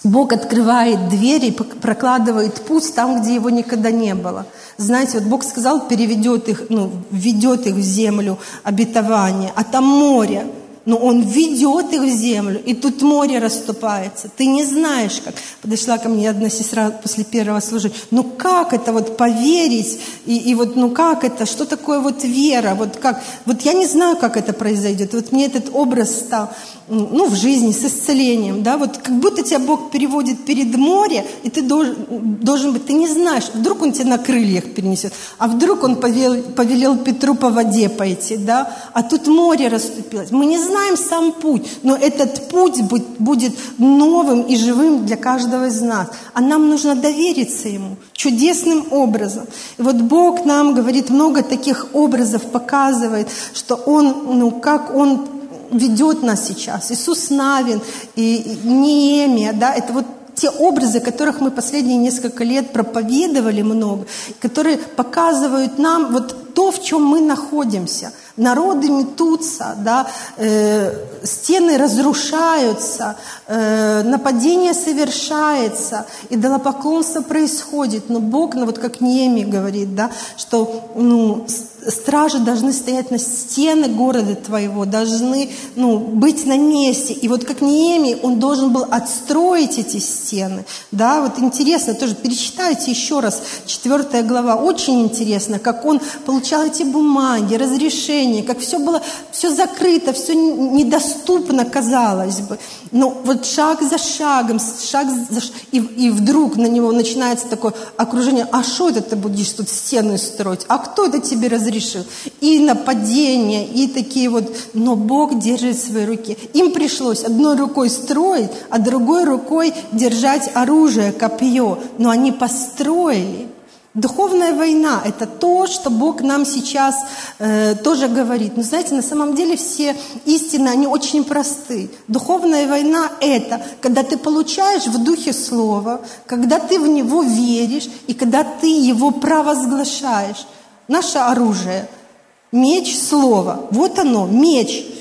Бог 0.08 0.32
открывает 0.32 1.08
двери, 1.08 1.50
прокладывает 1.50 2.54
путь 2.62 2.94
там, 2.94 3.20
где 3.20 3.34
его 3.34 3.50
никогда 3.50 3.90
не 3.90 4.14
было. 4.14 4.46
Знаете, 4.76 5.18
вот 5.18 5.28
Бог 5.28 5.44
сказал, 5.44 5.86
переведет 5.88 6.48
их, 6.48 6.64
ну, 6.68 6.90
введет 7.10 7.66
их 7.66 7.74
в 7.74 7.80
землю 7.80 8.38
обетования, 8.64 9.52
а 9.54 9.64
там 9.64 9.84
море 9.84 10.46
но 10.88 10.96
Он 10.96 11.20
ведет 11.20 11.92
их 11.92 12.00
в 12.00 12.08
землю, 12.08 12.62
и 12.64 12.72
тут 12.72 13.02
море 13.02 13.40
расступается. 13.40 14.30
Ты 14.34 14.46
не 14.46 14.64
знаешь, 14.64 15.20
как. 15.22 15.34
Подошла 15.60 15.98
ко 15.98 16.08
мне 16.08 16.30
одна 16.30 16.48
сестра 16.48 16.90
после 16.90 17.24
первого 17.24 17.60
служения. 17.60 17.94
Ну 18.10 18.22
как 18.22 18.72
это 18.72 18.94
вот 18.94 19.18
поверить? 19.18 20.00
И, 20.24 20.38
и 20.38 20.54
вот 20.54 20.76
ну 20.76 20.88
как 20.88 21.24
это? 21.24 21.44
Что 21.44 21.66
такое 21.66 22.00
вот 22.00 22.24
вера? 22.24 22.74
Вот 22.74 22.96
как? 22.96 23.22
Вот 23.44 23.60
я 23.62 23.74
не 23.74 23.84
знаю, 23.84 24.16
как 24.16 24.38
это 24.38 24.54
произойдет. 24.54 25.12
Вот 25.12 25.30
мне 25.30 25.44
этот 25.44 25.68
образ 25.74 26.10
стал, 26.20 26.48
ну 26.88 27.26
в 27.26 27.34
жизни 27.34 27.72
с 27.72 27.84
исцелением, 27.84 28.62
да, 28.62 28.76
вот 28.76 28.98
как 28.98 29.14
будто 29.18 29.42
тебя 29.42 29.58
Бог 29.58 29.90
переводит 29.90 30.44
перед 30.44 30.74
море, 30.76 31.24
и 31.42 31.50
ты 31.50 31.62
должен, 31.62 31.96
должен 32.40 32.72
быть, 32.72 32.86
ты 32.86 32.92
не 32.92 33.08
знаешь, 33.08 33.44
вдруг 33.52 33.82
Он 33.82 33.92
тебя 33.92 34.10
на 34.10 34.18
крыльях 34.18 34.64
перенесет, 34.74 35.12
а 35.38 35.48
вдруг 35.48 35.84
Он 35.84 35.96
повел, 35.96 36.42
повелел 36.42 36.96
Петру 36.96 37.34
по 37.34 37.50
воде 37.50 37.88
пойти, 37.88 38.36
да, 38.36 38.74
а 38.92 39.02
тут 39.02 39.26
море 39.26 39.68
расступилось. 39.68 40.30
Мы 40.30 40.46
не 40.46 40.58
знаем, 40.58 40.96
сам 40.96 41.32
путь, 41.32 41.66
но 41.82 41.96
этот 41.96 42.48
путь 42.48 42.80
будет 43.18 43.52
новым 43.78 44.42
и 44.42 44.56
живым 44.56 45.06
для 45.06 45.16
каждого 45.16 45.66
из 45.66 45.80
нас. 45.80 46.08
А 46.32 46.40
нам 46.40 46.68
нужно 46.68 46.94
довериться 46.94 47.68
Ему 47.68 47.96
чудесным 48.12 48.86
образом. 48.90 49.46
И 49.78 49.82
вот 49.82 49.96
Бог 49.96 50.44
нам 50.44 50.74
говорит 50.74 51.10
много 51.10 51.42
таких 51.42 51.88
образов, 51.92 52.42
показывает, 52.42 53.28
что 53.54 53.74
Он, 53.74 54.38
ну, 54.38 54.50
как 54.50 54.94
Он 54.94 55.37
ведет 55.70 56.22
нас 56.22 56.46
сейчас. 56.46 56.90
Иисус 56.90 57.30
Навин 57.30 57.80
и 58.16 58.58
Неемия, 58.64 59.52
да, 59.52 59.74
это 59.74 59.92
вот 59.92 60.06
те 60.34 60.50
образы, 60.50 61.00
которых 61.00 61.40
мы 61.40 61.50
последние 61.50 61.96
несколько 61.96 62.44
лет 62.44 62.72
проповедовали 62.72 63.62
много, 63.62 64.06
которые 64.40 64.78
показывают 64.78 65.78
нам 65.78 66.12
вот 66.12 66.54
то, 66.54 66.70
в 66.70 66.82
чем 66.82 67.02
мы 67.04 67.20
находимся– 67.20 68.12
народы 68.38 68.88
метутся, 68.88 69.74
да, 69.84 70.06
э, 70.36 70.94
стены 71.24 71.76
разрушаются, 71.76 73.16
э, 73.46 74.02
нападение 74.02 74.72
совершается, 74.72 76.06
идолопоклонство 76.30 77.20
происходит. 77.20 78.08
Но 78.08 78.20
Бог, 78.20 78.54
ну, 78.54 78.64
вот 78.64 78.78
как 78.78 79.00
Неми 79.00 79.42
говорит, 79.42 79.94
да, 79.94 80.10
что 80.36 80.92
ну, 80.94 81.46
стражи 81.86 82.38
должны 82.38 82.72
стоять 82.72 83.10
на 83.10 83.18
стены 83.18 83.88
города 83.88 84.34
твоего, 84.34 84.84
должны 84.84 85.50
ну, 85.76 85.98
быть 85.98 86.46
на 86.46 86.58
месте. 86.58 87.14
И 87.14 87.28
вот 87.28 87.44
как 87.44 87.60
Неемий, 87.60 88.16
он 88.22 88.38
должен 88.38 88.72
был 88.72 88.86
отстроить 88.90 89.78
эти 89.78 89.98
стены. 89.98 90.64
Да, 90.92 91.22
вот 91.22 91.38
интересно, 91.38 91.94
тоже 91.94 92.14
перечитайте 92.14 92.90
еще 92.90 93.20
раз, 93.20 93.42
четвертая 93.66 94.22
глава, 94.22 94.56
очень 94.56 95.02
интересно, 95.02 95.58
как 95.58 95.84
он 95.84 96.00
получал 96.26 96.64
эти 96.64 96.82
бумаги, 96.82 97.54
разрешения, 97.54 98.42
как 98.42 98.58
все 98.58 98.78
было, 98.78 99.02
все 99.30 99.50
закрыто, 99.50 100.12
все 100.12 100.34
недоступно, 100.34 101.64
казалось 101.64 102.40
бы. 102.40 102.58
Но 102.90 103.10
вот 103.10 103.46
шаг 103.46 103.82
за 103.82 103.98
шагом, 103.98 104.58
шаг 104.58 105.08
за 105.30 105.40
шагом, 105.40 105.58
и, 105.72 105.78
и 105.78 106.10
вдруг 106.10 106.56
на 106.56 106.66
него 106.66 106.92
начинается 106.92 107.46
такое 107.46 107.74
окружение, 107.96 108.46
а 108.50 108.62
что 108.62 108.88
это 108.88 109.02
ты 109.02 109.16
будешь 109.16 109.50
тут 109.50 109.68
стены 109.68 110.18
строить? 110.18 110.64
А 110.68 110.78
кто 110.78 111.06
это 111.06 111.20
тебе 111.20 111.48
разрешил? 111.48 111.67
Разрешил. 111.68 112.04
И 112.40 112.58
нападения, 112.60 113.66
и 113.66 113.86
такие 113.86 114.28
вот. 114.28 114.54
Но 114.74 114.96
Бог 114.96 115.38
держит 115.38 115.76
в 115.76 115.86
своей 115.86 116.06
руке. 116.06 116.36
Им 116.54 116.72
пришлось 116.72 117.24
одной 117.24 117.56
рукой 117.56 117.90
строить, 117.90 118.50
а 118.70 118.78
другой 118.78 119.24
рукой 119.24 119.74
держать 119.92 120.50
оружие, 120.54 121.12
копье. 121.12 121.78
Но 121.98 122.10
они 122.10 122.32
построили. 122.32 123.48
Духовная 123.94 124.54
война– 124.54 125.02
это 125.04 125.26
то, 125.26 125.66
что 125.66 125.90
Бог 125.90 126.20
нам 126.20 126.44
сейчас 126.44 126.94
э, 127.38 127.74
тоже 127.82 128.06
говорит. 128.06 128.56
Но 128.56 128.62
знаете, 128.62 128.94
на 128.94 129.02
самом 129.02 129.34
деле 129.34 129.56
все 129.56 129.96
истины, 130.24 130.68
они 130.68 130.86
очень 130.86 131.24
просты. 131.24 131.90
Духовная 132.06 132.68
война– 132.68 133.10
это 133.20 133.60
когда 133.80 134.04
ты 134.04 134.16
получаешь 134.16 134.86
в 134.86 135.02
Духе 135.02 135.32
Слово, 135.32 136.02
когда 136.26 136.60
ты 136.60 136.78
в 136.78 136.86
него 136.86 137.22
веришь 137.22 137.88
и 138.06 138.14
когда 138.14 138.44
ты 138.44 138.68
его 138.68 139.10
провозглашаешь. 139.10 140.46
Наше 140.88 141.18
оружие– 141.18 141.88
меч 142.52 142.98
Слова. 142.98 143.66
Вот 143.70 143.98
оно, 143.98 144.26
меч– 144.26 144.84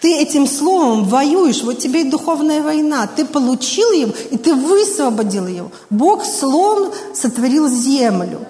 ты 0.00 0.14
этим 0.14 0.46
словом 0.46 1.04
воюешь, 1.04 1.62
вот 1.62 1.78
тебе 1.78 2.02
и 2.02 2.10
духовная 2.10 2.62
война. 2.62 3.06
Ты 3.06 3.24
получил 3.24 3.90
его, 3.92 4.12
и 4.30 4.36
ты 4.36 4.54
высвободил 4.54 5.46
его. 5.46 5.70
Бог 5.88 6.24
словом 6.24 6.92
сотворил 7.14 7.68
землю. 7.68 8.40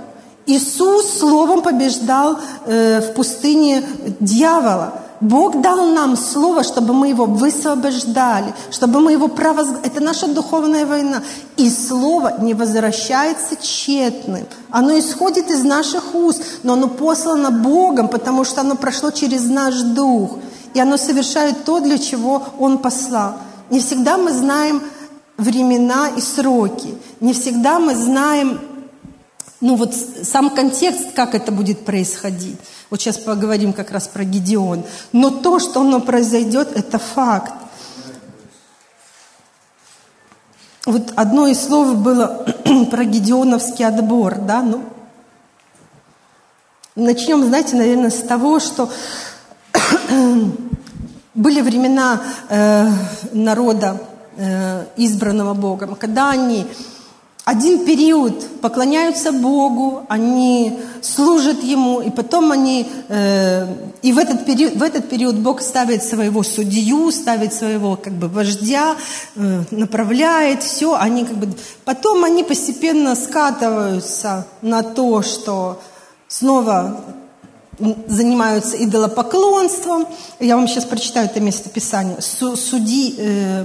Иисус 0.45 1.19
словом 1.19 1.63
побеждал 1.63 2.39
э, 2.67 3.01
в 3.01 3.15
пустыне 3.15 3.85
дьявола. 4.21 5.03
Бог 5.21 5.61
дал 5.61 5.87
нам 5.93 6.17
слово, 6.17 6.63
чтобы 6.63 6.93
мы 6.93 7.09
его 7.09 7.25
высвобождали, 7.25 8.55
чтобы 8.71 9.01
мы 9.01 9.13
его 9.13 9.29
провозгласили. 9.29 9.87
Это 9.87 10.01
наша 10.01 10.27
духовная 10.27 10.87
война. 10.87 11.23
И 11.57 11.71
слово 11.71 12.35
не 12.41 12.55
возвращается 12.55 13.57
тщетным. 13.57 14.47
Оно 14.71 14.99
исходит 14.99 15.51
из 15.51 15.65
наших 15.65 16.15
уст, 16.15 16.43
но 16.63 16.75
оно 16.75 16.89
послано 16.89 17.51
Богом, 17.51 18.09
потому 18.09 18.45
что 18.45 18.61
оно 18.61 18.75
прошло 18.75 19.11
через 19.11 19.45
наш 19.45 19.75
дух 19.81 20.39
и 20.77 20.81
оно 20.81 20.99
совершает 20.99 21.65
то, 21.65 21.81
для 21.81 21.97
чего 21.97 22.43
Он 22.59 22.77
послал. 22.77 23.37
Не 23.71 23.81
всегда 23.81 24.19
мы 24.19 24.31
знаем 24.31 24.83
времена 25.39 26.11
и 26.15 26.21
сроки, 26.21 26.95
не 27.21 27.33
всегда 27.33 27.79
мы 27.79 27.95
знаем 27.95 28.61
ну 29.61 29.77
вот 29.77 29.95
сам 29.95 30.51
контекст, 30.51 31.13
как 31.15 31.35
это 31.35 31.51
будет 31.51 31.85
происходить. 31.85 32.59
Вот 32.91 33.01
сейчас 33.01 33.19
поговорим 33.19 33.73
как 33.73 33.91
раз 33.91 34.07
про 34.07 34.25
Гедеон. 34.25 34.85
Но 35.13 35.31
то, 35.31 35.59
что 35.59 35.81
оно 35.81 36.01
произойдет, 36.01 36.77
это 36.77 36.99
факт. 36.99 37.55
Вот 40.85 41.13
одно 41.17 41.49
из 41.49 41.61
слов 41.61 41.97
было 41.97 42.47
про 42.91 43.05
Гедеоновский 43.05 43.85
отбор, 43.85 44.37
да, 44.37 44.63
ну, 44.63 44.85
начнем, 46.95 47.45
знаете, 47.45 47.75
наверное, 47.75 48.11
с 48.11 48.23
того, 48.23 48.61
что 48.61 48.89
были 51.35 51.61
времена 51.61 52.23
э, 52.49 52.89
народа, 53.33 54.01
э, 54.37 54.85
избранного 54.97 55.55
Богом, 55.55 55.97
когда 55.97 56.31
они 56.31 56.67
один 57.47 57.85
период 57.85 58.61
поклоняются 58.61 59.31
Богу, 59.31 60.05
они 60.09 60.81
служат 61.01 61.63
Ему, 61.63 62.01
и 62.01 62.11
потом 62.11 62.51
они, 62.51 62.89
э, 63.09 63.69
и 64.03 64.13
в 64.13 64.19
этот, 64.19 64.45
период, 64.45 64.75
в 64.75 64.83
этот 64.83 65.09
период 65.09 65.37
Бог 65.37 65.61
ставит 65.61 66.03
своего 66.03 66.43
судью, 66.43 67.13
ставит 67.13 67.55
своего 67.55 67.95
как 67.95 68.15
бы 68.15 68.27
вождя, 68.27 68.97
э, 69.37 69.63
направляет 69.71 70.65
все, 70.65 70.97
они 70.97 71.25
как 71.25 71.37
бы, 71.37 71.49
потом 71.85 72.25
они 72.25 72.43
постепенно 72.43 73.15
скатываются 73.15 74.45
на 74.61 74.83
то, 74.83 75.23
что 75.23 75.81
снова 76.27 77.01
занимаются 78.09 78.77
идолопоклонством. 78.83 80.09
Я 80.41 80.57
вам 80.57 80.67
сейчас 80.67 80.85
прочитаю 80.85 81.27
это 81.27 81.39
местописание. 81.39 82.21
Суди, 82.21 83.15
э, 83.19 83.65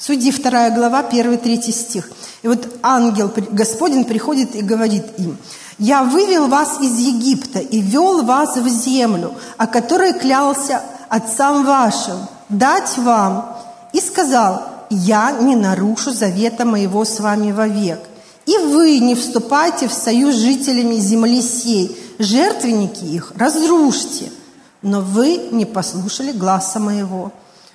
Судьи 0.00 0.32
2 0.32 0.70
глава, 0.70 1.02
1-3 1.02 1.70
стих. 1.72 2.10
И 2.40 2.48
вот 2.48 2.66
ангел 2.82 3.30
Господень 3.50 4.06
приходит 4.06 4.54
и 4.54 4.62
говорит 4.62 5.04
им, 5.18 5.36
«Я 5.78 6.04
вывел 6.04 6.46
вас 6.46 6.80
из 6.80 6.98
Египта 6.98 7.58
и 7.58 7.82
вел 7.82 8.22
вас 8.22 8.56
в 8.56 8.66
землю, 8.66 9.34
о 9.58 9.66
которой 9.66 10.14
клялся 10.14 10.82
отцам 11.10 11.66
вашим, 11.66 12.16
дать 12.48 12.96
вам, 12.96 13.58
и 13.92 14.00
сказал, 14.00 14.62
я 14.88 15.32
не 15.32 15.54
нарушу 15.54 16.12
завета 16.12 16.64
моего 16.64 17.04
с 17.04 17.20
вами 17.20 17.52
вовек. 17.52 18.00
И 18.46 18.56
вы 18.56 19.00
не 19.00 19.14
вступайте 19.14 19.86
в 19.86 19.92
союз 19.92 20.34
с 20.34 20.38
жителями 20.38 20.94
земли 20.94 21.42
сей, 21.42 21.94
жертвенники 22.18 23.04
их 23.04 23.32
разрушьте, 23.36 24.32
но 24.80 25.02
вы 25.02 25.48
не 25.52 25.66
послушали 25.66 26.32
гласа 26.32 26.80
моего. 26.80 27.32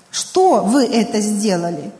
Что 0.10 0.64
вы 0.64 0.86
это 0.86 1.22
сделали? 1.22 1.94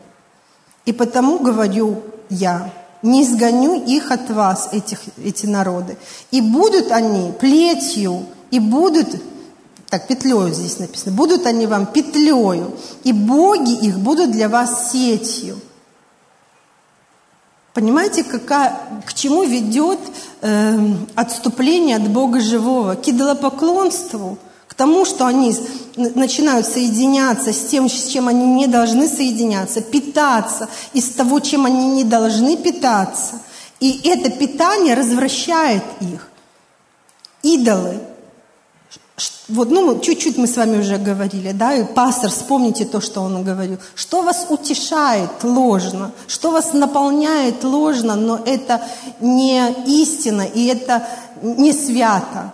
И 0.86 0.92
потому 0.92 1.38
говорю 1.40 2.02
я, 2.30 2.72
не 3.02 3.22
изгоню 3.22 3.84
их 3.84 4.10
от 4.10 4.30
вас, 4.30 4.70
этих, 4.72 5.00
эти 5.22 5.46
народы. 5.46 5.96
И 6.30 6.40
будут 6.40 6.90
они 6.90 7.32
плетью, 7.32 8.24
и 8.50 8.58
будут, 8.58 9.08
так, 9.88 10.06
петлею 10.06 10.52
здесь 10.52 10.78
написано, 10.78 11.14
будут 11.14 11.46
они 11.46 11.66
вам 11.66 11.86
петлею, 11.86 12.76
и 13.04 13.12
боги 13.12 13.72
их 13.86 13.98
будут 13.98 14.30
для 14.30 14.48
вас 14.48 14.92
сетью. 14.92 15.58
Понимаете, 17.74 18.24
какая, 18.24 18.74
к 19.04 19.12
чему 19.12 19.44
ведет 19.44 19.98
э, 20.40 20.78
отступление 21.14 21.96
от 21.96 22.08
Бога 22.08 22.40
живого? 22.40 22.94
К 22.94 23.06
идолопоклонству, 23.06 24.38
тому, 24.76 25.04
что 25.04 25.26
они 25.26 25.56
начинают 25.96 26.66
соединяться 26.66 27.52
с 27.52 27.66
тем, 27.66 27.88
с 27.88 28.08
чем 28.08 28.28
они 28.28 28.46
не 28.46 28.66
должны 28.66 29.08
соединяться, 29.08 29.80
питаться 29.80 30.68
из 30.92 31.10
того, 31.10 31.40
чем 31.40 31.66
они 31.66 31.88
не 31.88 32.04
должны 32.04 32.56
питаться. 32.56 33.40
И 33.80 34.00
это 34.04 34.30
питание 34.30 34.94
развращает 34.94 35.82
их. 36.00 36.28
Идолы 37.42 38.00
вот, 39.48 39.70
ну, 39.70 40.00
чуть-чуть 40.00 40.36
мы 40.38 40.46
с 40.46 40.56
вами 40.56 40.78
уже 40.78 40.98
говорили, 40.98 41.52
да, 41.52 41.74
и 41.74 41.84
пастор, 41.84 42.30
вспомните 42.30 42.84
то, 42.84 43.00
что 43.00 43.20
он 43.20 43.44
говорил. 43.44 43.78
Что 43.94 44.22
вас 44.22 44.46
утешает 44.50 45.30
ложно, 45.42 46.12
что 46.26 46.50
вас 46.50 46.72
наполняет 46.72 47.62
ложно, 47.64 48.16
но 48.16 48.40
это 48.44 48.82
не 49.20 49.72
истина, 49.86 50.42
и 50.42 50.66
это 50.66 51.06
не 51.42 51.72
свято. 51.72 52.52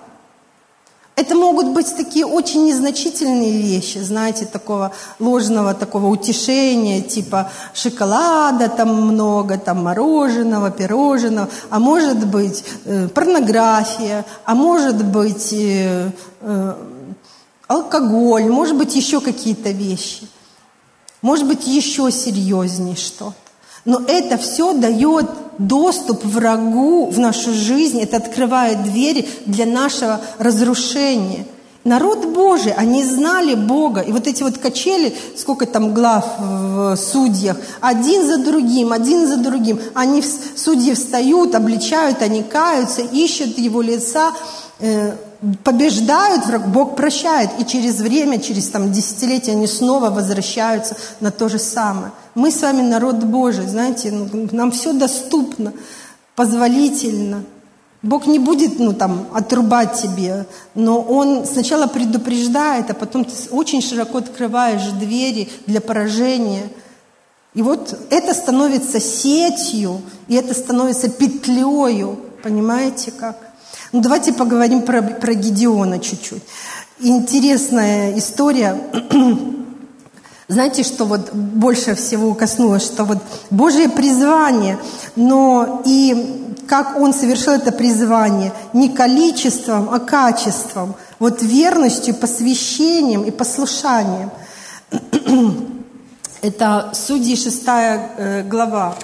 Это 1.14 1.34
могут 1.34 1.68
быть 1.68 1.94
такие 1.94 2.24
очень 2.24 2.64
незначительные 2.64 3.60
вещи, 3.60 3.98
знаете, 3.98 4.46
такого 4.46 4.92
ложного 5.18 5.74
такого 5.74 6.06
утешения, 6.06 7.02
типа 7.02 7.50
шоколада 7.74 8.70
там 8.70 8.88
много, 8.88 9.58
там 9.58 9.84
мороженого, 9.84 10.70
пирожного, 10.70 11.50
а 11.68 11.78
может 11.78 12.26
быть 12.26 12.64
э, 12.86 13.08
порнография, 13.08 14.24
а 14.46 14.54
может 14.54 15.04
быть 15.04 15.52
э, 15.52 16.10
э, 16.40 16.74
алкоголь, 17.68 18.44
может 18.44 18.78
быть 18.78 18.96
еще 18.96 19.20
какие-то 19.20 19.70
вещи, 19.70 20.26
может 21.20 21.46
быть 21.46 21.66
еще 21.66 22.10
серьезнее 22.10 22.96
что-то. 22.96 23.51
Но 23.84 24.02
это 24.06 24.38
все 24.38 24.72
дает 24.74 25.26
доступ 25.58 26.24
врагу 26.24 27.06
в 27.06 27.18
нашу 27.18 27.52
жизнь, 27.52 28.00
это 28.00 28.18
открывает 28.18 28.82
двери 28.84 29.28
для 29.46 29.66
нашего 29.66 30.20
разрушения. 30.38 31.46
Народ 31.84 32.26
Божий, 32.26 32.72
они 32.72 33.02
знали 33.02 33.54
Бога. 33.54 34.02
И 34.02 34.12
вот 34.12 34.28
эти 34.28 34.44
вот 34.44 34.56
качели, 34.56 35.12
сколько 35.36 35.66
там 35.66 35.92
глав 35.92 36.24
в 36.38 36.96
судьях, 36.96 37.56
один 37.80 38.24
за 38.24 38.38
другим, 38.38 38.92
один 38.92 39.26
за 39.26 39.36
другим. 39.36 39.80
Они, 39.92 40.22
судьи 40.22 40.94
встают, 40.94 41.56
обличают, 41.56 42.22
они 42.22 42.44
каются, 42.44 43.02
ищут 43.02 43.58
его 43.58 43.82
лица, 43.82 44.30
э, 44.78 45.16
побеждают 45.64 46.46
враг, 46.46 46.68
Бог 46.68 46.96
прощает. 46.96 47.50
И 47.58 47.64
через 47.64 48.00
время, 48.00 48.38
через 48.38 48.68
там, 48.68 48.92
десятилетия 48.92 49.52
они 49.52 49.66
снова 49.66 50.10
возвращаются 50.10 50.96
на 51.20 51.30
то 51.30 51.48
же 51.48 51.58
самое. 51.58 52.12
Мы 52.34 52.50
с 52.50 52.62
вами 52.62 52.82
народ 52.82 53.16
Божий, 53.16 53.66
знаете, 53.66 54.12
ну, 54.12 54.48
нам 54.52 54.70
все 54.70 54.92
доступно, 54.92 55.72
позволительно. 56.36 57.44
Бог 58.02 58.26
не 58.26 58.38
будет 58.38 58.78
ну, 58.78 58.92
там, 58.92 59.28
отрубать 59.32 60.00
тебе, 60.00 60.46
но 60.74 61.00
Он 61.00 61.44
сначала 61.44 61.86
предупреждает, 61.86 62.90
а 62.90 62.94
потом 62.94 63.24
ты 63.24 63.32
очень 63.50 63.80
широко 63.80 64.18
открываешь 64.18 64.86
двери 64.98 65.48
для 65.66 65.80
поражения. 65.80 66.68
И 67.54 67.62
вот 67.62 67.96
это 68.10 68.34
становится 68.34 68.98
сетью, 68.98 70.00
и 70.26 70.34
это 70.34 70.54
становится 70.54 71.08
петлею, 71.08 72.18
понимаете 72.42 73.10
как? 73.12 73.51
Ну 73.92 74.00
давайте 74.00 74.32
поговорим 74.32 74.82
про, 74.82 75.02
про 75.02 75.34
Гедеона 75.34 75.98
чуть-чуть. 75.98 76.42
Интересная 76.98 78.18
история 78.18 78.80
знаете, 80.48 80.82
что 80.82 81.04
вот 81.04 81.32
больше 81.34 81.94
всего 81.94 82.34
коснулось, 82.34 82.84
что 82.84 83.04
вот 83.04 83.18
Божье 83.50 83.88
призвание, 83.88 84.78
но 85.14 85.82
и 85.84 86.54
как 86.66 86.98
он 86.98 87.12
совершил 87.12 87.52
это 87.52 87.72
призвание, 87.72 88.52
не 88.72 88.88
количеством, 88.88 89.90
а 89.92 89.98
качеством, 89.98 90.94
вот 91.18 91.42
верностью, 91.42 92.14
посвящением 92.14 93.24
и 93.24 93.30
послушанием. 93.30 94.30
Это 96.42 96.90
Судьи 96.94 97.36
6 97.36 97.62
э, 97.66 98.42
глава. 98.44 98.96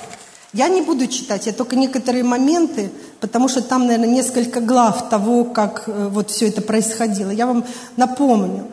Я 0.55 0.69
не 0.69 0.81
буду 0.81 1.07
читать, 1.07 1.47
я 1.47 1.53
только 1.53 1.77
некоторые 1.77 2.25
моменты, 2.25 2.91
потому 3.21 3.49
что 3.49 3.61
там, 3.61 3.87
наверное, 3.87 4.09
несколько 4.09 4.61
глав 4.61 5.11
того, 5.11 5.45
как 5.45 5.85
э, 5.87 6.09
вот 6.11 6.31
все 6.31 6.49
это 6.49 6.63
происходило. 6.63 7.31
Я 7.31 7.47
вам 7.47 7.65
напомню. 7.97 8.67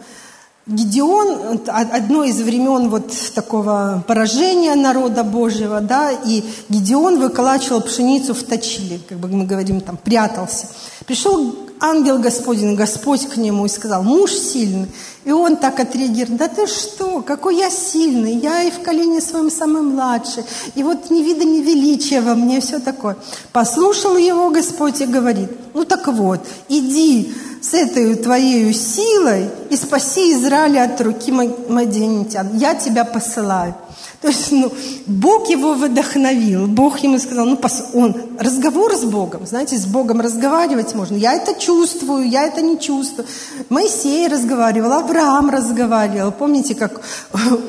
Гедеон– 0.67 1.59
одно 1.67 2.23
из 2.23 2.41
времен 2.41 2.89
вот 2.89 3.11
такого 3.35 4.03
поражения 4.07 4.73
народа 4.73 5.23
Божьего, 5.23 5.79
да, 5.79 6.11
и 6.11 6.43
Гедеон 6.69 7.19
выколачивал 7.19 7.81
пшеницу 7.81 8.33
в 8.33 8.41
точиле, 8.41 8.99
как 9.07 9.19
бы 9.19 9.27
мы 9.27 9.45
говорим, 9.45 9.79
там, 9.81 9.95
прятался. 9.95 10.67
Пришел 11.05 11.55
ангел 11.79 12.19
Господень, 12.19 12.75
Господь 12.75 13.27
к 13.27 13.37
нему 13.37 13.65
и 13.65 13.69
сказал, 13.69 14.03
муж 14.03 14.31
сильный. 14.31 14.87
И 15.23 15.31
он 15.31 15.57
так 15.57 15.79
отреагировал, 15.79 16.37
да 16.37 16.47
ты 16.47 16.67
что, 16.67 17.21
какой 17.21 17.57
я 17.57 17.69
сильный, 17.69 18.35
я 18.35 18.63
и 18.63 18.71
в 18.71 18.81
колене 18.81 19.21
своем 19.21 19.49
самый 19.49 19.81
младший, 19.81 20.43
и 20.75 20.83
вот 20.83 21.09
ни 21.09 21.23
вида, 21.23 21.43
ни 21.45 21.61
величия 21.61 22.21
во 22.21 22.35
мне, 22.35 22.61
все 22.61 22.79
такое. 22.79 23.17
Послушал 23.51 24.17
его 24.17 24.51
Господь 24.51 25.01
и 25.01 25.05
говорит, 25.05 25.49
ну 25.73 25.83
так 25.83 26.07
вот, 26.07 26.41
иди 26.69 27.33
с 27.65 27.73
этой 27.73 28.15
твоей 28.15 28.71
силой 28.73 29.49
и 29.69 29.75
спаси 29.75 30.33
Израиля 30.33 30.83
от 30.83 31.01
руки 31.01 31.31
мадианитян. 31.31 32.57
Я 32.57 32.75
тебя 32.75 33.05
посылаю. 33.05 33.73
То 34.21 34.27
есть, 34.27 34.51
ну, 34.51 34.71
Бог 35.07 35.49
его 35.49 35.73
вдохновил. 35.73 36.67
Бог 36.67 36.99
ему 36.99 37.17
сказал, 37.19 37.45
ну, 37.45 37.59
он, 37.93 38.15
разговор 38.39 38.95
с 38.95 39.03
Богом, 39.03 39.45
знаете, 39.45 39.77
с 39.77 39.85
Богом 39.85 40.21
разговаривать 40.21 40.93
можно. 40.95 41.15
Я 41.15 41.33
это 41.33 41.59
чувствую, 41.59 42.27
я 42.29 42.43
это 42.43 42.61
не 42.61 42.79
чувствую. 42.79 43.27
Моисей 43.69 44.27
разговаривал, 44.27 44.93
Авраам 44.93 45.49
разговаривал. 45.49 46.31
Помните, 46.31 46.75
как 46.75 47.01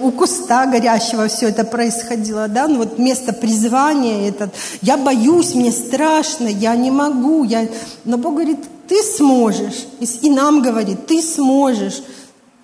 у 0.03 0.11
куста 0.11 0.67
горящего 0.67 1.29
все 1.29 1.49
это 1.49 1.65
происходило, 1.65 2.49
да? 2.49 2.69
Ну, 2.69 2.79
вот 2.79 2.99
место 2.99 3.33
призвания 3.33 4.29
этот. 4.29 4.51
Я 4.83 4.97
боюсь, 4.97 5.55
мне 5.55 5.73
страшно, 5.73 6.49
я 6.49 6.77
не 6.77 6.91
могу. 6.91 7.45
Я... 7.45 7.69
Но 8.05 8.19
Бог 8.19 8.35
говорит, 8.35 8.61
ты 8.89 9.03
сможешь. 9.03 9.87
И 10.23 10.31
нам 10.31 10.63
говорит, 10.63 11.07
ты 11.07 11.23
сможешь. 11.23 12.03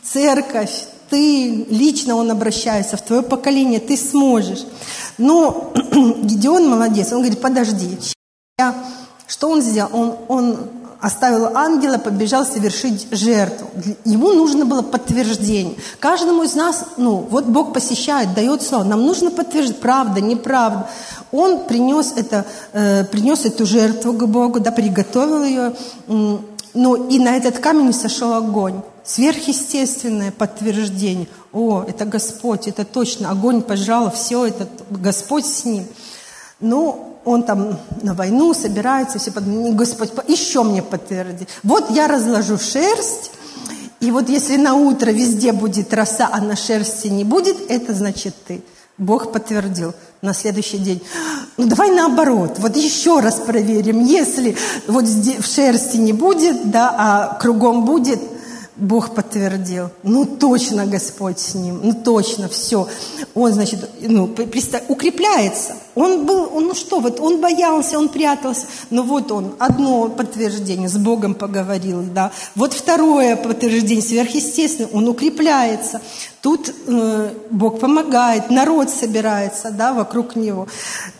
Церковь, 0.02 0.86
ты 1.10 1.66
лично 1.68 2.16
он 2.16 2.30
обращается, 2.30 2.96
в 2.96 3.02
твое 3.02 3.22
поколение, 3.22 3.80
ты 3.80 3.96
сможешь. 3.96 4.64
Но 5.18 5.72
Гедеон 5.92 6.68
молодец, 6.68 7.12
он 7.12 7.18
говорит, 7.18 7.40
подожди. 7.40 7.98
Что 9.26 9.48
он 9.48 9.62
сделал? 9.62 9.90
Он, 9.92 10.16
он 10.28 10.58
оставил 11.02 11.56
ангела, 11.56 11.98
побежал 11.98 12.46
совершить 12.46 13.08
жертву. 13.10 13.68
Ему 14.04 14.32
нужно 14.32 14.64
было 14.64 14.82
подтверждение. 14.82 15.74
Каждому 15.98 16.44
из 16.44 16.54
нас, 16.54 16.84
ну, 16.96 17.26
вот 17.28 17.44
Бог 17.46 17.72
посещает, 17.74 18.34
дает 18.34 18.62
слово. 18.62 18.84
Нам 18.84 19.04
нужно 19.04 19.32
подтвердить, 19.32 19.80
правда, 19.80 20.20
неправда. 20.20 20.88
Он 21.32 21.64
принес, 21.64 22.12
это, 22.14 22.46
э, 22.72 23.04
принес 23.04 23.44
эту 23.44 23.66
жертву 23.66 24.12
к 24.12 24.28
Богу, 24.28 24.60
да, 24.60 24.70
приготовил 24.70 25.42
ее. 25.42 25.72
Но 26.74 26.94
и 26.94 27.18
на 27.18 27.36
этот 27.36 27.58
камень 27.58 27.92
сошел 27.92 28.32
огонь. 28.34 28.80
Сверхъестественное 29.04 30.30
подтверждение. 30.30 31.26
О, 31.52 31.82
это 31.86 32.04
Господь, 32.04 32.68
это 32.68 32.84
точно. 32.84 33.30
Огонь 33.30 33.62
пожрал, 33.62 34.12
все 34.12 34.46
это 34.46 34.68
Господь 34.88 35.46
с 35.46 35.64
ним. 35.64 35.84
Ну, 36.60 37.11
он 37.24 37.42
там 37.42 37.78
на 38.02 38.14
войну 38.14 38.54
собирается, 38.54 39.18
все 39.18 39.30
под... 39.30 39.44
Господь, 39.74 40.10
еще 40.28 40.62
мне 40.62 40.82
подтверди. 40.82 41.46
Вот 41.62 41.90
я 41.90 42.08
разложу 42.08 42.58
шерсть, 42.58 43.30
и 44.00 44.10
вот 44.10 44.28
если 44.28 44.56
на 44.56 44.74
утро 44.74 45.10
везде 45.10 45.52
будет 45.52 45.94
роса, 45.94 46.28
а 46.32 46.40
на 46.40 46.56
шерсти 46.56 47.08
не 47.08 47.24
будет, 47.24 47.56
это 47.70 47.94
значит 47.94 48.34
ты. 48.46 48.62
Бог 48.98 49.32
подтвердил 49.32 49.94
на 50.22 50.34
следующий 50.34 50.78
день. 50.78 51.02
Ну 51.56 51.66
давай 51.66 51.90
наоборот, 51.90 52.56
вот 52.58 52.76
еще 52.76 53.20
раз 53.20 53.36
проверим. 53.36 54.04
Если 54.04 54.56
вот 54.86 55.06
здесь 55.06 55.38
в 55.38 55.46
шерсти 55.46 55.96
не 55.96 56.12
будет, 56.12 56.70
да, 56.70 56.94
а 56.96 57.38
кругом 57.40 57.84
будет, 57.84 58.20
Бог 58.76 59.14
подтвердил. 59.14 59.90
Ну, 60.02 60.24
точно 60.24 60.86
Господь 60.86 61.38
с 61.38 61.54
ним. 61.54 61.80
Ну, 61.82 61.92
точно, 61.92 62.48
все. 62.48 62.88
Он, 63.34 63.52
значит, 63.52 63.88
ну, 64.00 64.24
укрепляется. 64.88 65.76
Он 65.94 66.24
был, 66.24 66.50
он, 66.54 66.68
ну 66.68 66.74
что, 66.74 67.00
вот 67.00 67.20
он 67.20 67.40
боялся, 67.40 67.98
он 67.98 68.08
прятался. 68.08 68.66
Но 68.88 69.02
вот 69.02 69.30
он, 69.30 69.54
одно 69.58 70.08
подтверждение, 70.08 70.88
с 70.88 70.96
Богом 70.96 71.34
поговорил, 71.34 72.02
да. 72.02 72.32
Вот 72.54 72.72
второе 72.72 73.36
подтверждение, 73.36 74.02
сверхъестественное, 74.02 74.90
он 74.92 75.06
укрепляется. 75.06 76.00
Тут 76.42 76.74
э, 76.88 77.30
Бог 77.50 77.78
помогает, 77.78 78.50
народ 78.50 78.90
собирается, 78.90 79.70
да, 79.70 79.92
вокруг 79.92 80.34
него. 80.34 80.66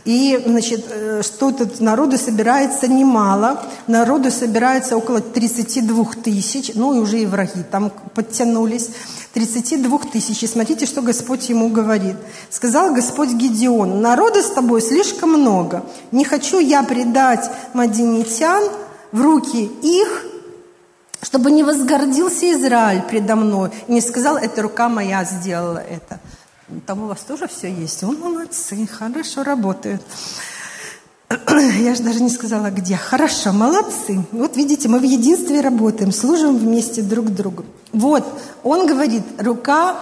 И, 0.05 0.43
значит, 0.45 0.85
э, 0.91 1.23
что 1.23 1.53
тут 1.53 1.81
народу 1.81 2.19
собирается 2.19 2.89
немало. 2.89 3.63
Народу 3.87 4.33
собирается 4.33 4.97
около 4.97 5.21
32 5.21 6.05
тысяч, 6.25 6.73
ну 6.75 6.93
и 6.93 6.99
уже 6.99 7.21
и 7.21 7.27
враги 7.27 7.63
там 7.71 7.93
подтянулись. 8.17 8.91
32 9.33 9.99
тысяч. 10.13 10.43
И 10.43 10.49
смотрите, 10.49 10.87
что 10.87 11.03
Господь 11.03 11.49
ему 11.49 11.69
говорит. 11.69 12.17
Сказал 12.51 12.93
Господь 12.93 13.31
Гедеон, 13.31 14.03
народа 14.03 14.43
с 14.43 14.51
тобой 14.51 14.83
слишком 14.83 15.31
много. 15.31 15.85
Не 16.11 16.25
хочу 16.25 16.59
я 16.59 16.83
предать 16.83 17.49
мадинитян 17.75 18.65
в 19.13 19.23
руки 19.23 19.71
их, 19.83 20.32
чтобы 21.23 21.51
не 21.51 21.63
возгордился 21.63 22.53
Израиль 22.53 23.03
предо 23.03 23.37
мной 23.37 23.71
и 23.87 23.93
не 23.93 24.01
сказал, 24.01 24.37
это 24.37 24.63
рука 24.63 24.89
моя 24.89 25.25
сделала 25.25 25.79
это. 25.79 26.21
Там 26.87 27.05
у 27.05 27.07
вас 27.07 27.21
тоже 27.21 27.49
все 27.49 27.73
есть. 27.73 28.03
О, 28.03 28.13
молодцы, 28.13 28.87
хорошо 28.87 29.43
работают. 29.43 30.03
Я 31.81 31.95
же 31.95 32.03
даже 32.03 32.23
не 32.23 32.31
сказала, 32.31 32.71
где. 32.71 32.97
Хорошо, 32.97 33.53
молодцы. 33.53 34.25
Вот 34.33 34.57
видите, 34.57 34.89
мы 34.89 34.99
в 34.99 35.03
единстве 35.03 35.61
работаем, 35.61 36.13
служим 36.13 36.57
вместе 36.57 37.03
друг 37.03 37.27
другу. 37.27 37.65
Вот, 37.93 38.27
он 38.63 38.87
говорит, 38.87 39.23
рука, 39.39 39.97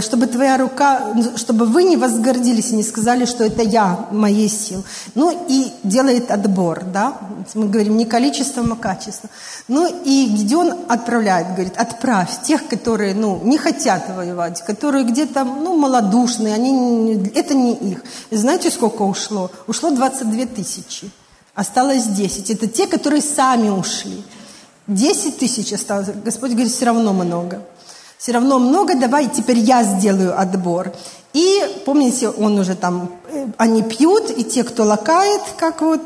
чтобы 0.00 0.26
твоя 0.26 0.56
рука, 0.56 1.14
чтобы 1.36 1.66
вы 1.66 1.84
не 1.84 1.96
возгордились 1.96 2.72
и 2.72 2.76
не 2.76 2.82
сказали, 2.82 3.26
что 3.26 3.44
это 3.44 3.62
я, 3.62 4.06
моей 4.10 4.48
сил. 4.48 4.84
Ну 5.14 5.46
и 5.48 5.72
делает 5.84 6.30
отбор, 6.30 6.82
да. 6.84 7.18
Мы 7.54 7.68
говорим 7.68 7.96
не 7.96 8.04
количеством, 8.04 8.72
а 8.72 8.76
качеством. 8.76 9.30
Ну 9.68 9.86
и 10.04 10.26
Гедеон 10.26 10.74
отправляет, 10.88 11.54
говорит, 11.54 11.76
отправь 11.76 12.42
тех, 12.42 12.66
которые, 12.66 13.14
ну, 13.14 13.40
не 13.44 13.58
хотят 13.58 14.08
воевать, 14.16 14.62
которые 14.64 15.04
где-то, 15.04 15.44
ну, 15.44 15.76
малодушные, 15.76 16.54
они, 16.54 17.30
это 17.34 17.54
не 17.54 17.74
их. 17.74 18.04
И 18.30 18.36
знаете, 18.36 18.70
сколько 18.70 19.02
ушло? 19.02 19.50
Ушло 19.66 19.90
22 19.90 20.46
тысячи. 20.46 21.10
Осталось 21.54 22.04
10. 22.04 22.50
Это 22.50 22.66
те, 22.66 22.86
которые 22.86 23.22
сами 23.22 23.68
ушли. 23.68 24.22
10 24.86 25.38
тысяч 25.38 25.72
осталось. 25.72 26.08
Господь 26.24 26.52
говорит, 26.52 26.72
все 26.72 26.86
равно 26.86 27.12
много. 27.12 27.62
Все 28.18 28.32
равно 28.32 28.58
много, 28.58 28.94
давай 28.96 29.28
теперь 29.28 29.58
я 29.58 29.84
сделаю 29.84 30.38
отбор. 30.38 30.92
И 31.34 31.60
помните, 31.84 32.28
он 32.28 32.58
уже 32.58 32.74
там, 32.74 33.12
э, 33.32 33.46
они 33.58 33.82
пьют, 33.82 34.30
и 34.36 34.42
те, 34.44 34.64
кто 34.64 34.82
лакает, 34.84 35.42
как 35.56 35.82
вот 35.82 36.00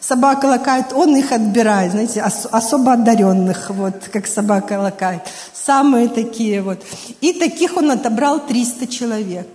собака 0.00 0.46
лакает, 0.46 0.92
он 0.92 1.16
их 1.16 1.30
отбирает, 1.30 1.92
знаете, 1.92 2.22
ос- 2.22 2.48
особо 2.50 2.94
одаренных, 2.94 3.70
вот, 3.70 3.94
как 4.12 4.26
собака 4.26 4.80
лакает. 4.80 5.22
Самые 5.52 6.08
такие 6.08 6.62
вот. 6.62 6.82
И 7.20 7.32
таких 7.32 7.76
он 7.76 7.90
отобрал 7.92 8.40
300 8.40 8.88
человек. 8.88 9.46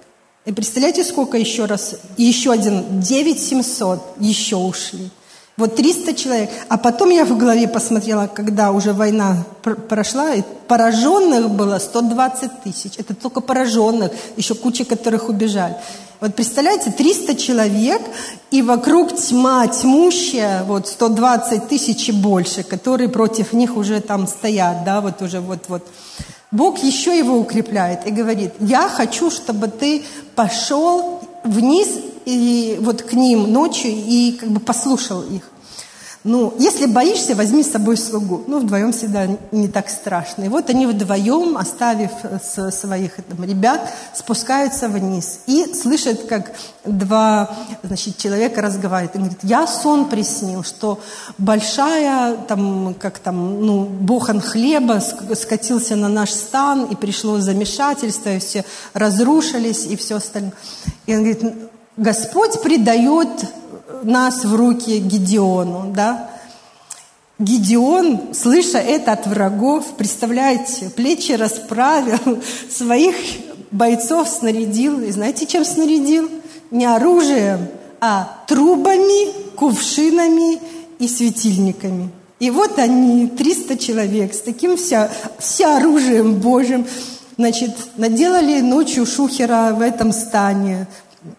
И 0.45 0.53
представляете, 0.53 1.03
сколько 1.03 1.37
еще 1.37 1.65
раз, 1.65 1.95
еще 2.15 2.51
один, 2.53 3.01
9 3.01 3.37
700 3.37 3.99
еще 4.19 4.55
ушли. 4.55 5.09
Вот 5.57 5.75
300 5.75 6.13
человек. 6.13 6.49
А 6.69 6.77
потом 6.77 7.09
я 7.09 7.25
в 7.25 7.35
голове 7.35 7.67
посмотрела, 7.67 8.27
когда 8.27 8.71
уже 8.71 8.93
война 8.93 9.43
прошла, 9.89 10.35
и 10.35 10.43
пораженных 10.67 11.49
было 11.49 11.79
120 11.79 12.61
тысяч. 12.63 12.93
Это 12.97 13.15
только 13.15 13.41
пораженных, 13.41 14.11
еще 14.35 14.53
куча 14.53 14.85
которых 14.85 15.29
убежали. 15.29 15.75
Вот 16.19 16.35
представляете, 16.35 16.91
300 16.91 17.35
человек, 17.35 18.01
и 18.51 18.61
вокруг 18.61 19.15
тьма 19.15 19.67
тьмущая, 19.67 20.63
вот 20.63 20.87
120 20.87 21.67
тысяч 21.67 22.09
и 22.09 22.11
больше, 22.11 22.61
которые 22.61 23.09
против 23.09 23.53
них 23.53 23.77
уже 23.77 23.99
там 23.99 24.27
стоят, 24.27 24.83
да, 24.83 25.01
вот 25.01 25.21
уже 25.23 25.39
вот-вот. 25.39 25.83
Бог 26.51 26.79
еще 26.83 27.17
его 27.17 27.37
укрепляет 27.37 28.07
и 28.07 28.11
говорит, 28.11 28.53
я 28.59 28.89
хочу, 28.89 29.31
чтобы 29.31 29.67
ты 29.67 30.03
пошел 30.35 31.21
вниз 31.43 31.89
и 32.25 32.77
вот 32.81 33.01
к 33.01 33.13
ним 33.13 33.51
ночью 33.51 33.91
и 33.91 34.37
как 34.39 34.49
бы 34.49 34.59
послушал 34.59 35.21
их. 35.21 35.43
Ну, 36.27 36.53
если 36.59 36.87
боишься, 36.87 37.35
возьми 37.35 37.63
с 37.63 37.71
собой 37.71 37.95
слугу. 37.95 38.43
Ну, 38.47 38.59
вдвоем 38.59 38.91
всегда 38.91 39.29
не 39.53 39.69
так 39.69 39.89
страшно. 39.89 40.43
И 40.43 40.49
вот 40.49 40.69
они 40.69 40.85
вдвоем, 40.85 41.55
оставив 41.55 42.11
своих 42.43 43.15
там, 43.15 43.45
ребят, 43.45 43.89
спускаются 44.13 44.89
вниз 44.89 45.39
и 45.47 45.73
слышат, 45.73 46.25
как 46.27 46.51
два 46.83 47.55
значит, 47.81 48.17
человека 48.17 48.61
разговаривают. 48.61 49.15
И 49.15 49.19
говорит, 49.19 49.39
я 49.43 49.65
сон 49.67 50.09
приснил, 50.09 50.65
что 50.65 50.99
большая, 51.37 52.35
там, 52.35 52.93
как 52.99 53.19
там, 53.19 53.65
ну, 53.65 53.85
бохан 53.85 54.41
хлеба 54.41 55.01
скатился 55.33 55.95
на 55.95 56.09
наш 56.09 56.31
стан, 56.31 56.87
и 56.91 56.95
пришло 56.97 57.39
замешательство, 57.39 58.31
и 58.31 58.39
все 58.39 58.65
разрушились, 58.93 59.85
и 59.85 59.95
все 59.95 60.17
остальное. 60.17 60.51
И 61.05 61.15
он 61.15 61.23
говорит, 61.23 61.43
Господь 61.95 62.61
предает 62.61 63.29
нас 64.03 64.45
в 64.45 64.55
руки 64.55 64.99
Гедеону, 64.99 65.91
да? 65.95 66.29
Гедеон, 67.39 68.33
слыша 68.33 68.79
это 68.79 69.11
от 69.11 69.27
врагов, 69.27 69.85
представляете, 69.95 70.89
плечи 70.89 71.33
расправил, 71.33 72.41
своих 72.69 73.15
бойцов 73.69 74.27
снарядил. 74.27 75.01
И 75.01 75.11
знаете, 75.11 75.45
чем 75.45 75.63
снарядил? 75.63 76.29
Не 76.71 76.85
оружием, 76.85 77.67
а 78.01 78.43
трубами, 78.47 79.53
кувшинами 79.55 80.59
и 80.99 81.07
светильниками. 81.07 82.09
И 82.39 82.51
вот 82.51 82.77
они, 82.77 83.27
300 83.27 83.77
человек, 83.77 84.33
с 84.33 84.41
таким 84.41 84.77
вся, 84.77 85.09
вся 85.39 85.77
оружием 85.77 86.35
Божьим, 86.35 86.85
значит, 87.37 87.71
наделали 87.97 88.61
ночью 88.61 89.05
шухера 89.05 89.73
в 89.73 89.81
этом 89.81 90.11
стане, 90.11 90.87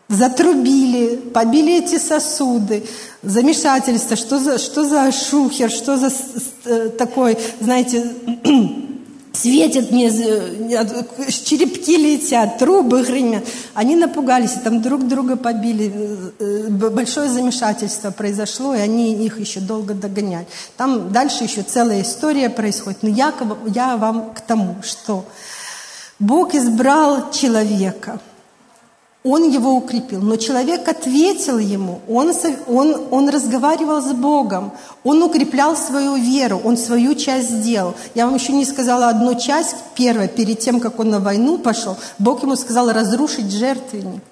затрубили, 0.09 1.16
побили 1.16 1.78
эти 1.78 1.99
сосуды, 1.99 2.84
замешательство, 3.22 4.16
что 4.16 4.39
за, 4.39 4.59
что 4.59 4.84
за 4.84 5.11
шухер, 5.12 5.70
что 5.70 5.97
за 5.97 6.11
э, 6.64 6.89
такой, 6.91 7.36
знаете, 7.61 8.05
светят 9.32 9.91
мне, 9.91 10.11
черепки 10.11 11.97
летят, 11.97 12.59
трубы 12.59 13.03
гремят. 13.03 13.45
Они 13.74 13.97
напугались, 13.97 14.57
и 14.57 14.61
там 14.61 14.82
друг 14.82 15.07
друга 15.07 15.36
побили. 15.36 15.93
Э, 16.39 16.68
большое 16.68 17.28
замешательство 17.28 18.11
произошло, 18.11 18.74
и 18.74 18.78
они 18.78 19.14
их 19.24 19.39
еще 19.39 19.61
долго 19.61 19.95
догоняли. 19.95 20.47
Там 20.76 21.12
дальше 21.12 21.45
еще 21.45 21.62
целая 21.62 22.03
история 22.03 22.51
происходит. 22.51 23.03
Но 23.03 23.09
я, 23.09 23.32
я 23.66 23.97
вам 23.97 24.32
к 24.34 24.41
тому, 24.41 24.76
что 24.82 25.24
Бог 26.18 26.55
избрал 26.55 27.30
человека– 27.30 28.20
он 29.24 29.50
его 29.50 29.74
укрепил. 29.74 30.20
Но 30.20 30.36
человек 30.36 30.88
ответил 30.88 31.58
ему, 31.58 32.00
он, 32.08 32.32
он, 32.66 33.08
он 33.10 33.28
разговаривал 33.28 34.00
с 34.00 34.12
Богом, 34.12 34.72
он 35.04 35.22
укреплял 35.22 35.76
свою 35.76 36.16
веру, 36.16 36.60
он 36.64 36.76
свою 36.76 37.14
часть 37.14 37.50
сделал. 37.50 37.94
Я 38.14 38.26
вам 38.26 38.36
еще 38.36 38.52
не 38.52 38.64
сказала 38.64 39.08
одну 39.08 39.38
часть, 39.38 39.76
первая, 39.94 40.28
перед 40.28 40.60
тем, 40.60 40.80
как 40.80 41.00
он 41.00 41.10
на 41.10 41.20
войну 41.20 41.58
пошел, 41.58 41.96
Бог 42.18 42.42
ему 42.42 42.56
сказал 42.56 42.92
разрушить 42.92 43.50
жертвенник. 43.52 44.22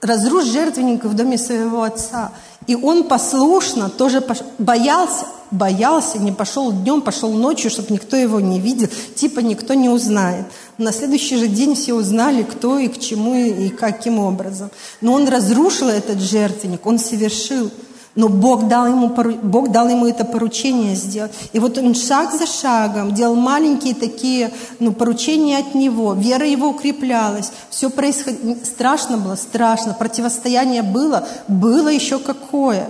Разрушить 0.00 0.52
жертвенник 0.52 1.04
в 1.04 1.14
доме 1.14 1.38
своего 1.38 1.82
отца. 1.82 2.32
И 2.66 2.74
он 2.74 3.04
послушно 3.04 3.88
тоже 3.88 4.22
боялся, 4.58 5.26
боялся, 5.50 6.18
не 6.18 6.32
пошел 6.32 6.72
днем, 6.72 7.00
пошел 7.00 7.32
ночью, 7.32 7.70
чтобы 7.70 7.92
никто 7.92 8.16
его 8.16 8.40
не 8.40 8.58
видел, 8.58 8.88
типа 9.14 9.40
никто 9.40 9.74
не 9.74 9.88
узнает. 9.88 10.46
На 10.78 10.92
следующий 10.92 11.36
же 11.36 11.48
день 11.48 11.74
все 11.74 11.94
узнали, 11.94 12.42
кто 12.42 12.78
и 12.78 12.88
к 12.88 12.98
чему 12.98 13.36
и 13.36 13.68
каким 13.68 14.18
образом. 14.18 14.70
Но 15.00 15.12
он 15.12 15.28
разрушил 15.28 15.88
этот 15.88 16.20
жертвенник, 16.20 16.84
он 16.86 16.98
совершил. 16.98 17.70
Но 18.16 18.30
Бог 18.30 18.66
дал, 18.66 18.86
ему, 18.86 19.08
Бог 19.08 19.70
дал 19.70 19.88
ему 19.88 20.06
это 20.06 20.24
поручение 20.24 20.94
сделать. 20.94 21.32
И 21.52 21.58
вот 21.58 21.76
он 21.76 21.94
шаг 21.94 22.32
за 22.32 22.46
шагом 22.46 23.14
делал 23.14 23.34
маленькие 23.34 23.94
такие 23.94 24.50
ну, 24.80 24.92
поручения 24.92 25.58
от 25.58 25.74
него. 25.74 26.14
Вера 26.14 26.46
его 26.46 26.68
укреплялась. 26.68 27.52
Все 27.68 27.90
происходило. 27.90 28.56
Страшно 28.64 29.18
было, 29.18 29.36
страшно. 29.36 29.92
Противостояние 29.92 30.82
было, 30.82 31.28
было 31.46 31.88
еще 31.88 32.18
какое. 32.18 32.88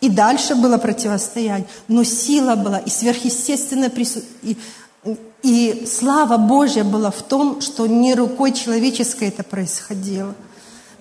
И 0.00 0.08
дальше 0.08 0.56
было 0.56 0.76
противостояние. 0.76 1.68
Но 1.86 2.02
сила 2.02 2.56
была 2.56 2.78
и 2.78 2.90
сверхъестественное 2.90 3.90
присутствие. 3.90 4.56
И 5.44 5.86
слава 5.86 6.36
Божья 6.36 6.82
была 6.82 7.12
в 7.12 7.22
том, 7.22 7.60
что 7.60 7.86
не 7.86 8.16
рукой 8.16 8.50
человеческой 8.50 9.28
это 9.28 9.44
происходило. 9.44 10.34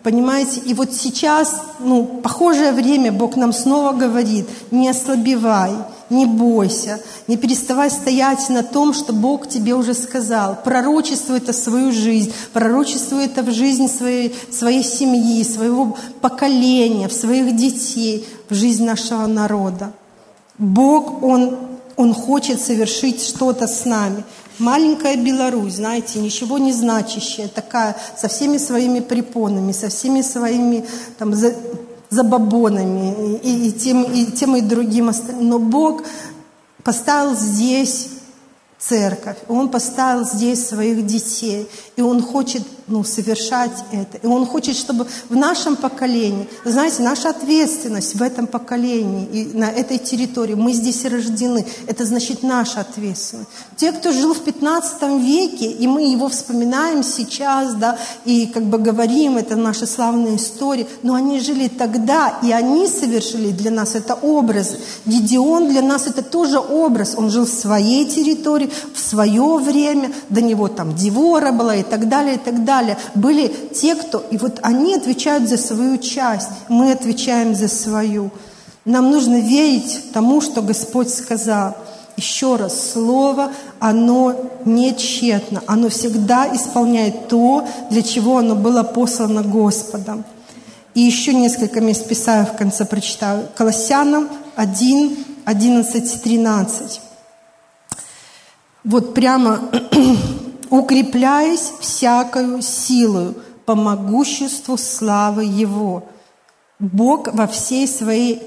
Понимаете? 0.07 0.61
И 0.61 0.73
вот 0.73 0.93
сейчас, 0.93 1.63
ну, 1.81 2.05
похожее 2.23 2.71
время 2.71 3.11
Бог 3.11 3.35
нам 3.35 3.51
снова 3.51 3.91
говорит, 3.91 4.47
не 4.71 4.87
ослабевай, 4.87 5.73
не 6.09 6.25
бойся, 6.25 7.01
не 7.27 7.35
переставай 7.35 7.91
стоять 7.91 8.47
на 8.47 8.63
том, 8.63 8.93
что 8.93 9.11
Бог 9.11 9.49
тебе 9.49 9.75
уже 9.75 9.93
сказал. 9.93 10.59
Пророчествуй 10.63 11.39
это 11.39 11.51
в 11.51 11.57
свою 11.57 11.91
жизнь, 11.91 12.31
пророчествуй 12.53 13.25
это 13.25 13.43
в 13.43 13.51
жизнь 13.51 13.89
своей, 13.89 14.33
своей 14.49 14.81
семьи, 14.81 15.43
своего 15.43 15.97
поколения, 16.21 17.09
в 17.09 17.13
своих 17.13 17.53
детей, 17.57 18.25
в 18.49 18.53
жизнь 18.53 18.85
нашего 18.85 19.27
народа. 19.27 19.91
Бог, 20.57 21.21
Он 21.21 21.57
он 21.97 22.13
хочет 22.13 22.61
совершить 22.61 23.23
что-то 23.23 23.67
с 23.67 23.83
нами. 23.83 24.23
Маленькая 24.59 25.17
Беларусь, 25.17 25.75
знаете, 25.75 26.19
ничего 26.19 26.57
не 26.57 26.73
значащая, 26.73 27.47
такая, 27.47 27.95
со 28.17 28.27
всеми 28.27 28.57
своими 28.57 28.99
препонами, 28.99 29.71
со 29.71 29.89
всеми 29.89 30.21
своими 30.21 30.85
там, 31.17 31.33
за, 31.33 31.53
забабонами 32.09 33.37
и, 33.43 33.69
и, 33.69 33.71
тем, 33.71 34.03
и 34.03 34.25
тем 34.25 34.55
и 34.55 34.61
другим. 34.61 35.11
Но 35.39 35.59
Бог 35.59 36.03
поставил 36.83 37.35
здесь 37.35 38.09
церковь, 38.79 39.37
Он 39.47 39.69
поставил 39.69 40.25
здесь 40.25 40.67
своих 40.67 41.05
детей, 41.05 41.67
и 41.95 42.01
Он 42.01 42.21
хочет 42.21 42.63
ну, 42.87 43.03
совершать 43.03 43.71
это. 43.91 44.17
И 44.17 44.27
Он 44.27 44.45
хочет, 44.45 44.75
чтобы 44.75 45.07
в 45.29 45.35
нашем 45.35 45.75
поколении, 45.75 46.47
знаете, 46.63 47.03
наша 47.03 47.29
ответственность 47.29 48.15
в 48.15 48.21
этом 48.21 48.47
поколении 48.47 49.25
и 49.25 49.57
на 49.57 49.69
этой 49.69 49.97
территории, 49.97 50.53
мы 50.53 50.73
здесь 50.73 51.03
рождены, 51.05 51.65
это 51.87 52.05
значит 52.05 52.43
наша 52.43 52.81
ответственность. 52.81 53.49
Те, 53.75 53.91
кто 53.91 54.11
жил 54.11 54.33
в 54.33 54.39
15 54.39 55.01
веке, 55.21 55.69
и 55.69 55.87
мы 55.87 56.11
его 56.11 56.29
вспоминаем 56.29 57.03
сейчас, 57.03 57.73
да, 57.73 57.97
и 58.25 58.47
как 58.47 58.63
бы 58.63 58.77
говорим, 58.77 59.37
это 59.37 59.55
наша 59.55 59.85
славная 59.85 60.37
история, 60.37 60.87
но 61.03 61.15
они 61.15 61.39
жили 61.39 61.67
тогда, 61.67 62.37
и 62.41 62.51
они 62.51 62.87
совершили 62.87 63.51
для 63.51 63.71
нас 63.71 63.95
это 63.95 64.13
образ. 64.13 64.75
Гедеон 65.05 65.69
для 65.69 65.81
нас 65.81 66.07
это 66.07 66.21
тоже 66.21 66.59
образ. 66.59 67.15
Он 67.17 67.29
жил 67.29 67.45
в 67.45 67.49
своей 67.49 68.05
территории, 68.05 68.66
в 68.93 68.99
свое 68.99 69.57
время, 69.57 70.11
до 70.29 70.41
него 70.41 70.67
там 70.67 70.95
Девора 70.95 71.51
была 71.51 71.75
и 71.75 71.83
так 71.83 72.09
далее, 72.09 72.35
и 72.35 72.39
так 72.39 72.63
далее. 72.63 72.97
Были 73.15 73.47
те, 73.73 73.95
кто... 73.95 74.23
И 74.31 74.37
вот 74.37 74.59
они 74.61 74.95
отвечают 74.95 75.49
за 75.49 75.57
свою 75.57 75.97
часть, 75.97 76.49
мы 76.69 76.91
отвечаем 76.91 77.55
за 77.55 77.67
свою. 77.67 78.31
Нам 78.85 79.11
нужно 79.11 79.39
верить 79.39 80.11
тому, 80.13 80.41
что 80.41 80.61
Господь 80.61 81.09
сказал. 81.09 81.75
Еще 82.15 82.55
раз, 82.55 82.91
Слово, 82.93 83.51
оно 83.79 84.35
не 84.65 84.95
тщетно, 84.95 85.61
оно 85.67 85.89
всегда 85.89 86.47
исполняет 86.55 87.27
то, 87.27 87.67
для 87.91 88.01
чего 88.01 88.37
оно 88.37 88.55
было 88.55 88.81
послано 88.83 89.43
Господом. 89.43 90.25
И 90.95 91.01
еще 91.01 91.35
несколько 91.35 91.79
мест 91.79 92.07
Писаю 92.07 92.47
в 92.47 92.57
конце 92.57 92.83
прочитаю. 92.85 93.47
Колоссянам 93.55 94.29
1, 94.55 95.17
11, 95.45 96.23
13. 96.23 97.01
Вот 98.87 99.13
прямо 99.13 99.59
укрепляясь 100.69 101.73
всякою 101.81 102.61
силою 102.61 103.35
по 103.65 103.75
могуществу 103.75 104.77
славы 104.77 105.43
Его. 105.43 106.05
Бог 106.79 107.27
во 107.33 107.47
всей 107.47 107.85
своей 107.85 108.41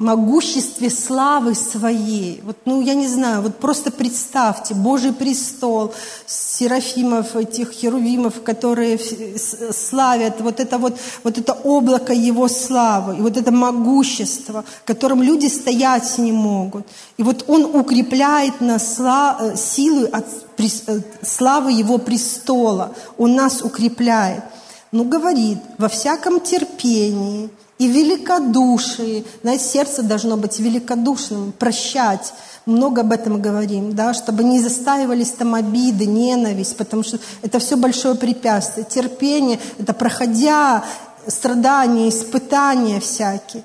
могуществе 0.00 0.88
славы 0.88 1.54
своей. 1.54 2.40
Вот, 2.42 2.56
ну, 2.64 2.80
я 2.80 2.94
не 2.94 3.06
знаю, 3.06 3.42
вот 3.42 3.56
просто 3.56 3.90
представьте, 3.90 4.74
Божий 4.74 5.12
престол, 5.12 5.92
серафимов, 6.26 7.36
этих 7.36 7.70
херувимов, 7.70 8.42
которые 8.42 8.98
славят, 8.98 10.40
вот 10.40 10.58
это 10.58 10.78
вот, 10.78 10.98
вот 11.22 11.36
это 11.36 11.52
облако 11.52 12.14
Его 12.14 12.48
славы, 12.48 13.18
и 13.18 13.20
вот 13.20 13.36
это 13.36 13.52
могущество, 13.52 14.64
которым 14.86 15.22
люди 15.22 15.46
стоять 15.48 16.16
не 16.16 16.32
могут. 16.32 16.86
И 17.18 17.22
вот 17.22 17.44
Он 17.46 17.66
укрепляет 17.66 18.62
нас 18.62 18.98
э, 18.98 19.54
силой 19.54 20.08
от 20.08 20.24
э, 20.56 21.00
славы 21.20 21.72
Его 21.72 21.98
престола. 21.98 22.94
Он 23.18 23.34
нас 23.34 23.60
укрепляет. 23.60 24.44
Ну, 24.92 25.04
говорит, 25.04 25.58
во 25.76 25.88
всяком 25.88 26.40
терпении– 26.40 27.50
и 27.80 27.88
великодушие. 27.88 29.24
Знаете, 29.42 29.64
сердце 29.64 30.02
должно 30.02 30.36
быть 30.36 30.60
великодушным, 30.60 31.52
прощать. 31.58 32.34
Много 32.66 33.00
об 33.00 33.10
этом 33.10 33.40
говорим, 33.40 33.94
да, 33.94 34.12
чтобы 34.12 34.44
не 34.44 34.60
застаивались 34.60 35.30
там 35.30 35.54
обиды, 35.54 36.04
ненависть, 36.04 36.76
потому 36.76 37.02
что 37.02 37.18
это 37.40 37.58
все 37.58 37.78
большое 37.78 38.16
препятствие. 38.16 38.84
Терпение– 38.84 39.58
это 39.78 39.94
проходя 39.94 40.84
страдания, 41.26 42.10
испытания 42.10 43.00
всякие, 43.00 43.64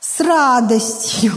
с 0.00 0.18
радостью. 0.18 1.32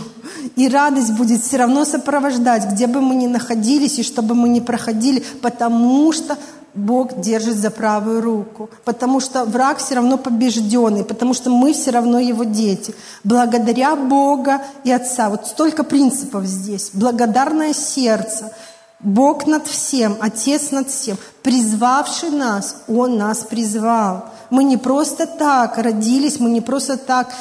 И 0.55 0.67
радость 0.67 1.11
будет 1.11 1.43
все 1.43 1.57
равно 1.57 1.85
сопровождать, 1.85 2.65
где 2.71 2.87
бы 2.87 2.99
мы 2.99 3.13
ни 3.13 3.27
находились 3.27 3.99
и 3.99 4.03
что 4.03 4.23
бы 4.23 4.33
мы 4.33 4.49
ни 4.49 4.59
проходили, 4.59 5.23
потому 5.43 6.11
что 6.11 6.35
Бог 6.77 7.19
держит 7.19 7.57
за 7.57 7.71
правую 7.71 8.21
руку, 8.21 8.69
потому 8.85 9.19
что 9.19 9.45
враг 9.45 9.79
все 9.79 9.95
равно 9.95 10.17
побежденный, 10.17 11.03
потому 11.03 11.33
что 11.33 11.49
мы 11.49 11.73
все 11.73 11.91
равно 11.91 12.19
его 12.19 12.43
дети. 12.43 12.93
Благодаря 13.23 13.95
Бога 13.95 14.61
и 14.83 14.91
Отца. 14.91 15.29
Вот 15.29 15.47
столько 15.47 15.83
принципов 15.83 16.45
здесь. 16.45 16.91
Благодарное 16.93 17.73
сердце. 17.73 18.53
Бог 18.99 19.45
над 19.45 19.67
всем, 19.67 20.17
Отец 20.19 20.71
над 20.71 20.89
всем, 20.89 21.17
призвавший 21.43 22.31
нас, 22.31 22.77
Он 22.87 23.17
нас 23.17 23.39
призвал. 23.39 24.25
Мы 24.49 24.63
не 24.63 24.77
просто 24.77 25.27
так 25.27 25.77
родились, 25.77 26.39
мы 26.39 26.49
не 26.49 26.61
просто 26.61 26.97
так 26.97 27.31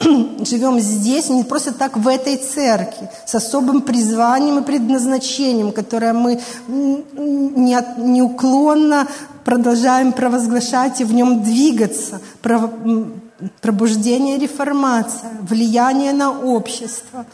живем 0.00 0.78
здесь, 0.80 1.30
не 1.30 1.44
просто 1.44 1.72
так 1.72 1.96
в 1.96 2.06
этой 2.06 2.36
церкви, 2.36 3.08
с 3.24 3.34
особым 3.34 3.80
призванием 3.80 4.58
и 4.58 4.62
предназначением, 4.62 5.72
которое 5.72 6.12
мы 6.12 6.40
неуклонно 6.66 9.06
продолжаем 9.46 10.12
провозглашать 10.12 11.00
и 11.00 11.04
в 11.04 11.14
нем 11.14 11.42
двигаться. 11.42 12.20
Пробуждение, 13.62 14.36
реформация, 14.36 15.30
влияние 15.40 16.12
на 16.12 16.32
общество 16.32 17.24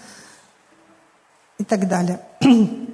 и 1.58 1.64
так 1.64 1.88
далее 1.88 2.20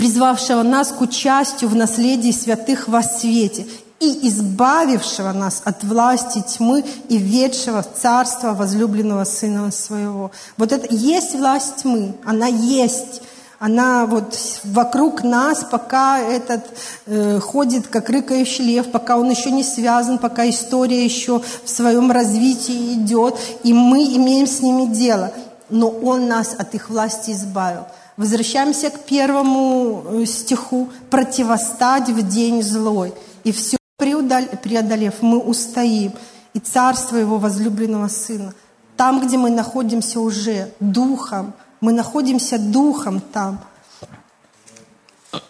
призвавшего 0.00 0.62
нас 0.62 0.92
к 0.92 1.02
участию 1.02 1.68
в 1.68 1.74
наследии 1.74 2.32
святых 2.32 2.88
во 2.88 3.02
свете 3.02 3.66
и 4.00 4.28
избавившего 4.28 5.30
нас 5.32 5.60
от 5.66 5.84
власти 5.84 6.40
тьмы 6.40 6.82
и 7.10 7.18
ведшего 7.18 7.82
в 7.82 8.00
царство 8.00 8.54
возлюбленного 8.54 9.24
Сына 9.24 9.70
Своего. 9.70 10.30
Вот 10.56 10.72
это 10.72 10.86
есть 10.88 11.34
власть 11.34 11.82
тьмы, 11.82 12.14
она 12.24 12.46
есть. 12.46 13.20
Она 13.58 14.06
вот 14.06 14.38
вокруг 14.64 15.22
нас, 15.22 15.66
пока 15.70 16.18
этот 16.18 16.64
э, 17.04 17.38
ходит 17.38 17.88
как 17.88 18.08
рыкающий 18.08 18.64
лев, 18.64 18.90
пока 18.90 19.18
он 19.18 19.28
еще 19.28 19.50
не 19.50 19.62
связан, 19.62 20.16
пока 20.16 20.48
история 20.48 21.04
еще 21.04 21.42
в 21.64 21.68
своем 21.68 22.10
развитии 22.10 22.94
идет, 22.94 23.38
и 23.64 23.74
мы 23.74 24.02
имеем 24.16 24.46
с 24.46 24.60
ними 24.60 24.86
дело. 24.86 25.30
Но 25.68 25.90
он 25.90 26.26
нас 26.26 26.54
от 26.56 26.74
их 26.74 26.88
власти 26.88 27.32
избавил. 27.32 27.84
Возвращаемся 28.20 28.90
к 28.90 29.06
первому 29.06 30.04
э, 30.04 30.26
стиху. 30.26 30.90
«Противостать 31.08 32.10
в 32.10 32.28
день 32.28 32.62
злой». 32.62 33.14
И 33.44 33.52
все 33.52 33.78
преодолев, 33.96 35.22
мы 35.22 35.38
устоим. 35.38 36.12
И 36.52 36.58
царство 36.58 37.16
Его 37.16 37.38
возлюбленного 37.38 38.08
Сына. 38.08 38.52
Там, 38.98 39.26
где 39.26 39.38
мы 39.38 39.48
находимся 39.48 40.20
уже 40.20 40.70
духом, 40.80 41.54
мы 41.80 41.92
находимся 41.92 42.58
духом 42.58 43.22
там. 43.22 43.64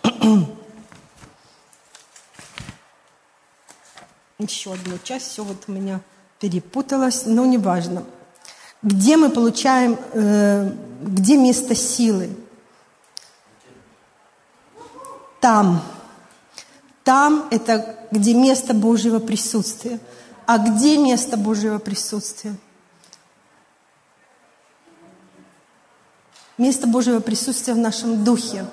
Еще 4.39 4.73
одну 4.73 4.97
часть, 5.03 5.27
все 5.27 5.43
вот 5.43 5.65
у 5.67 5.73
меня 5.73 6.01
перепуталось, 6.39 7.25
но 7.27 7.45
неважно. 7.47 8.05
Где 8.85 9.17
мы 9.17 9.29
получаем, 9.29 9.99
э, 10.13 10.71
где 11.03 11.37
место 11.37 11.75
силы? 11.75 12.31
Там. 15.41 15.83
Там– 17.03 17.49
это 17.51 17.97
где 18.11 18.35
место 18.35 18.75
Божьего 18.75 19.19
присутствия. 19.19 19.99
А 20.47 20.59
где 20.59 20.99
место 20.99 21.37
Божьего 21.37 21.79
присутствия? 21.79 22.55
Место 26.59 26.87
Божьего 26.87 27.21
присутствия 27.21 27.73
в 27.73 27.79
нашем 27.79 28.23
духе. 28.23 28.67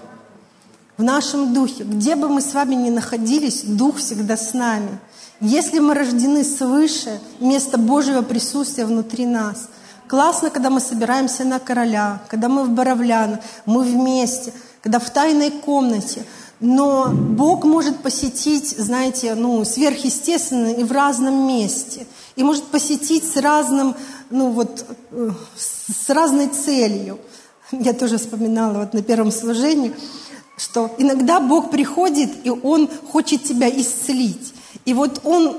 В 0.98 1.04
нашем 1.04 1.54
духе. 1.54 1.84
Где 1.84 2.16
бы 2.16 2.28
мы 2.28 2.42
с 2.42 2.54
вами 2.54 2.76
ни 2.76 2.90
находились, 2.90 3.64
Дух 3.64 3.98
всегда 3.98 4.36
с 4.36 4.54
нами. 4.54 5.00
Если 5.40 5.80
мы 5.80 5.94
рождены 5.94 6.44
свыше, 6.44 7.22
место 7.40 7.78
Божьего 7.78 8.24
присутствия 8.24 8.86
внутри 8.86 9.26
нас. 9.26 9.70
Классно, 10.08 10.50
когда 10.50 10.70
мы 10.70 10.82
собираемся 10.82 11.46
на 11.46 11.60
короля, 11.60 12.22
когда 12.28 12.50
мы 12.50 12.64
в 12.64 12.72
Боровлян, 12.72 13.40
мы 13.66 13.84
вместе, 13.84 14.52
когда 14.82 15.00
в 15.00 15.10
тайной 15.10 15.52
комнате– 15.52 16.26
но 16.60 17.10
Бог 17.12 17.66
может 17.66 18.00
посетить, 18.00 18.70
знаете, 18.70 19.36
ну, 19.36 19.64
сверхъестественно 19.64 20.68
и 20.68 20.84
в 20.84 20.92
разном 20.92 21.48
месте. 21.48 22.08
И 22.36 22.44
может 22.44 22.66
посетить 22.66 23.24
с 23.24 23.38
разным, 23.38 23.96
ну 24.30 24.50
вот, 24.52 24.86
э, 25.12 25.30
с 25.56 26.10
разной 26.10 26.48
целью. 26.48 27.20
Я 27.72 27.94
тоже 27.94 28.18
вспоминала 28.18 28.80
вот 28.80 28.94
на 28.94 29.04
первом 29.04 29.32
служении, 29.32 29.94
что 30.58 30.90
иногда 30.98 31.40
Бог 31.40 31.70
приходит, 31.70 32.32
и 32.44 32.50
Он 32.50 32.90
хочет 33.12 33.44
тебя 33.44 33.70
исцелить. 33.70 34.54
И 34.86 34.94
вот 34.94 35.22
Он 35.26 35.58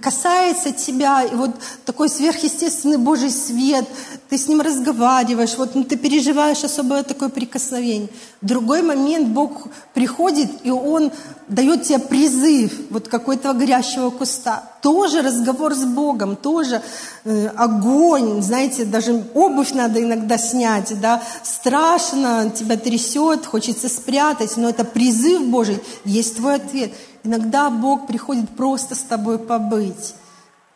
касается 0.00 0.70
тебя, 0.70 1.24
и 1.24 1.34
вот 1.34 1.50
такой 1.84 2.08
сверхъестественный 2.08 2.96
Божий 2.96 3.30
свет, 3.30 3.86
ты 4.28 4.38
с 4.38 4.46
ним 4.46 4.60
разговариваешь, 4.60 5.56
вот 5.56 5.74
ну, 5.74 5.82
ты 5.82 5.96
переживаешь 5.96 6.62
особое 6.62 7.02
такое 7.02 7.28
прикосновение. 7.28 8.08
В 8.40 8.46
другой 8.46 8.82
момент 8.82 9.28
Бог 9.28 9.66
приходит, 9.94 10.48
и 10.62 10.70
Он 10.70 11.10
дает 11.48 11.82
тебе 11.82 11.98
призыв 11.98 12.72
вот 12.90 13.08
какой-то 13.08 13.52
горящего 13.52 14.10
куста. 14.10 14.62
Тоже 14.80 15.22
разговор 15.22 15.74
с 15.74 15.84
Богом, 15.84 16.36
тоже 16.36 16.80
э, 17.24 17.48
огонь, 17.48 18.40
знаете, 18.42 18.84
даже 18.84 19.24
обувь 19.34 19.72
надо 19.72 20.00
иногда 20.00 20.38
снять, 20.38 21.00
да, 21.00 21.20
страшно, 21.42 22.52
тебя 22.54 22.76
трясет, 22.76 23.44
хочется 23.44 23.88
спрятать, 23.88 24.56
но 24.56 24.68
это 24.68 24.84
призыв 24.84 25.42
Божий, 25.48 25.80
есть 26.04 26.36
твой 26.36 26.56
ответ– 26.56 26.92
Иногда 27.28 27.68
Бог 27.68 28.06
приходит 28.06 28.48
просто 28.48 28.94
с 28.94 29.00
тобой 29.00 29.38
побыть. 29.38 30.14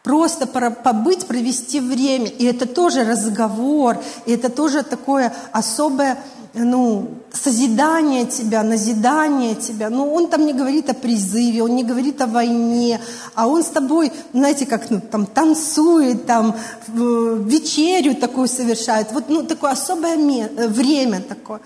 Просто 0.03 0.47
побыть, 0.47 1.25
провести 1.27 1.81
время. 1.81 2.27
И 2.27 2.45
это 2.45 2.67
тоже 2.67 3.05
разговор, 3.05 3.97
и 4.27 4.33
это 4.33 4.51
тоже 4.51 4.83
такое 4.83 5.33
особое 5.51 6.19
ну, 6.53 7.09
созидание 7.33 8.27
тебя, 8.27 8.63
назидание 8.63 9.55
тебя. 9.55 9.89
Ну, 9.89 10.13
он 10.13 10.29
там 10.29 10.45
не 10.45 10.53
говорит 10.53 10.91
о 10.91 10.95
призыве, 10.95 11.63
он 11.63 11.75
не 11.75 11.85
говорит 11.85 12.21
о 12.21 12.27
войне, 12.27 13.01
а 13.35 13.49
он 13.49 13.63
с 13.63 13.69
тобой, 13.69 14.13
знаете, 14.35 14.67
как 14.67 14.91
ну, 14.91 15.01
там 15.01 15.25
танцует, 15.25 16.27
там 16.27 16.55
вечерю 16.89 18.15
такую 18.15 18.47
совершает. 18.47 19.11
Вот 19.13 19.31
ну, 19.31 19.43
такое 19.43 19.71
особое 19.71 20.19
время 20.69 21.23
такое. 21.23 21.63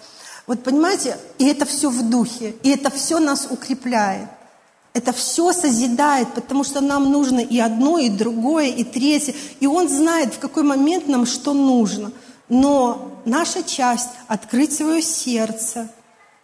Вот 0.47 0.63
понимаете, 0.63 1.19
и 1.39 1.49
это 1.49 1.65
все 1.65 1.91
в 1.91 2.09
духе, 2.09 2.55
и 2.63 2.71
это 2.71 2.89
все 2.89 3.19
нас 3.19 3.49
укрепляет. 3.51 4.29
Это 4.97 5.13
все 5.13 5.53
созидает, 5.53 6.33
потому 6.33 6.65
что 6.65 6.81
нам 6.81 7.13
нужно 7.13 7.41
и 7.41 7.59
одно, 7.59 7.99
и 7.99 8.09
другое, 8.09 8.69
и 8.69 8.83
третье. 8.83 9.35
И 9.61 9.67
Он 9.67 9.91
знает, 9.91 10.33
в 10.33 10.39
какой 10.39 10.63
момент 10.63 11.07
нам 11.07 11.27
что 11.27 11.53
нужно. 11.53 12.13
Но 12.49 13.21
наша 13.27 13.63
часть– 13.63 14.09
открыть 14.27 14.73
свое 14.73 15.03
сердце, 15.03 15.91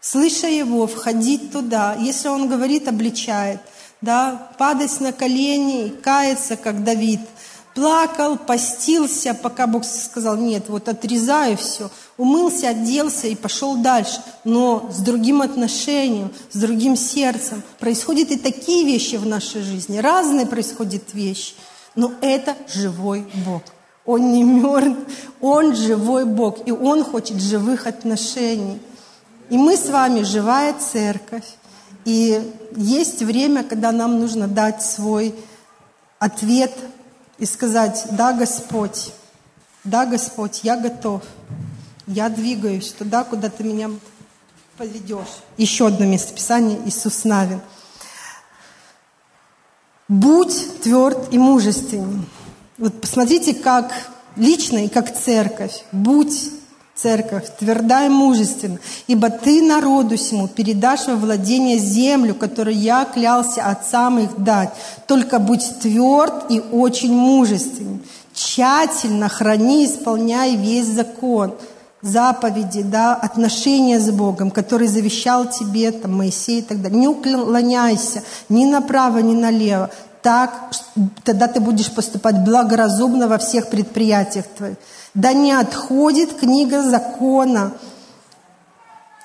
слыша 0.03 0.49
Его, 0.49 0.87
входить 0.87 1.51
туда. 1.51 1.97
Если 1.99 2.29
Он 2.29 2.47
говорит, 2.47 2.89
обличает. 2.89 3.63
Да, 4.03 4.51
падать 4.59 5.01
на 5.01 5.13
колени 5.13 5.89
каяться, 5.89 6.57
как 6.57 6.85
Давид– 6.85 7.21
плакал, 7.75 8.37
постился, 8.37 9.35
пока 9.35 9.67
Бог 9.67 9.85
сказал, 9.85 10.37
нет, 10.37 10.65
вот 10.69 10.89
отрезаю 10.89 11.57
все, 11.57 11.91
умылся, 12.17 12.69
оделся 12.69 13.27
и 13.27 13.35
пошел 13.35 13.77
дальше, 13.77 14.23
но 14.45 14.89
с 14.93 14.99
другим 14.99 15.43
отношением, 15.43 16.31
с 16.51 16.59
другим 16.59 16.97
сердцем. 16.97 17.63
Происходят 17.79 18.31
и 18.31 18.37
такие 18.37 18.85
вещи 18.85 19.17
в 19.17 19.27
нашей 19.27 19.63
жизни, 19.63 19.99
разные 19.99 20.47
происходят 20.47 21.15
вещи, 21.15 21.55
но 21.95 22.13
это 22.21 22.57
живой 22.73 23.27
Бог. 23.47 23.63
Он 24.05 24.33
не 24.33 24.43
мертв, 24.43 24.99
Он 25.41 25.75
живой 25.75 26.25
Бог, 26.25 26.67
и 26.67 26.73
Он 26.73 27.05
хочет 27.05 27.41
живых 27.41 27.87
отношений. 27.87 28.81
И 29.49 29.57
мы 29.57 29.77
с 29.77 29.89
вами 29.89 30.23
живая 30.23 30.75
церковь, 30.75 31.45
и 32.05 32.43
есть 32.75 33.23
время, 33.23 33.63
когда 33.63 33.93
нам 33.93 34.19
нужно 34.19 34.49
дать 34.49 34.83
свой 34.83 35.35
ответ 36.19 36.73
и 37.43 37.45
сказать, 37.45 38.07
да, 38.13 38.33
Господь, 38.33 39.13
да, 39.83 40.07
Господь, 40.07 40.61
я 40.63 40.77
готов, 40.77 41.23
я 42.07 42.29
двигаюсь 42.29 42.93
туда, 42.93 43.25
куда 43.25 43.51
Ты 43.51 43.65
меня 43.65 43.91
поведешь. 44.79 45.41
Еще 45.57 45.89
одно 45.89 46.07
местописание, 46.07 46.81
Иисус 46.87 47.25
Навин. 47.25 47.61
Будь 50.07 50.83
тверд 50.83 51.35
и 51.35 51.39
мужественен. 51.39 52.27
Вот 52.79 53.01
посмотрите, 53.01 53.55
как 53.55 53.93
лично 54.37 54.85
и 54.85 54.89
как 54.89 55.13
церковь. 55.13 55.83
Будь 55.91 56.53
церковь, 57.03 57.45
тверда 57.59 58.07
и 58.07 58.09
мужественна, 58.09 58.79
ибо 59.07 59.31
ты 59.31 59.63
народу 59.63 60.17
сему 60.17 60.49
передашь 60.49 61.07
во 61.09 61.17
владение 61.17 61.79
землю, 61.79 62.35
которую 62.35 62.77
я 62.77 63.05
клялся 63.05 63.63
отцам 63.63 64.19
их 64.19 64.43
дать. 64.43 64.71
Только 65.07 65.39
будь 65.39 65.81
тверд 65.81 66.51
и 66.51 66.61
очень 66.61 67.13
мужественен. 67.13 68.01
Тщательно 68.35 69.29
храни, 69.29 69.87
исполняй 69.87 70.57
весь 70.57 70.87
закон, 70.87 71.55
заповеди, 72.01 72.83
да, 72.83 73.15
отношения 73.15 74.01
с 74.01 74.11
Богом, 74.11 74.51
который 74.51 74.89
завещал 74.89 75.47
тебе, 75.49 75.91
там, 75.93 76.17
Моисей 76.17 76.61
и 76.61 76.63
так 76.63 76.81
далее. 76.81 76.99
Не 76.99 77.09
уклоняйся 77.09 78.23
ни 78.49 78.65
направо, 78.65 79.19
ни 79.19 79.35
налево. 79.35 79.91
Так, 80.23 80.71
тогда 81.25 81.49
ты 81.49 81.61
будешь 81.61 81.91
поступать 81.91 82.45
благоразумно 82.45 83.27
во 83.27 83.39
всех 83.39 83.69
предприятиях 83.69 84.47
твоих 84.57 84.77
да 85.15 85.33
не 85.33 85.53
отходит 85.53 86.35
книга 86.35 86.83
закона 86.83 87.73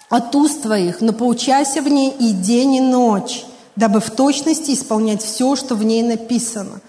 от 0.10 0.36
уст 0.36 0.64
твоих, 0.64 1.02
но 1.02 1.14
поучайся 1.14 1.82
в 1.82 1.88
ней 1.88 2.12
и 2.12 2.32
день, 2.32 2.76
и 2.76 2.82
ночь, 2.82 3.46
дабы 3.76 4.00
в 4.00 4.10
точности 4.10 4.72
исполнять 4.72 5.22
все, 5.22 5.56
что 5.56 5.76
в 5.76 5.84
ней 5.84 6.04
написано. 6.04 6.82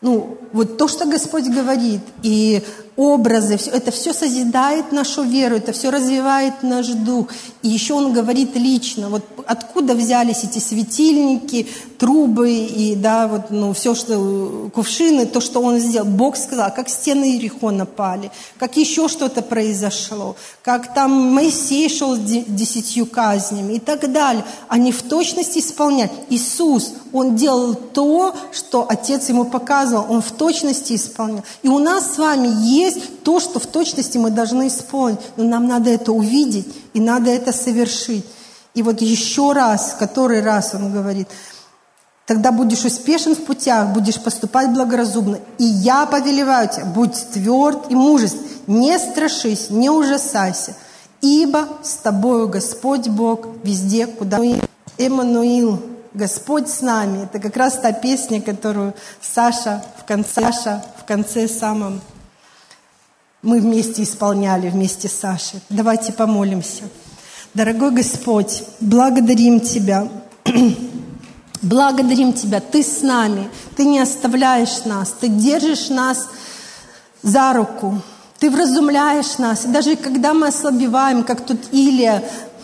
Ну, 0.00 0.38
вот 0.52 0.78
то, 0.78 0.86
что 0.86 1.06
Господь 1.06 1.48
говорит, 1.48 2.02
и 2.22 2.62
образы, 2.98 3.56
все, 3.56 3.70
это 3.70 3.92
все 3.92 4.12
созидает 4.12 4.90
нашу 4.90 5.22
веру, 5.22 5.54
это 5.54 5.72
все 5.72 5.90
развивает 5.90 6.64
наш 6.64 6.88
дух. 6.88 7.28
И 7.62 7.68
еще 7.68 7.94
Он 7.94 8.12
говорит 8.12 8.56
лично, 8.56 9.08
вот 9.08 9.22
откуда 9.46 9.94
взялись 9.94 10.42
эти 10.42 10.58
светильники, 10.58 11.68
трубы 11.98 12.50
и 12.50 12.96
да, 12.96 13.28
вот, 13.28 13.50
ну, 13.50 13.72
все, 13.72 13.94
что 13.94 14.70
кувшины, 14.74 15.26
то, 15.26 15.40
что 15.40 15.60
Он 15.60 15.78
сделал. 15.78 16.08
Бог 16.08 16.36
сказал, 16.36 16.74
как 16.74 16.88
стены 16.88 17.30
Иерихона 17.30 17.86
пали, 17.86 18.32
как 18.58 18.76
еще 18.76 19.06
что-то 19.06 19.42
произошло, 19.42 20.34
как 20.62 20.92
там 20.92 21.12
Моисей 21.12 21.88
шел 21.88 22.16
с 22.16 22.18
десятью 22.18 23.06
казнями 23.06 23.74
и 23.74 23.78
так 23.78 24.10
далее. 24.10 24.44
Они 24.66 24.90
в 24.90 25.02
точности 25.02 25.60
исполняют. 25.60 26.10
Иисус, 26.30 26.94
Он 27.12 27.36
делал 27.36 27.74
то, 27.74 28.34
что 28.52 28.86
Отец 28.88 29.28
Ему 29.28 29.44
показывал, 29.44 30.06
Он 30.08 30.20
в 30.20 30.32
точности 30.32 30.94
исполнял. 30.94 31.44
И 31.62 31.68
у 31.68 31.78
нас 31.78 32.14
с 32.14 32.18
вами 32.18 32.48
есть 32.66 32.87
есть 32.88 33.22
то, 33.22 33.40
что 33.40 33.60
в 33.60 33.66
точности 33.66 34.18
мы 34.18 34.30
должны 34.30 34.68
исполнить. 34.68 35.20
Но 35.36 35.44
нам 35.44 35.66
надо 35.66 35.90
это 35.90 36.12
увидеть 36.12 36.66
и 36.94 37.00
надо 37.00 37.30
это 37.30 37.52
совершить. 37.52 38.24
И 38.74 38.82
вот 38.82 39.00
еще 39.00 39.52
раз, 39.52 39.96
который 39.98 40.42
раз 40.42 40.74
он 40.74 40.92
говорит, 40.92 41.28
тогда 42.26 42.52
будешь 42.52 42.84
успешен 42.84 43.34
в 43.34 43.44
путях, 43.44 43.88
будешь 43.88 44.20
поступать 44.20 44.70
благоразумно. 44.70 45.38
И 45.58 45.64
я 45.64 46.06
повелеваю 46.06 46.68
тебя, 46.68 46.84
будь 46.84 47.30
тверд 47.32 47.90
и 47.90 47.94
мужеств, 47.94 48.38
не 48.66 48.98
страшись, 48.98 49.70
не 49.70 49.90
ужасайся, 49.90 50.76
ибо 51.22 51.68
с 51.82 51.94
тобою 51.94 52.48
Господь 52.48 53.08
Бог 53.08 53.48
везде, 53.64 54.06
куда 54.06 54.38
Эммануил, 54.98 55.80
Господь 56.12 56.68
с 56.68 56.80
нами. 56.80 57.24
Это 57.24 57.38
как 57.38 57.56
раз 57.56 57.78
та 57.78 57.92
песня, 57.92 58.40
которую 58.42 58.94
Саша 59.20 59.82
в 59.98 60.04
конце, 60.04 60.40
Саша 60.40 60.84
в 60.98 61.04
конце 61.04 61.48
самом 61.48 62.00
мы 63.42 63.60
вместе 63.60 64.02
исполняли, 64.02 64.68
вместе 64.68 65.08
с 65.08 65.12
Сашей. 65.12 65.60
Давайте 65.68 66.12
помолимся. 66.12 66.84
Дорогой 67.54 67.92
Господь, 67.92 68.64
благодарим 68.80 69.60
Тебя. 69.60 70.08
Благодарим 71.62 72.32
Тебя, 72.32 72.60
Ты 72.60 72.82
с 72.82 73.02
нами, 73.02 73.48
Ты 73.76 73.84
не 73.84 74.00
оставляешь 74.00 74.84
нас, 74.84 75.14
Ты 75.20 75.28
держишь 75.28 75.88
нас 75.88 76.28
за 77.22 77.52
руку, 77.52 78.00
Ты 78.38 78.50
вразумляешь 78.50 79.38
нас. 79.38 79.64
И 79.64 79.68
даже 79.68 79.96
когда 79.96 80.34
мы 80.34 80.48
ослабеваем, 80.48 81.24
как 81.24 81.46
тут 81.46 81.58
Илия, 81.72 82.22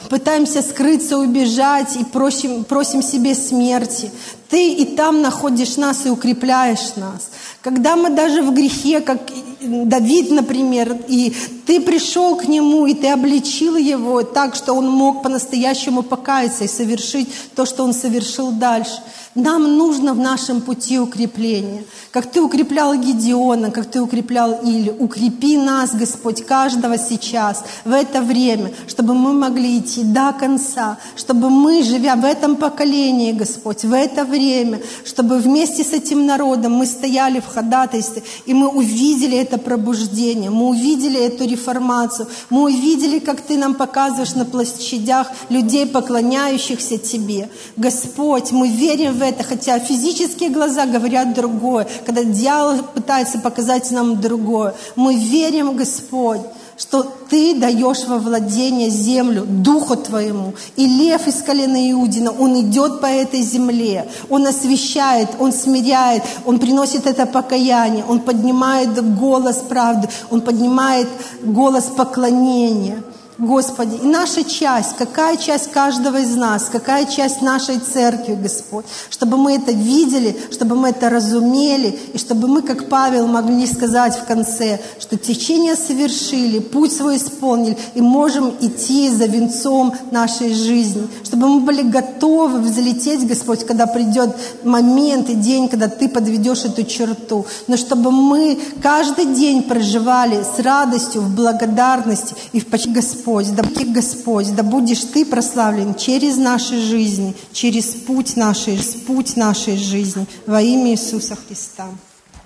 пытаемся 0.09 0.63
скрыться, 0.63 1.19
убежать 1.19 1.97
и 1.97 2.05
просим, 2.05 2.65
просим 2.65 3.03
себе 3.03 3.35
смерти, 3.35 4.11
Ты 4.49 4.73
и 4.73 4.85
там 4.85 5.23
находишь 5.23 5.77
нас 5.77 6.07
и 6.07 6.11
укрепляешь 6.11 6.97
нас. 6.97 7.31
Когда 7.61 7.97
мы 7.97 8.11
даже 8.11 8.43
в 8.43 8.53
грехе, 8.55 9.01
как 9.01 9.21
Давид, 9.61 10.31
например, 10.31 10.97
и 11.09 11.35
ты 11.67 11.81
пришел 11.81 12.37
к 12.37 12.47
нему, 12.47 12.87
и 12.87 12.95
ты 12.95 13.09
обличил 13.09 13.77
его 13.77 14.23
так, 14.23 14.55
что 14.55 14.75
он 14.75 14.89
мог 14.89 15.23
по-настоящему 15.23 16.03
покаяться 16.03 16.65
и 16.65 16.69
совершить 16.69 17.29
то, 17.55 17.65
что 17.65 17.85
он 17.85 17.95
совершил 17.95 18.51
дальше. 18.51 19.01
Нам 19.35 19.77
нужно 19.77 20.15
в 20.15 20.19
нашем 20.19 20.61
пути 20.61 21.01
укрепление. 21.01 21.85
Как 22.13 22.31
Ты 22.31 22.41
укреплял 22.41 22.95
Гедеона, 22.95 23.73
как 23.73 23.91
Ты 23.91 24.01
укреплял 24.01 24.61
Илью. 24.63 24.95
Укрепи 25.01 25.57
нас, 25.57 25.93
Господь, 25.93 26.47
каждого 26.47 26.99
сейчас, 26.99 27.65
в 27.85 27.93
это 27.93 28.23
время, 28.23 28.71
чтобы 28.87 29.15
мы 29.15 29.33
могли 29.33 29.79
идти 29.79 30.05
до 30.05 30.33
конца, 30.33 30.99
чтобы 31.17 31.51
мы, 31.51 31.83
живя 31.83 32.15
в 32.15 32.25
этом 32.25 32.55
поколении, 32.55 33.33
Господь, 33.33 33.83
в 33.83 33.93
это 33.93 34.25
время, 34.25 34.81
чтобы 35.05 35.39
вместе 35.39 35.83
с 35.83 35.93
этим 35.93 36.27
народом 36.27 36.75
мы 36.75 36.87
стояли 36.87 37.41
в 37.41 37.47
ходатайстве, 37.47 38.23
и 38.47 38.55
мы 38.55 38.69
увидели 38.69 39.37
это 39.37 39.59
пробуждение, 39.59 40.51
мы 40.51 40.69
увидели 40.69 41.19
эту 41.19 41.45
реформацию, 41.45 42.29
мы 42.51 42.65
увидели, 42.65 43.19
как 43.19 43.41
Ты 43.41 43.57
нам 43.59 43.75
показываешь 43.75 44.37
на 44.37 44.45
площадях 44.45 45.27
людей, 45.49 45.87
поклоняющихся 45.87 46.99
Тебе. 46.99 47.49
Господь, 47.77 48.53
мы 48.53 48.69
верим 48.69 49.15
в 49.15 49.24
это, 49.25 49.43
хотя 49.43 49.79
физические 49.79 50.51
глаза 50.51 50.87
говорят 50.87 51.35
другое, 51.35 51.87
когда 52.07 52.25
дьявол 52.25 52.83
пытается 52.95 53.39
показать 53.39 53.91
нам 53.91 54.21
другое. 54.21 54.75
Мы 54.97 55.17
верим, 55.17 55.77
Господь, 55.77 56.41
что 56.77 57.03
Ты 57.31 57.55
даешь 57.55 58.05
во 58.07 58.19
владение 58.19 58.91
землю 58.91 59.45
Духу 59.47 59.97
Твоему. 59.97 60.55
И 60.77 60.87
лев 60.87 61.27
из 61.27 61.43
колена 61.43 61.91
Иудина, 61.91 62.31
он 62.31 62.61
идет 62.61 63.01
по 63.01 63.07
этой 63.07 63.43
земле, 63.43 64.09
он 64.29 64.47
освещает, 64.47 65.29
он 65.39 65.53
смиряет, 65.53 66.23
он 66.45 66.59
приносит 66.59 67.07
это 67.07 67.27
покаяние, 67.27 68.05
он 68.09 68.21
поднимает 68.21 69.17
голос 69.19 69.57
правды, 69.57 70.09
он 70.31 70.41
поднимает 70.41 71.09
голос 71.43 71.85
поклонения– 71.85 73.03
Господи, 73.37 73.97
и 74.01 74.07
наша 74.07 74.45
часть, 74.45 74.97
какая 74.97 75.37
часть 75.37 75.73
каждого 75.73 76.19
из 76.19 76.37
нас, 76.37 76.69
какая 76.71 77.05
часть 77.05 77.43
нашей 77.43 77.79
церкви, 77.79 78.39
Господь, 78.41 78.85
чтобы 79.11 79.37
мы 79.39 79.57
это 79.57 79.73
видели, 79.73 80.37
чтобы 80.53 80.77
мы 80.77 80.91
это 80.91 81.11
разумели, 81.11 81.99
и 82.13 82.19
чтобы 82.19 82.47
мы, 82.47 82.63
как 82.63 82.89
Павел, 82.89 83.27
могли 83.27 83.67
сказать 83.67 84.17
в 84.17 84.25
конце, 84.25 84.81
что 85.01 85.17
течение 85.17 85.75
совершили, 85.75 86.61
путь 86.61 86.93
свой 86.93 87.17
исполнили, 87.17 87.77
и 87.95 88.01
можем 88.01 88.55
идти 88.61 89.11
за 89.11 89.27
венцом 89.27 89.93
нашей 90.13 90.55
жизни, 90.55 91.09
чтобы 91.25 91.49
мы 91.49 91.61
были 91.63 91.83
готовы 91.83 92.61
взлететь, 92.61 93.27
Господь, 93.27 93.67
когда 93.67 93.87
придет 93.87 94.37
момент 94.63 95.29
и 95.29 95.35
день, 95.35 95.69
когда 95.69 95.89
Ты 95.89 96.09
подведешь 96.09 96.65
эту 96.67 96.85
черту, 96.85 97.47
но 97.67 97.77
чтобы 97.77 98.13
мы 98.13 98.61
каждый 98.81 99.35
день 99.35 99.65
проживали 99.65 100.45
с 100.45 100.61
радостью, 100.61 101.23
в 101.23 101.35
благодарности 101.35 102.37
и 102.53 102.61
в 102.61 102.69
почти 102.69 102.91
Господь 102.91 103.24
Господь, 103.25 103.55
да 103.55 103.63
будь 103.63 103.93
Господь, 103.93 104.55
да 104.55 104.63
будешь 104.63 105.01
Ты 105.01 105.25
прославлен 105.25 105.95
через 105.95 106.37
наши 106.37 106.79
жизни, 106.79 107.35
через 107.53 107.87
путь 107.87 108.37
нашей, 108.37 108.79
путь 109.07 109.37
нашей 109.37 109.79
жизни 109.79 110.27
во 110.47 110.61
имя 110.61 110.91
Иисуса 110.91 111.35
Христа. 111.35 111.87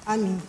Аминь. 0.07 0.41